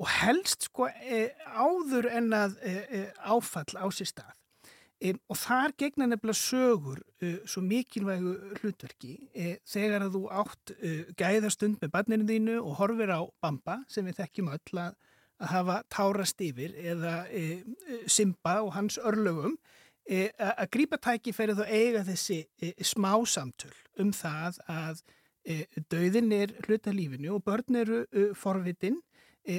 Og 0.01 0.09
helst 0.09 0.69
sko 0.69 0.87
eh, 0.89 1.33
áður 1.53 2.09
en 2.11 2.31
að 2.35 2.55
eh, 2.65 2.79
eh, 2.89 3.11
áfall 3.29 3.77
á 3.77 3.85
sér 3.93 4.09
stað. 4.09 4.33
Og 5.03 5.35
þar 5.35 5.73
gegna 5.75 6.05
nefnilega 6.07 6.39
sögur 6.39 7.01
svo 7.43 7.59
mikilvægu 7.67 8.61
hlutverki 8.61 9.17
þegar 9.67 10.05
að 10.05 10.13
þú 10.13 10.21
átt 10.31 10.71
gæðastund 11.19 11.81
með 11.81 11.91
barninu 11.91 12.27
þínu 12.29 12.53
og 12.61 12.77
horfir 12.77 13.11
á 13.11 13.19
Bamba 13.43 13.81
sem 13.91 14.07
við 14.07 14.21
þekkjum 14.21 14.53
öll 14.53 14.79
að, 14.85 14.95
að 15.43 15.51
hafa 15.57 15.75
tárast 15.91 16.45
yfir 16.47 16.77
eða 16.79 17.17
Simba 18.07 18.61
og 18.63 18.71
hans 18.77 18.95
örlögum 18.95 19.57
að 20.07 20.71
grípa 20.71 21.01
tækifærið 21.03 21.65
og 21.65 21.75
eiga 21.75 22.05
þessi 22.07 22.39
smá 22.79 23.11
samtöl 23.27 23.75
um 23.99 24.15
það 24.15 24.63
að 24.71 25.03
dauðin 25.91 26.31
er 26.35 26.53
hluta 26.67 26.93
lífinu 26.95 27.33
og 27.35 27.43
börn 27.43 27.75
eru 27.81 28.03
forvitin, 28.39 29.01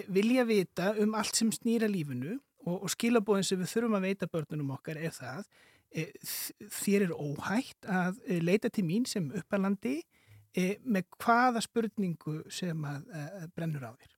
vilja 0.09 0.47
vita 0.49 0.95
um 1.03 1.15
allt 1.19 1.37
sem 1.37 1.51
snýra 1.53 1.91
lífinu 1.91 2.39
og, 2.65 2.83
og 2.85 2.91
skilabóðin 2.93 3.47
sem 3.47 3.61
við 3.61 3.73
þurfum 3.75 3.99
að 3.99 4.07
veita 4.09 4.31
börnunum 4.33 4.75
okkar 4.77 5.01
er 5.01 5.15
það 5.15 5.45
e, 5.95 6.09
þér 6.81 7.09
er 7.09 7.15
óhætt 7.15 7.89
að 7.91 8.21
e, 8.27 8.41
leita 8.43 8.71
til 8.73 8.87
mín 8.89 9.07
sem 9.09 9.31
uppalandi 9.37 9.99
e, 10.57 10.75
með 10.85 11.09
hvaða 11.19 11.63
spurningu 11.65 12.41
sem 12.53 12.85
að, 12.89 13.07
að 13.13 13.49
brennur 13.57 13.89
á 13.89 13.93
þér. 13.93 14.11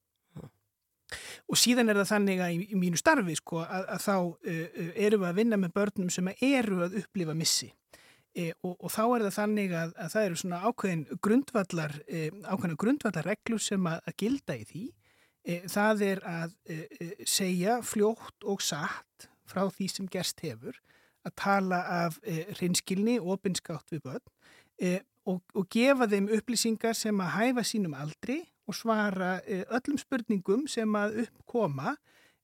Og 1.46 1.58
síðan 1.60 1.92
er 1.92 2.00
það 2.00 2.08
þannig 2.10 2.40
að 2.42 2.54
í, 2.56 2.62
í 2.74 2.78
mínu 2.80 2.98
starfi 2.98 3.36
sko, 3.38 3.60
að, 3.62 3.84
að 3.94 4.00
þá 4.02 4.14
uh, 4.18 4.62
erum 5.06 5.22
við 5.22 5.28
að 5.28 5.36
vinna 5.38 5.58
með 5.62 5.74
börnum 5.76 6.08
sem 6.10 6.30
eru 6.34 6.80
að 6.82 6.96
upplifa 7.02 7.36
missi. 7.38 7.68
E, 8.36 8.50
og, 8.60 8.74
og 8.84 8.92
þá 8.92 9.02
er 9.06 9.22
það 9.24 9.34
þannig 9.38 9.70
að, 9.72 9.92
að 9.96 10.12
það 10.12 10.26
eru 10.28 10.38
svona 10.42 10.58
ákveðin 10.68 11.04
grundvallar, 11.24 11.94
e, 12.04 12.22
ákveðin 12.44 12.80
grundvallar 12.82 13.28
reglur 13.30 13.62
sem 13.64 13.86
að, 13.88 14.00
að 14.04 14.16
gilda 14.20 14.56
í 14.56 14.66
því. 14.68 14.82
E, 15.46 15.60
það 15.70 16.02
er 16.02 16.20
að 16.26 16.56
e, 16.68 16.76
e, 17.00 17.08
segja 17.24 17.78
fljótt 17.86 18.44
og 18.44 18.64
satt 18.64 19.28
frá 19.46 19.62
því 19.70 19.86
sem 19.92 20.08
gerst 20.10 20.42
hefur, 20.44 20.76
að 21.26 21.34
tala 21.40 21.78
af 22.04 22.18
e, 22.26 22.42
reynskilni 22.58 23.16
og 23.22 23.38
opinskátt 23.38 23.94
við 23.94 24.02
börn 24.04 24.26
og, 25.26 25.38
og 25.56 25.64
gefa 25.72 26.06
þeim 26.10 26.28
upplýsingar 26.36 26.98
sem 26.98 27.22
að 27.24 27.32
hæfa 27.38 27.64
sínum 27.64 27.94
aldri 27.96 28.42
og 28.68 28.76
svara 28.76 29.38
öllum 29.46 29.96
spurningum 29.98 30.66
sem 30.68 30.92
að 30.98 31.22
uppkoma 31.24 31.94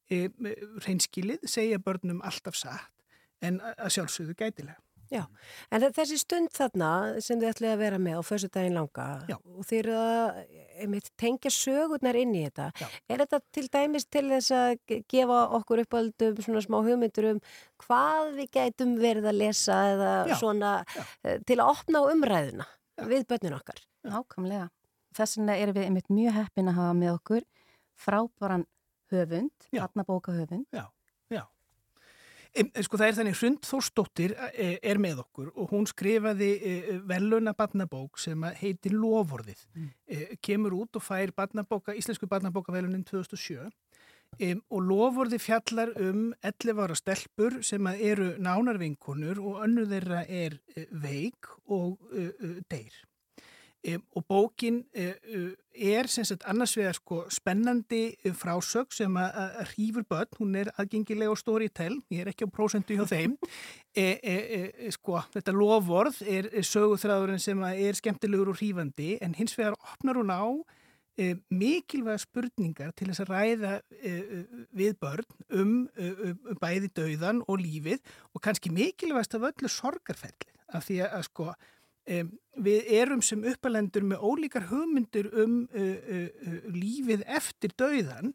reynskilið, 0.09 1.45
segja 1.51 1.83
börnum 1.83 2.23
alltaf 2.25 2.57
satt 2.59 2.89
en 3.45 3.61
að 3.75 3.93
sjálfsögðu 3.99 4.39
gætilega. 4.39 4.81
Já, 5.13 5.27
en 5.69 5.85
þessi 5.93 6.17
stund 6.21 6.53
þarna 6.57 6.91
sem 7.21 7.41
þið 7.41 7.51
ætlaði 7.51 7.73
að 7.75 7.81
vera 7.83 7.99
með 8.01 8.15
á 8.17 8.23
fyrstu 8.25 8.49
daginn 8.55 8.79
langa 8.79 9.07
Já. 9.29 9.37
og 9.37 9.67
þið 9.69 9.81
eru 9.83 9.97
að 10.01 10.39
einmitt, 10.83 11.11
tengja 11.21 11.53
sögurnar 11.53 12.17
inn 12.17 12.33
í 12.39 12.45
þetta. 12.47 12.69
Já. 12.81 12.87
Er 13.13 13.23
þetta 13.25 13.41
til 13.53 13.67
dæmis 13.77 14.07
til 14.09 14.25
þess 14.31 14.55
að 14.57 14.97
gefa 15.13 15.41
okkur 15.59 15.83
uppaldum 15.85 16.41
svona 16.41 16.65
smá 16.65 16.79
hugmyndur 16.81 17.29
um 17.35 17.43
hvað 17.85 18.33
við 18.39 18.49
gætum 18.57 18.95
verið 19.03 19.29
að 19.29 19.41
lesa 19.43 19.81
eða 19.93 20.15
Já. 20.31 20.37
svona 20.41 20.73
til 21.21 21.59
að 21.59 21.67
opna 21.75 22.01
á 22.01 22.05
umræðuna 22.15 22.69
við 23.13 23.29
börnun 23.29 23.59
okkar? 23.59 23.85
Nákvæmlega. 24.09 24.71
Þess 25.13 25.37
vegna 25.39 25.59
erum 25.61 25.77
við 25.77 25.89
einmitt 25.91 26.09
mjög 26.09 26.39
heppin 26.41 26.73
að 26.73 26.79
hafa 26.81 26.97
með 26.97 27.15
okkur 27.19 27.49
frábæran 28.01 28.65
höfund, 29.13 29.69
vatnabóka 29.77 30.33
höfund. 30.41 30.65
Já, 32.55 32.63
já. 32.65 32.71
E, 32.75 32.85
sko 32.85 33.01
það 33.01 33.09
er 33.09 33.19
þannig 33.19 33.39
Hrund 33.41 33.69
Þórsdóttir 33.69 34.35
er 34.61 35.01
með 35.01 35.23
okkur 35.25 35.53
og 35.57 35.71
hún 35.73 35.87
skrifaði 35.89 36.51
veluna 37.09 37.55
barnabók 37.57 38.21
sem 38.21 38.45
heitir 38.61 38.97
Lovorðið. 38.97 39.63
Mm. 39.75 39.93
Kemur 40.45 40.77
út 40.83 41.01
og 41.01 41.05
fær 41.05 41.33
barnabóka, 41.37 41.97
íslensku 41.97 42.29
barnabókavelunin 42.29 43.07
2007 43.09 43.71
e, 44.39 44.57
og 44.69 44.83
Lovorði 44.85 45.41
fjallar 45.41 45.95
um 46.01 46.33
11 46.45 46.85
ára 46.85 46.99
stelpur 46.99 47.63
sem 47.65 47.89
eru 47.95 48.35
nánarvinkunur 48.43 49.41
og 49.41 49.65
önnu 49.65 49.87
þeirra 49.89 50.27
er 50.29 50.61
veik 50.91 51.49
og 51.73 51.97
deyr. 52.69 53.01
Um, 53.83 54.03
og 54.15 54.27
bókin 54.27 54.85
uh, 54.95 55.51
er 55.75 56.07
sem 56.07 56.25
sagt 56.25 56.45
annars 56.47 56.77
vegar 56.77 56.95
sko 56.95 57.25
spennandi 57.35 58.13
frásög 58.39 58.93
sem 58.95 59.17
að 59.19 59.57
hrífur 59.73 60.05
börn, 60.07 60.31
hún 60.39 60.55
er 60.61 60.71
aðgengilega 60.79 61.35
á 61.35 61.37
storytel, 61.41 61.97
ég 62.13 62.23
er 62.23 62.31
ekki 62.31 62.47
á 62.47 62.55
prósendu 62.55 62.95
hjá 62.95 63.09
þeim. 63.11 63.35
E, 63.91 64.05
e, 64.23 64.37
e, 64.87 64.93
sko 64.95 65.19
þetta 65.35 65.57
lofvorð 65.57 66.21
er 66.31 66.49
söguþráðurinn 66.69 67.43
sem 67.43 67.65
er 67.73 67.99
skemmtilegur 67.99 68.53
og 68.53 68.61
hrífandi 68.61 69.17
en 69.19 69.35
hins 69.35 69.59
vegar 69.59 69.75
opnar 69.81 70.21
hún 70.21 70.31
á 70.31 70.47
mikilvæga 71.51 72.23
spurningar 72.23 72.95
til 72.97 73.11
þess 73.11 73.27
að 73.27 73.35
ræða 73.35 73.75
við 74.73 74.95
börn 75.03 75.27
um, 75.51 75.77
um 75.99 76.57
bæði 76.63 76.89
dauðan 76.97 77.43
og 77.49 77.61
lífið 77.61 78.01
og 78.33 78.47
kannski 78.47 78.73
mikilvægast 78.73 79.37
af 79.37 79.51
öllu 79.51 79.69
sorgarferðlið 79.69 80.59
af 80.73 80.87
því 80.87 81.03
að 81.11 81.27
sko 81.29 81.53
Um, 81.53 81.82
við 82.07 82.89
erum 82.99 83.23
sem 83.23 83.45
uppalendur 83.47 84.05
með 84.07 84.25
ólíkar 84.27 84.67
hugmyndir 84.71 85.29
um 85.39 85.63
lífið 86.75 87.25
eftir 87.31 87.75
dauðan 87.79 88.33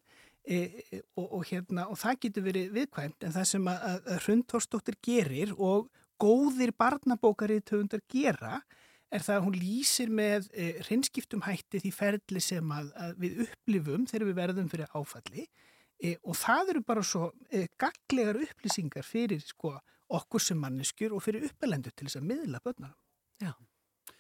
og, 1.18 1.28
og, 1.28 1.42
hérna, 1.50 1.88
og 1.92 2.00
það 2.00 2.20
getur 2.24 2.46
verið 2.48 2.74
viðkvæmt 2.78 3.28
en 3.28 3.36
það 3.36 3.48
sem 3.52 3.70
að, 3.72 4.12
Hrundtórsdóttir 4.24 4.98
gerir 5.04 5.52
og 5.58 5.90
góðir 6.22 6.72
barnabókarið 6.80 7.66
töfundar 7.68 8.04
gera 8.10 8.62
er 9.12 9.24
það 9.24 9.38
að 9.38 9.46
hún 9.46 9.58
lýsir 9.60 10.12
með 10.12 10.48
hreinskiptum 10.88 11.44
hætti 11.46 11.82
því 11.84 11.92
ferli 11.96 12.44
sem 12.44 12.72
að, 12.76 12.94
að 12.96 13.20
við 13.24 13.42
upplifum 13.46 14.08
þegar 14.08 14.30
við 14.30 14.40
verðum 14.40 14.72
fyrir 14.72 14.96
áfalli 14.96 15.48
og 16.24 16.38
það 16.38 16.74
eru 16.74 16.86
bara 16.88 17.04
svo 17.06 17.32
gaglegar 17.80 18.40
upplýsingar 18.48 19.06
fyrir 19.08 19.42
sko, 19.44 19.74
okkur 20.14 20.44
sem 20.44 20.60
manneskjur 20.62 21.16
og 21.18 21.24
fyrir 21.26 21.48
uppalendur 21.50 21.96
til 21.96 22.08
þess 22.08 22.22
að 22.22 22.28
miðla 22.32 22.64
börnarum. 22.64 23.00
Já. 23.42 23.54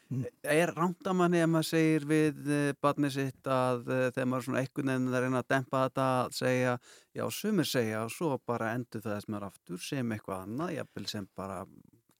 Mm. 0.07 0.23
Er 0.47 0.71
rándamanni 0.71 1.41
ef 1.43 1.49
maður 1.51 1.67
segir 1.67 2.05
við 2.07 2.45
uh, 2.47 2.69
barnið 2.83 3.15
sitt 3.17 3.49
að 3.51 3.89
uh, 3.91 4.05
þegar 4.15 4.29
maður 4.31 4.45
svona 4.45 4.61
einhvern 4.61 4.91
veginn 4.93 5.09
að 5.11 5.25
reyna 5.25 5.41
að 5.41 5.49
dempa 5.51 5.81
þetta 5.83 6.05
að 6.19 6.37
segja, 6.37 6.75
já 7.17 7.23
sumir 7.35 7.67
segja 7.67 8.03
og 8.05 8.13
svo 8.15 8.37
bara 8.47 8.71
endur 8.77 9.03
það 9.03 9.17
þess 9.17 9.31
maður 9.33 9.47
aftur 9.49 9.83
sem 9.83 10.13
eitthvað 10.15 10.45
annað, 10.45 10.73
jafnvel 10.77 11.09
sem 11.11 11.27
bara 11.35 11.59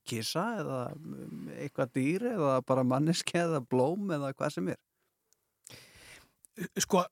kissa 0.08 0.44
eða 0.60 0.82
um, 0.96 1.48
eitthvað 1.56 1.94
dýr 1.96 2.28
eða 2.34 2.58
bara 2.68 2.84
manneski 2.92 3.40
eða 3.40 3.62
blóm 3.64 4.12
eða 4.18 4.34
hvað 4.36 4.54
sem 4.58 4.70
er 4.74 4.78
sko, 6.80 7.04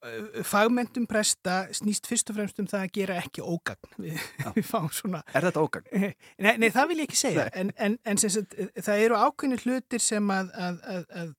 fagmentum 0.47 1.06
presta 1.10 1.66
snýst 1.77 2.09
fyrst 2.10 2.32
og 2.32 2.39
fremst 2.39 2.60
um 2.62 2.68
það 2.70 2.85
að 2.86 2.93
gera 2.98 3.18
ekki 3.23 3.44
ógagn 3.44 3.97
við, 4.02 4.20
við 4.56 4.66
fáum 4.66 4.90
svona 4.94 5.23
Er 5.32 5.48
þetta 5.48 5.64
ógagn? 5.64 5.90
Nei, 6.43 6.55
nei 6.59 6.68
það 6.74 6.93
vil 6.93 7.01
ég 7.02 7.09
ekki 7.09 7.20
segja 7.20 7.48
en, 7.55 7.73
en, 7.77 7.98
en 8.05 8.23
sagt, 8.23 8.56
það 8.77 9.06
eru 9.06 9.20
ákveðinu 9.23 9.62
hlutir 9.64 10.02
sem 10.02 10.31
að, 10.35 10.52
að, 10.68 10.81
að, 10.90 11.09
að 11.20 11.35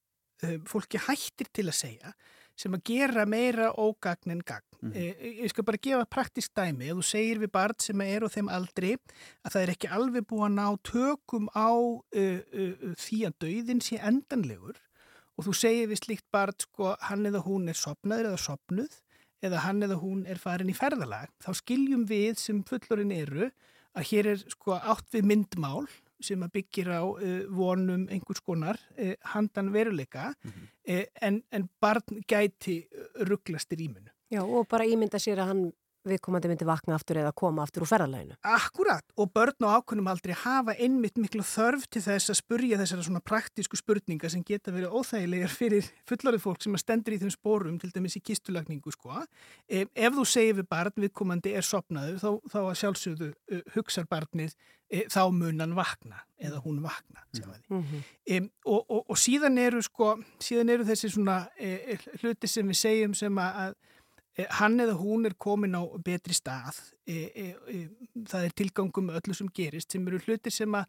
fólki 0.70 1.02
hættir 1.08 1.52
til 1.54 1.68
að 1.68 1.80
segja 1.82 2.16
sem 2.58 2.74
að 2.74 2.88
gera 2.90 3.26
meira 3.30 3.70
ógagn 3.78 4.34
en 4.34 4.42
gagn. 4.42 4.66
Mm 4.82 4.92
-hmm. 4.92 5.44
Ég 5.44 5.50
skal 5.50 5.64
bara 5.64 5.78
gefa 5.78 6.06
praktisk 6.06 6.52
dæmi. 6.56 6.90
Ef 6.90 6.98
þú 6.98 7.04
segir 7.04 7.40
við 7.40 7.52
barn 7.52 7.76
sem 7.80 8.02
er 8.02 8.26
á 8.26 8.30
þeim 8.30 8.50
aldri 8.50 8.98
að 9.44 9.52
það 9.52 9.62
er 9.62 9.70
ekki 9.70 9.88
alveg 9.88 10.26
búið 10.26 10.46
að 10.46 10.58
ná 10.58 10.68
tökum 10.84 11.48
á 11.54 11.70
uh, 11.72 12.40
uh, 12.54 12.94
því 12.98 13.18
að 13.28 13.38
dauðin 13.42 13.82
sé 13.82 14.00
endanlegur 14.02 14.78
og 15.38 15.48
þú 15.48 15.54
segir 15.54 15.92
við 15.92 16.02
slíkt 16.02 16.28
barn 16.34 16.58
sko 16.60 16.96
hann 17.10 17.26
eða 17.30 17.44
hún 17.46 17.70
er 17.70 17.78
sopnaður 17.78 18.32
eða 18.32 18.42
sopnuð 18.42 18.98
eða 19.46 19.64
hann 19.68 19.86
eða 19.86 20.00
hún 20.02 20.26
er 20.26 20.42
farin 20.42 20.72
í 20.74 20.78
ferðalag 20.78 21.30
þá 21.44 21.52
skiljum 21.62 22.06
við 22.10 22.42
sem 22.42 22.64
fullorinn 22.66 23.14
eru 23.14 23.52
að 23.98 24.12
hér 24.12 24.32
er 24.34 24.44
sko 24.50 24.78
átt 24.78 25.10
við 25.14 25.30
myndmál 25.32 25.88
sem 26.24 26.42
að 26.42 26.54
byggir 26.58 26.90
á 26.90 27.04
uh, 27.06 27.42
vonum 27.54 28.08
einhvers 28.10 28.42
konar 28.42 28.80
uh, 28.98 29.14
handan 29.34 29.70
veruleika 29.74 30.32
mm 30.34 30.52
-hmm. 30.52 30.70
uh, 30.94 31.06
en, 31.22 31.44
en 31.52 31.70
barn 31.82 32.24
gæti 32.28 32.88
rugglast 33.30 33.74
í 33.74 33.78
rýmunu. 33.84 34.10
Já 34.32 34.42
og 34.42 34.68
bara 34.68 34.86
ímynda 34.86 35.20
sér 35.20 35.40
að 35.40 35.48
hann 35.48 35.74
viðkomandi 36.12 36.52
myndi 36.52 36.68
vakna 36.68 36.96
aftur 36.98 37.20
eða 37.22 37.34
koma 37.38 37.64
aftur 37.64 37.86
úr 37.86 37.92
ferðalæginu. 37.92 38.38
Akkurat 38.48 39.06
og 39.18 39.32
börn 39.36 39.68
og 39.68 39.76
ákveðnum 39.78 40.10
aldrei 40.12 40.36
hafa 40.38 40.76
einmitt 40.78 41.20
miklu 41.22 41.44
þörf 41.46 41.88
til 41.92 42.04
þess 42.06 42.32
að 42.34 42.40
spurja 42.42 42.80
þessara 42.82 43.06
svona 43.08 43.24
praktísku 43.24 43.80
spurninga 43.80 44.32
sem 44.32 44.46
geta 44.48 44.74
verið 44.76 44.96
óþægilegar 44.96 45.54
fyrir 45.54 45.92
fullarið 46.10 46.46
fólk 46.46 46.64
sem 46.64 46.78
að 46.78 46.84
stendur 46.86 47.18
í 47.18 47.22
þeim 47.24 47.34
spórum 47.34 47.78
til 47.82 47.92
dæmis 47.94 48.18
í 48.20 48.24
kistulagningu 48.24 48.94
sko. 48.94 49.22
E, 49.68 49.86
ef 49.86 50.18
þú 50.18 50.26
segir 50.28 50.58
við 50.62 50.70
barn 50.72 51.06
viðkomandi 51.08 51.54
er 51.58 51.66
sopnaður 51.66 52.20
þá, 52.22 52.32
þá 52.52 52.60
að 52.64 52.76
sjálfsögðu 52.82 53.30
uh, 53.34 53.62
hugsar 53.76 54.08
barnið 54.10 54.56
e, 54.90 55.04
þá 55.12 55.22
munan 55.34 55.76
vakna 55.78 56.24
eða 56.38 56.62
hún 56.64 56.82
vakna 56.84 57.24
mm 57.34 57.84
-hmm. 57.84 58.02
e, 58.26 58.40
og, 58.66 58.86
og, 58.90 59.06
og 59.10 59.18
síðan 59.18 59.58
eru 59.58 59.82
sko 59.82 60.18
síðan 60.40 60.70
eru 60.70 60.86
þessi 60.86 61.10
svona 61.10 61.48
hluti 62.22 62.48
sem 62.48 62.68
við 62.68 62.78
segjum 62.78 63.14
sem 63.14 63.38
að 63.38 63.76
hann 64.60 64.80
eða 64.84 64.96
hún 65.00 65.26
er 65.26 65.36
komin 65.40 65.78
á 65.78 65.82
betri 66.04 66.36
stað. 66.38 66.80
E, 67.08 67.18
e, 67.28 67.46
e, 67.74 67.78
það 68.30 68.48
er 68.48 68.58
tilgangum 68.62 69.14
öllu 69.18 69.36
sem 69.36 69.50
gerist 69.54 69.94
sem 69.94 70.06
eru 70.08 70.20
hlutir 70.26 70.54
sem 70.54 70.76
að, 70.78 70.86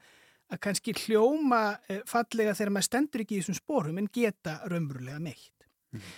að 0.53 0.63
kannski 0.67 0.95
hljóma 1.05 1.63
e, 1.89 2.01
fallega 2.09 2.57
þegar 2.59 2.75
maður 2.77 2.89
stendur 2.91 3.25
ekki 3.25 3.39
í 3.39 3.41
þessum 3.43 3.59
spórum 3.61 4.03
en 4.03 4.11
geta 4.13 4.59
raunverulega 4.69 5.23
meitt. 5.23 5.55
Mm. 5.89 6.09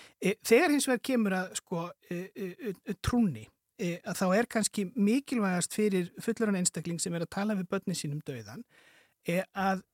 þegar 0.43 0.73
hins 0.73 0.85
vegar 0.89 0.99
kemur 1.07 1.33
að 1.37 1.53
sko 1.55 1.85
e, 2.11 2.73
trúni 2.99 3.45
að 3.79 4.17
þá 4.19 4.25
er 4.35 4.47
kannski 4.51 4.83
mikilvægast 4.99 5.77
fyrir 5.77 6.09
fullarann 6.19 6.57
einstakling 6.59 6.99
sem 6.99 7.15
er 7.15 7.23
að 7.23 7.31
tala 7.37 7.55
við 7.55 7.69
börnin 7.71 7.95
sínum 7.95 8.19
döðan 8.27 8.65
að 9.55 9.85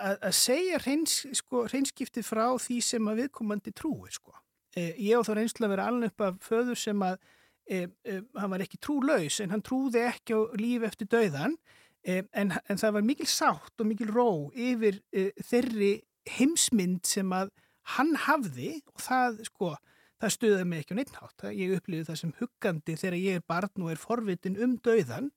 að, 0.00 0.20
að 0.28 0.36
segja 0.36 0.78
reyns, 0.84 1.16
sko, 1.40 1.64
reynskipti 1.70 2.22
frá 2.24 2.46
því 2.60 2.78
sem 2.84 3.10
að 3.10 3.24
viðkomandi 3.24 3.72
trúi 3.76 4.12
sko. 4.14 4.34
Eh, 4.34 4.49
ég 4.76 5.18
á 5.18 5.26
þá 5.26 5.32
reynslu 5.36 5.66
að 5.66 5.72
vera 5.74 5.86
alveg 5.90 6.12
upp 6.12 6.24
af 6.26 6.40
föður 6.46 6.78
sem 6.78 7.02
að 7.02 7.18
e, 7.66 7.84
e, 8.06 8.20
hann 8.38 8.52
var 8.52 8.64
ekki 8.64 8.80
trúlaus 8.82 9.40
en 9.42 9.54
hann 9.54 9.64
trúði 9.66 10.04
ekki 10.06 10.36
á 10.36 10.40
líf 10.60 10.86
eftir 10.86 11.10
dauðan 11.10 11.56
e, 12.02 12.22
en, 12.30 12.54
en 12.54 12.80
það 12.80 12.96
var 12.98 13.06
mikil 13.06 13.28
sátt 13.30 13.82
og 13.82 13.90
mikil 13.90 14.10
ró 14.12 14.30
yfir 14.54 15.00
þeirri 15.46 15.92
heimsmynd 16.36 17.06
sem 17.08 17.30
að 17.34 17.52
hann 17.96 18.12
hafði 18.26 18.76
og 18.92 19.02
það 19.02 19.40
sko 19.48 19.74
það 20.20 20.34
stuðaði 20.36 20.68
mig 20.68 20.82
ekki 20.82 20.94
á 20.94 20.98
neittnátt 20.98 21.46
ég 21.56 21.78
upplýði 21.78 22.08
það 22.10 22.20
sem 22.22 22.34
huggandi 22.38 22.98
þegar 23.00 23.20
ég 23.20 23.40
er 23.40 23.48
barn 23.48 23.86
og 23.86 23.94
er 23.94 24.02
forvitin 24.02 24.58
um 24.60 24.76
dauðan 24.84 25.30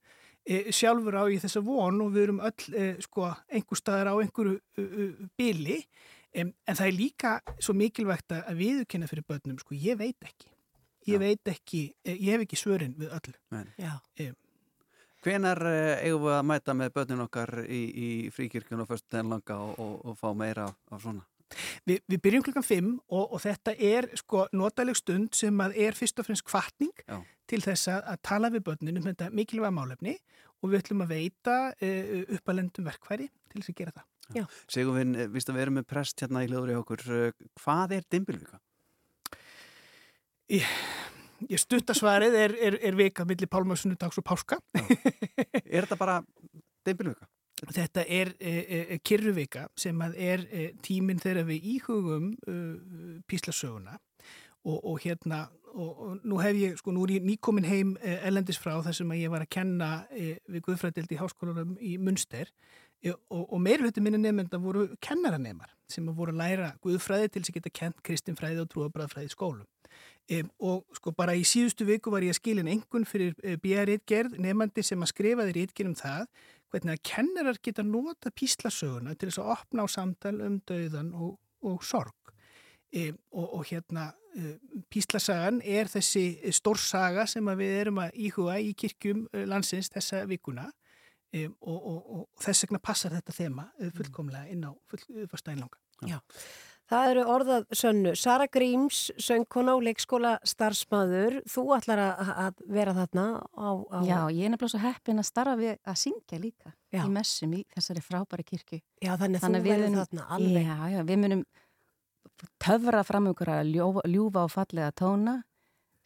sjálfur 0.43 1.15
á 1.15 1.23
ég 1.31 1.39
þessa 1.39 1.61
von 1.63 2.01
og 2.03 2.09
við 2.11 2.25
erum 2.25 2.41
öll 2.43 2.97
sko 3.05 3.29
einhver 3.47 3.79
staðar 3.79 4.11
á 4.11 4.15
einhverju 4.19 5.29
bili 5.39 5.79
En, 6.33 6.53
en 6.65 6.77
það 6.79 6.87
er 6.89 6.97
líka 6.97 7.33
svo 7.61 7.75
mikilvægt 7.77 8.33
að 8.33 8.55
viðkynna 8.57 9.09
fyrir 9.09 9.25
börnum, 9.29 9.59
sko, 9.61 9.75
ég 9.77 9.99
veit 9.99 10.25
ekki. 10.25 10.49
ég 11.07 11.19
veit 11.19 11.49
ekki, 11.51 11.81
eh, 12.05 12.15
ég 12.15 12.31
hef 12.31 12.45
ekki 12.45 12.57
svörin 12.57 12.95
við 12.95 13.11
öllu. 13.11 13.35
Nei. 13.51 13.65
Já. 13.77 13.97
Um, 14.23 14.37
Hvenar 15.23 15.59
uh, 15.63 16.03
eigum 16.03 16.25
við 16.25 16.33
að 16.35 16.47
mæta 16.47 16.75
með 16.75 16.93
börnin 16.97 17.23
okkar 17.23 17.51
í, 17.63 17.81
í 17.91 18.07
fríkirkjun 18.35 18.83
og 18.83 18.89
föstudaginn 18.89 19.31
langa 19.31 19.59
og, 19.63 19.77
og, 19.79 19.93
og 20.09 20.17
fá 20.19 20.33
meira 20.35 20.67
af, 20.67 20.79
af 20.91 21.03
svona? 21.03 21.23
Vi, 21.87 21.99
við 22.09 22.21
byrjum 22.23 22.45
klukkan 22.47 22.65
5 22.65 22.89
og, 22.97 23.23
og 23.35 23.41
þetta 23.43 23.75
er 23.77 24.09
sko 24.19 24.47
notaleg 24.57 24.97
stund 24.97 25.35
sem 25.37 25.59
að 25.63 25.77
er 25.85 25.97
fyrst 25.97 26.19
og 26.19 26.27
fremst 26.27 26.45
kvartning 26.47 26.91
Já. 27.05 27.19
til 27.51 27.61
þess 27.63 27.91
að, 27.93 28.01
að 28.15 28.23
tala 28.31 28.51
við 28.53 28.65
börnin 28.67 28.99
um 28.99 29.05
þetta 29.05 29.29
mikilvæga 29.31 29.75
málefni 29.75 30.17
og 30.63 30.71
við 30.71 30.81
ætlum 30.81 31.05
að 31.05 31.13
veita 31.13 31.59
uh, 31.75 32.17
uppalendum 32.39 32.89
verkfæri 32.89 33.29
til 33.51 33.61
þess 33.61 33.75
að 33.75 33.79
gera 33.79 33.95
það. 33.99 34.09
Já. 34.33 34.45
Sigurvin, 34.71 35.15
eh, 35.15 35.27
víst 35.31 35.49
að 35.49 35.57
við 35.57 35.65
erum 35.67 35.79
með 35.79 35.89
prest 35.89 36.23
hérna 36.23 36.43
í 36.43 36.49
hljóður 36.49 36.73
í 36.73 36.77
okkur. 36.79 37.03
eh, 37.13 37.49
Hvað 37.61 37.97
er 37.97 38.07
dimbilvika? 38.09 38.59
Ég, 40.53 40.65
ég 41.49 41.61
stuttasvarið 41.61 42.35
er, 42.35 42.55
er, 42.69 42.79
er 42.83 42.97
vika 42.99 43.25
millir 43.25 43.49
pálmásunnudags 43.51 44.19
og 44.19 44.25
páska. 44.27 44.59
er 45.63 45.85
þetta 45.85 45.97
bara 45.99 46.19
dimbilvika? 46.85 47.29
Þetta 47.63 48.03
er 48.11 48.33
e, 48.43 48.51
e, 48.59 48.97
kyrruvika 49.07 49.69
sem 49.79 50.01
er 50.03 50.41
e, 50.51 50.63
tíminn 50.83 51.21
þegar 51.21 51.45
við 51.47 51.67
íhugum 51.77 52.33
píslasöguna 53.29 53.93
og, 54.67 54.81
og 54.83 54.97
hérna 54.99 55.45
og, 55.71 55.91
og 55.93 56.25
nú 56.27 56.41
hef 56.43 56.59
ég, 56.59 56.75
sko, 56.81 56.91
nú 56.91 57.05
er 57.05 57.15
ég 57.15 57.23
nýkomin 57.23 57.69
heim 57.69 57.93
ellendis 58.03 58.59
frá 58.59 58.73
þar 58.83 58.97
sem 58.97 59.13
að 59.15 59.21
ég 59.21 59.31
var 59.31 59.45
að 59.45 59.53
kenna 59.55 59.89
við 60.11 60.59
Guðfræðildi 60.65 61.15
í 61.15 61.21
háskólarum 61.21 61.77
í 61.79 61.95
Munster 62.03 62.51
e, 62.51 62.82
og, 63.11 63.43
og 63.53 63.61
meirhluti 63.61 64.01
minni 64.01 64.21
nefnda 64.21 64.59
voru 64.61 64.87
kennaranemar 65.03 65.73
sem 65.91 66.07
voru 66.07 66.33
að 66.33 66.39
læra 66.39 66.71
Guðfræði 66.83 67.29
til 67.29 67.41
þess 67.41 67.51
að 67.51 67.57
geta 67.59 67.73
kent 67.79 68.03
kristinfræði 68.05 68.63
og 68.63 68.69
trúabræðfræði 68.71 69.33
skólum. 69.33 69.67
Um, 70.31 70.49
og 70.63 70.95
sko 70.95 71.11
bara 71.11 71.35
í 71.35 71.43
síðustu 71.43 71.83
viku 71.83 72.11
var 72.13 72.23
ég 72.23 72.31
að 72.31 72.37
skilin 72.39 72.69
engun 72.71 73.03
fyrir 73.03 73.33
uh, 73.43 73.57
BR-ritgerð 73.59 74.37
nefandi 74.39 74.85
sem 74.87 75.01
að 75.03 75.11
skrifaði 75.11 75.55
ritgerð 75.57 75.91
um 75.91 75.97
það 75.99 76.29
hvernig 76.71 76.95
að 76.95 77.01
kennarar 77.09 77.59
geta 77.59 77.83
nota 77.83 78.31
píslasöguna 78.31 79.17
til 79.17 79.27
þess 79.27 79.41
að 79.43 79.51
opna 79.57 79.83
á 79.83 79.87
samtal 79.91 80.37
um 80.45 80.55
dauðan 80.63 81.11
og, 81.19 81.33
og 81.67 81.83
sorg 81.83 82.31
um, 82.31 83.19
og, 83.35 83.49
og 83.59 83.67
hérna 83.67 84.05
uh, 84.15 84.55
píslasagan 84.87 85.59
er 85.59 85.91
þessi 85.91 86.39
stórsaga 86.55 87.27
sem 87.27 87.51
við 87.59 87.75
erum 87.81 87.99
að 88.05 88.15
íhuga 88.15 88.55
í 88.63 88.71
kirkjum 88.79 89.25
uh, 89.27 89.43
landsins 89.43 89.91
þessa 89.91 90.23
vikuna 90.31 90.69
um, 91.33 91.55
og, 91.61 91.87
og 92.17 92.43
þess 92.43 92.67
vegna 92.67 92.83
passar 92.83 93.15
þetta 93.17 93.35
þema 93.35 93.69
uh, 93.79 93.89
fullkomlega 93.97 94.53
inn 94.53 94.67
á 94.67 94.71
fullfastænlanga 94.91 95.81
Já. 96.09 96.19
Það 96.91 97.09
eru 97.13 97.21
orðað 97.31 97.63
sönnu. 97.79 98.11
Sara 98.19 98.45
Gríms, 98.51 99.05
söngkona 99.21 99.77
og 99.77 99.85
leikskóla 99.87 100.33
starfsmæður. 100.45 101.37
Þú 101.49 101.63
ætlar 101.77 102.01
að, 102.03 102.31
að 102.43 102.63
vera 102.75 102.95
þarna 102.97 103.23
á, 103.39 103.69
á... 103.87 103.97
Já, 104.03 104.17
ég 104.35 104.49
er 104.49 104.53
nefnilega 104.53 104.73
svo 104.73 104.81
heppin 104.83 105.23
að 105.23 105.27
starfa 105.29 105.53
við 105.61 105.77
að 105.79 105.99
syngja 106.03 106.39
líka 106.43 106.73
Já. 106.91 107.05
í 107.05 107.07
messum 107.15 107.55
í 107.55 107.61
þessari 107.73 108.03
frábæri 108.03 108.45
kirkju. 108.51 108.81
Já, 108.99 109.13
þannig 109.21 109.39
að 109.39 109.55
þú 109.55 109.63
verður 109.69 109.97
þarna 110.01 110.27
alveg. 110.37 110.67
Já, 110.67 110.75
já, 110.91 110.99
við 111.07 111.21
munum 111.23 111.45
töfra 112.67 113.05
fram 113.07 113.31
ykkur 113.31 113.53
að 113.55 113.71
ljúfa, 113.71 114.05
ljúfa 114.09 114.43
og 114.43 114.53
fallega 114.53 114.91
tóna, 114.99 115.37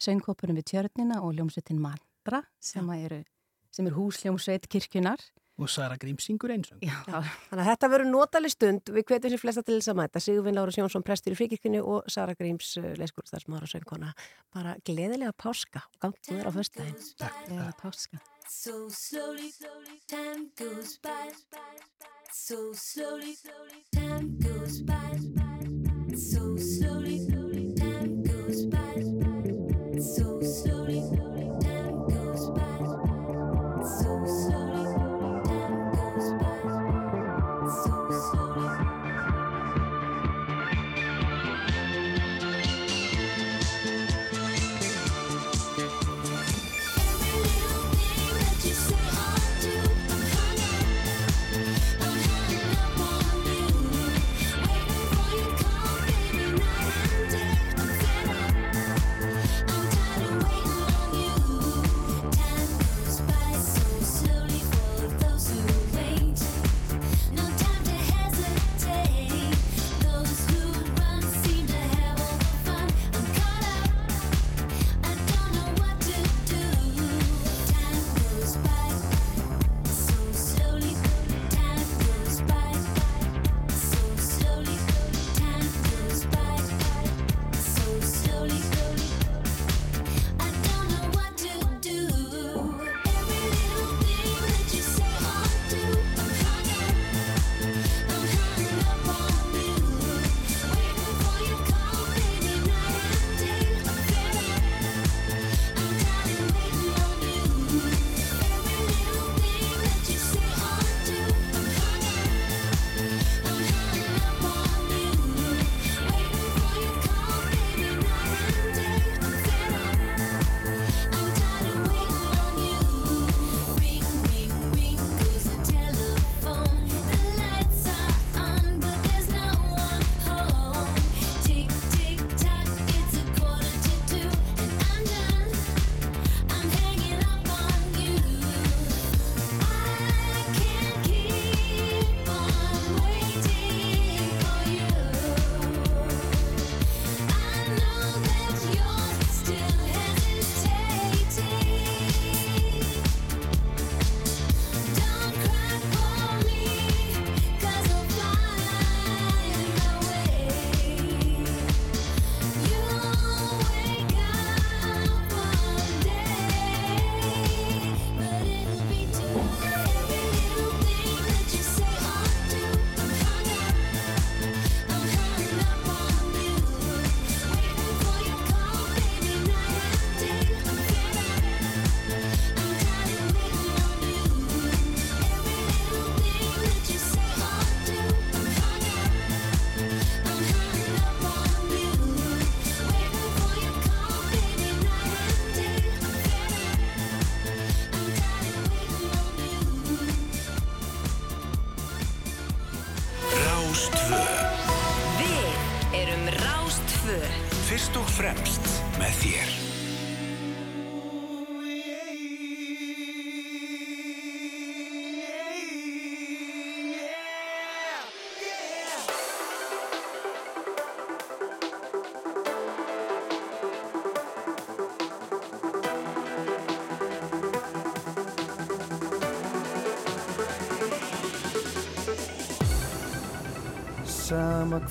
söngkópunum 0.02 0.60
við 0.60 0.70
tjörnina 0.72 1.20
og 1.26 1.34
ljómsveitin 1.34 1.82
Mandra 1.82 2.44
sem, 2.62 2.86
að 2.86 3.04
eru, 3.08 3.20
sem 3.78 3.86
er 3.90 3.94
húsljómsveit 3.98 4.66
kirkjunar. 4.70 5.22
og 5.58 5.66
Sara 5.66 5.96
Gríms 5.98 6.22
syngur 6.28 6.52
einsöng. 6.54 6.78
Já, 6.86 7.00
Þannig 7.50 7.64
að 7.64 7.68
þetta 7.72 7.88
verður 7.90 8.10
notalig 8.12 8.52
stund. 8.52 8.92
Við 8.94 9.04
hvetjum 9.10 9.32
sér 9.32 9.40
flesta 9.42 9.62
til 9.66 9.80
þess 9.80 9.90
að 9.90 9.96
mæta. 9.98 10.20
Sigurvin 10.22 10.54
Lára 10.54 10.70
Sjónsson, 10.70 11.02
prestur 11.02 11.34
í 11.34 11.38
fríkirkjunni 11.40 11.80
og 11.82 12.06
Sara 12.14 12.36
Gríms, 12.38 12.76
leikskólastarfsmaður 12.78 13.66
og 13.66 13.72
söngkona. 13.72 14.12
Bara 14.54 14.76
gleðilega 14.86 15.34
páska 15.34 15.82
og 15.82 15.98
gangt 16.06 16.22
þér 16.30 16.46
á 16.46 16.50
föstudaginn. 16.54 17.02
Takk. 17.18 17.40
Gleðilega 17.48 17.74
páska. 17.82 18.22
So 18.48 18.86
slowly, 18.88 19.50
time 20.06 20.46
goes 20.56 20.94
by. 21.02 21.26
So 22.32 22.72
slowly, 22.72 23.34
time 23.92 24.38
goes 24.38 24.80
by. 24.86 25.18
So 26.14 26.56
slowly, 26.56 27.27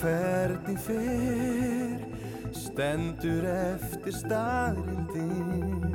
hvernig 0.02 0.78
fer 0.86 1.98
stendur 2.54 3.46
eftir 3.50 4.14
staðrindin 4.14 5.88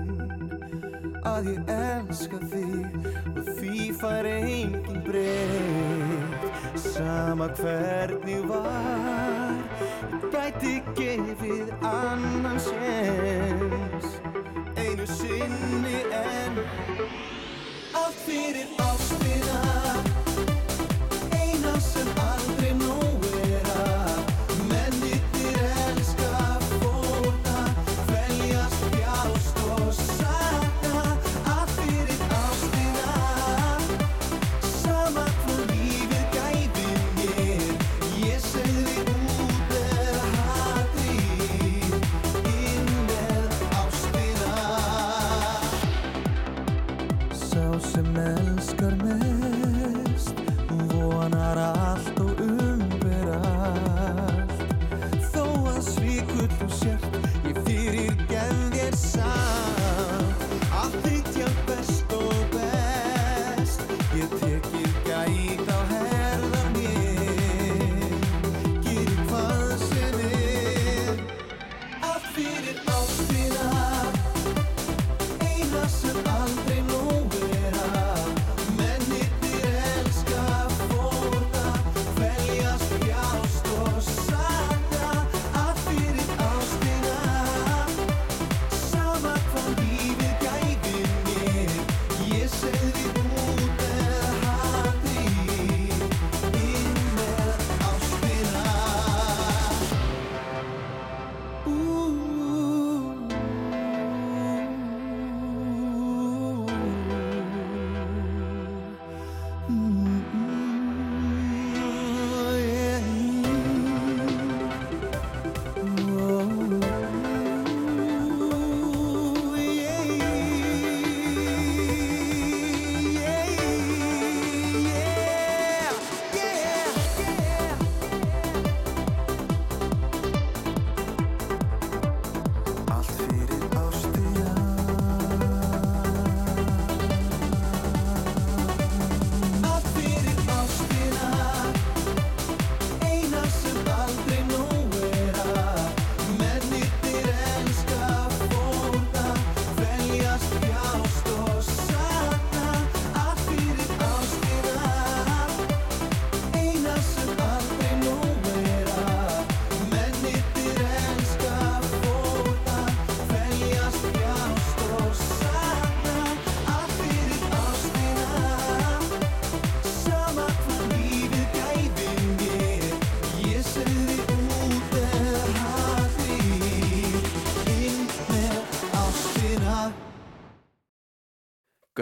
að 1.29 1.53
ég 1.53 1.70
elska 1.77 2.41
þig 2.51 3.07
og 3.33 3.51
því 3.61 3.87
fær 4.01 4.29
engin 4.33 5.03
breytt 5.07 6.49
Sama 6.83 7.49
hvernig 7.59 8.43
var 8.49 9.02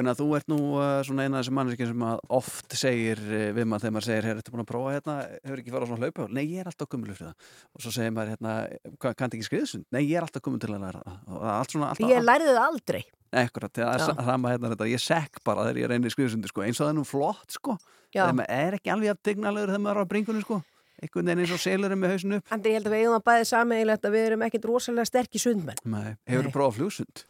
Gunnar, 0.01 0.17
þú 0.17 0.27
ert 0.39 0.49
nú 0.49 0.59
uh, 0.81 1.03
svona 1.05 1.27
eina 1.27 1.37
af 1.37 1.45
þessum 1.45 1.57
manneskjum 1.59 1.91
sem 1.91 2.05
oft 2.39 2.77
segir 2.81 3.21
uh, 3.21 3.51
við 3.53 3.67
maður 3.69 3.85
þegar 3.85 3.95
maður 3.97 4.07
segir, 4.07 4.29
hefur 4.31 4.41
þetta 4.41 4.55
búin 4.55 4.63
að 4.65 4.69
prófa 4.71 4.95
hérna, 4.95 5.17
hefur 5.45 5.61
ekki 5.61 5.75
farað 5.75 5.85
á 5.85 5.89
svona 5.91 6.07
hlaupa? 6.09 6.27
Nei, 6.33 6.43
ég 6.47 6.63
er 6.63 6.71
alltaf 6.71 6.89
gummulur 6.95 7.19
fyrir 7.19 7.31
það. 7.31 7.51
Og 7.77 7.85
svo 7.85 7.93
segir 7.93 8.15
maður 8.17 8.33
hérna, 8.33 8.55
"Hvað, 8.97 9.17
kanntu 9.21 9.37
ekki 9.37 9.49
skriðsund? 9.51 9.85
Nei, 9.93 10.01
ég 10.07 10.17
er 10.17 10.25
alltaf 10.25 10.45
gummul 10.47 10.63
til 10.63 10.73
að 10.73 10.81
læra 10.87 11.03
það. 11.05 11.19
Og 11.29 11.43
það 11.45 11.53
allt 11.59 11.75
svona, 11.77 11.91
alltaf, 11.93 12.11
Ég 12.15 12.25
lærði 12.25 12.51
það 12.57 12.65
aldrei. 12.71 13.03
Ekkurat, 13.31 13.73
það 13.77 13.95
er 13.95 14.25
sama 14.25 14.51
hérna 14.51 14.73
þetta, 14.73 14.91
ég 14.91 15.01
sekk 15.05 15.45
bara 15.45 15.69
þegar 15.69 15.83
ég 15.85 15.91
reynir 15.93 16.11
skriðsundi, 16.11 16.49
sko, 16.51 16.65
eins 16.65 16.81
og 16.81 16.87
það 16.87 16.91
er 16.91 16.99
nú 16.99 17.05
flott, 17.07 17.51
sko. 17.55 17.77
Já. 18.11 18.25
Þegar 18.25 18.39
maður 18.41 18.57
er 18.57 18.79
ekki 18.81 18.91
alveg 18.91 19.13
að 19.13 19.21
tignalegur 19.29 19.71
þegar 19.71 19.85
maður 19.85 20.01
er 20.01 20.09
á 20.09 20.13
bringunni, 20.17 20.43
sko. 20.43 20.63
Einhvern 21.01 21.31
veginn 21.31 21.45
eins 21.45 21.53
og 21.55 21.61
selurinn 21.63 22.01
með 22.01 22.11
hausinu 22.17 22.41
upp. 22.41 22.51
Andri, 22.53 22.73
ég 22.73 22.81
held 22.81 22.89
að 22.91 22.93
við 22.97 23.05
eigum 23.05 23.17
að 23.17 23.23
bæði 23.31 23.45
sameigilegt 23.49 24.05
að 24.05 24.17
við 24.17 24.27
erum 24.27 24.43
ekkit 24.45 24.67
rosalega 24.69 25.09
sterkir 25.09 25.41
sundmenn. 25.41 25.79
Nei, 25.85 26.17
hefur 26.29 26.49
þú 26.49 26.53
prófað 26.57 26.77
flugsund? 26.81 27.23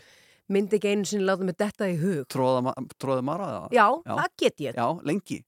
Myndi 0.50 0.80
ekki 0.80 0.90
einu 0.94 1.06
sinni 1.06 1.26
láta 1.28 1.46
mig 1.46 1.54
detta 1.60 1.86
í 1.86 1.94
hug. 2.00 2.24
Tróða, 2.32 2.64
ma- 2.66 2.74
tróðið 2.98 3.22
mara 3.28 3.46
það? 3.52 3.70
Já, 3.78 3.86
það 4.08 4.26
get 4.42 4.64
ég. 4.66 4.74
Já, 4.80 4.88
lengi. 5.06 5.38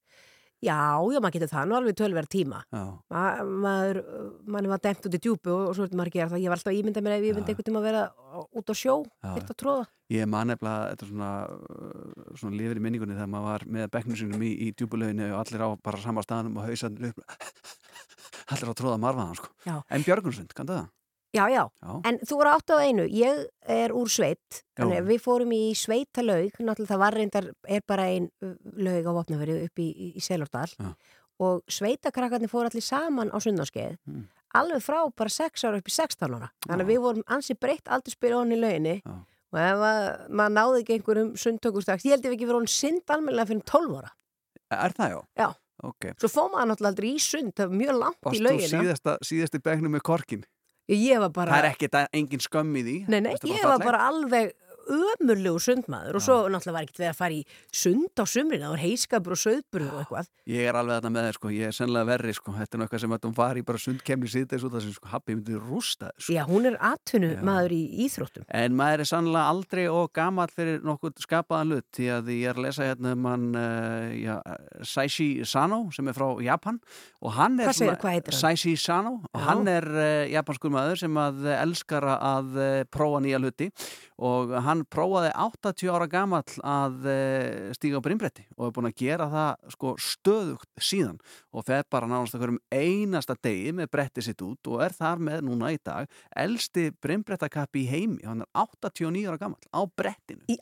Já, 0.62 0.76
já, 1.10 1.18
maður 1.18 1.34
getur 1.34 1.50
það 1.50 1.64
nú 1.66 1.74
alveg 1.74 1.96
tölverð 1.98 2.28
tíma. 2.30 2.58
Já. 2.70 2.82
Ma, 3.10 3.22
maður, 3.42 3.98
manni 4.46 4.70
var 4.70 4.78
dæmt 4.84 5.08
út 5.08 5.16
í 5.16 5.18
djúpu 5.18 5.50
og, 5.50 5.72
svo 5.74 5.88
er 5.88 5.96
maður 5.98 6.12
að 6.12 6.14
gera 6.20 6.30
það. 6.30 6.42
Ég 6.44 6.52
var 6.52 6.60
alltaf 6.60 6.70
að 6.70 6.78
ímynda 6.78 7.02
mér 7.02 7.16
ef 7.16 7.24
ég 7.26 7.34
myndi 7.34 7.50
einhvern 7.50 7.66
tíma 7.66 7.80
að 7.82 7.88
vera 7.88 8.02
út 8.46 8.70
á 8.70 8.74
sjó, 8.78 8.94
Já. 9.02 9.32
þetta 9.40 9.56
að 9.56 9.58
tróða. 9.64 9.88
Ég 10.14 10.30
man 10.30 10.52
nefnilega, 10.52 10.92
þetta 10.92 11.02
er 11.02 11.10
svona, 11.10 11.32
uh, 11.50 12.38
svona 12.38 12.60
lifir 12.60 12.78
í 12.78 12.84
minningunni 12.86 13.16
þegar 13.18 13.32
maður 13.34 13.48
var 13.50 13.66
með 13.74 13.90
bekknum 13.96 14.20
sínum 14.22 14.46
í, 14.46 14.52
í 14.54 14.70
djúbulauginni 14.78 15.32
og 15.32 15.40
allir 15.42 15.66
á 15.66 15.68
bara 15.82 15.98
sama 16.04 16.22
staðanum 16.22 16.62
og 16.62 16.68
hausarnir 16.70 17.10
upp, 17.10 17.26
allir 18.54 18.70
á 18.70 18.74
tróða 18.78 19.02
marfaðan, 19.02 19.38
sko. 19.42 19.50
Já. 19.66 19.80
En 19.90 20.06
Björgunsund, 20.06 20.54
kanntu 20.54 20.78
það? 20.78 20.90
Já, 21.32 21.46
já, 21.48 21.62
Já. 21.80 21.92
en 22.04 22.18
þú 22.28 22.36
voru 22.36 22.50
átt 22.52 22.70
á 22.70 22.76
einu, 22.84 23.06
ég 23.08 23.46
er 23.72 23.92
úr 23.96 24.08
sveit, 24.12 24.42
Já. 24.76 24.82
þannig 24.82 24.98
að 25.00 25.06
við 25.08 25.20
fórum 25.24 25.52
í 25.56 25.60
sveitalaug, 25.80 26.52
náttúrulega 26.60 26.90
það 26.92 27.00
var 27.00 27.16
reyndar, 27.16 27.46
er 27.68 27.80
bara 27.88 28.04
ein 28.12 28.26
uh, 28.44 28.52
laug 28.76 29.06
á 29.08 29.12
Vopnafjörðu 29.16 29.64
upp 29.64 29.80
í, 29.80 29.88
í, 29.96 30.08
í 30.16 30.20
Selordal 30.20 30.68
Já. 30.76 30.90
og 31.40 31.62
sveitakrakkarnir 31.72 32.52
fóru 32.52 32.68
allir 32.68 32.84
saman 32.84 33.32
á 33.32 33.38
sundarskeið, 33.40 33.96
Mm. 34.06 34.26
alveg 34.54 34.82
frá 34.84 34.98
bara 35.16 35.32
6 35.32 35.64
ára 35.64 35.78
upp 35.80 35.88
í 35.88 35.94
16 35.96 36.34
ára, 36.36 36.50
þannig 36.68 36.84
að 36.84 36.92
við 36.92 37.00
vorum 37.06 37.24
ansi 37.32 37.54
breytt 37.56 37.88
aldurspil 37.88 38.34
onni 38.36 38.58
í 38.58 38.60
lauginni 38.60 38.98
og 39.08 39.56
ef 39.56 39.80
að, 39.88 40.28
maður 40.28 40.54
náði 40.58 40.82
ekki 40.84 40.98
einhverjum 40.98 41.32
sundtökustaks, 41.40 42.04
ég 42.04 42.12
held 42.18 42.28
ég 42.28 42.36
ekki 42.36 42.44
verið 42.50 42.60
hún 42.60 42.68
synd 42.68 43.08
almennilega 43.08 43.48
fyrir 43.54 43.64
12 43.64 43.96
ára. 44.02 44.12
Er 44.72 44.92
það 44.96 45.10
já? 45.16 45.20
Já. 45.40 45.48
Ok. 45.82 46.04
Svo 46.20 46.28
fór 46.30 46.50
maður 46.52 46.68
náttúrulega 46.70 46.92
aldrei 46.92 47.08
í 47.16 47.18
sund, 47.24 47.52
það 47.56 47.68
var 47.72 47.78
mjög 47.80 47.96
langt 47.98 48.20
í 48.20 48.24
Varst 48.28 48.38
þú 48.38 48.44
laugina. 48.46 48.82
síðasta, 48.84 49.14
síðasti 49.26 49.58
begnum 49.64 49.92
með 49.96 50.02
korkin? 50.06 50.44
Ég 50.90 51.18
var 51.22 51.30
bara... 51.30 51.52
Það 51.52 51.64
er 51.64 51.68
ekkert 51.70 51.94
að- 52.00 52.08
engin 52.18 52.42
skömm 52.42 52.72
í 52.76 52.82
því. 52.82 52.96
Nei, 53.08 53.20
nei, 53.22 53.34
ég 53.46 53.62
var 53.68 53.78
bara 53.82 54.00
alveg 54.08 54.52
ömurlegu 54.90 55.60
sundmaður 55.62 56.18
og 56.18 56.24
svo 56.24 56.38
náttúrulega 56.52 56.76
var 56.76 56.86
ekkert 56.86 57.00
verið 57.02 57.12
að 57.12 57.18
fara 57.20 57.36
í 57.36 57.42
sund 57.82 58.22
á 58.22 58.24
sumrin, 58.28 58.64
það 58.64 58.74
var 58.74 58.82
heiskapur 58.82 59.36
og 59.36 59.42
söðburður 59.42 59.92
og 59.92 60.02
eitthvað. 60.02 60.30
Ég 60.52 60.68
er 60.70 60.78
alveg 60.80 60.98
þarna 60.98 61.12
með 61.16 61.28
þér 61.28 61.38
sko, 61.38 61.52
ég 61.54 61.70
er 61.70 61.76
sennilega 61.76 62.10
verri 62.12 62.36
sko, 62.36 62.54
þetta 62.58 62.78
er 62.78 62.84
eitthvað 62.86 63.04
sem 63.04 63.16
að 63.16 63.28
hún 63.28 63.36
fari 63.38 63.62
í 63.62 63.66
bara 63.68 63.82
sundkemni 63.82 64.32
síðdeis 64.32 64.66
út 64.66 64.76
af 64.78 64.84
sem 64.86 64.96
sko, 64.96 65.10
happi 65.12 65.36
myndi 65.36 65.58
rústa 65.60 66.10
þessu. 66.16 66.36
Já, 66.36 66.42
hún 66.48 66.68
er 66.70 66.78
atvinnu 66.82 67.32
maður 67.46 67.76
í 67.76 67.82
íþróttum. 68.06 68.46
En 68.62 68.76
maður 68.78 69.04
er 69.04 69.10
sannlega 69.12 69.52
aldrei 69.52 69.84
og 69.92 70.10
gamall 70.16 70.50
fyrir 70.52 70.82
nokkuð 70.86 71.22
skapaðan 71.22 71.76
hlut 71.76 71.88
því 71.94 72.08
að 72.16 72.32
ég 72.34 72.48
er 72.50 72.58
að 72.58 72.66
lesa 72.66 72.88
hérna 72.88 73.14
um 73.16 73.28
hann 73.28 73.48
uh, 73.58 74.08
já, 74.16 74.34
Saishi 74.86 75.28
Sano 75.48 75.84
sem 75.94 76.08
er 76.08 76.16
frá 76.16 76.26
Japan 76.42 76.80
og 77.22 77.34
hann 77.36 77.60
er 77.60 77.72
heitir 77.72 78.32
hann? 78.32 78.40
Saishi 78.40 78.74
Sano 78.80 79.18
og 79.32 79.40
Já. 79.40 79.44
hann 79.48 79.68
er 79.70 79.86
uh, 79.92 80.30
japanskur 80.32 80.72
maður 80.72 81.02
sem 81.04 81.18
að 81.20 81.44
uh, 81.44 81.56
elskar 81.60 82.06
að 82.16 82.56
uh, 82.56 82.70
prófa 82.90 83.20
nýja 83.24 83.40
hluti 83.42 83.68
og 84.22 84.54
hann 84.64 84.71
prófaði 84.88 85.30
80 85.36 85.92
ára 85.92 86.08
gamall 86.10 86.56
að 86.64 86.96
uh, 87.04 87.68
stíga 87.76 88.00
á 88.00 88.04
brimbretti 88.04 88.46
og 88.56 88.68
er 88.68 88.74
búin 88.76 88.88
að 88.88 88.96
gera 89.02 89.28
það 89.32 89.74
sko 89.76 89.92
stöðugt 90.00 90.70
síðan 90.80 91.20
og 91.52 91.66
fer 91.68 91.84
bara 91.92 92.08
nánast 92.08 92.36
okkur 92.38 92.54
um 92.54 92.60
einasta 92.72 93.36
degi 93.36 93.74
með 93.76 93.92
bretti 93.92 94.24
sitt 94.24 94.40
út 94.46 94.72
og 94.72 94.82
er 94.86 94.96
þar 94.96 95.22
með 95.28 95.44
núna 95.50 95.74
í 95.74 95.78
dag 95.84 96.08
elsti 96.36 96.88
brimbrettakappi 97.04 97.84
í 97.84 97.90
heimi 97.92 98.24
hann 98.24 98.46
er 98.46 98.50
89 98.64 99.28
ára 99.28 99.40
gamall 99.44 99.68
á 99.68 99.80
brettinu 99.84 100.48
Í 100.48 100.58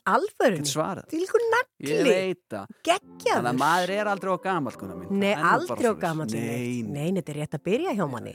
svarað 0.69 1.07
Til 1.11 1.23
ykkur 1.25 1.47
nagli? 1.55 1.91
Ég 1.91 2.07
veit 2.07 2.45
það 2.51 2.77
Geggjaður. 2.91 3.37
Þannig 3.37 3.51
að 3.51 3.61
maður 3.61 3.93
er 3.95 4.11
aldrei 4.11 4.31
á 4.33 4.39
gamall. 4.45 4.77
Nei, 5.11 5.33
aldrei 5.35 5.91
á 5.91 5.95
gamall. 6.01 6.31
Nei, 6.33 6.41
Nei, 6.41 7.11
nei, 7.11 7.21
þetta 7.21 7.35
er 7.35 7.41
rétt 7.43 7.59
að 7.59 7.67
byrja 7.69 7.97
hjá 7.99 8.07
manni. 8.11 8.35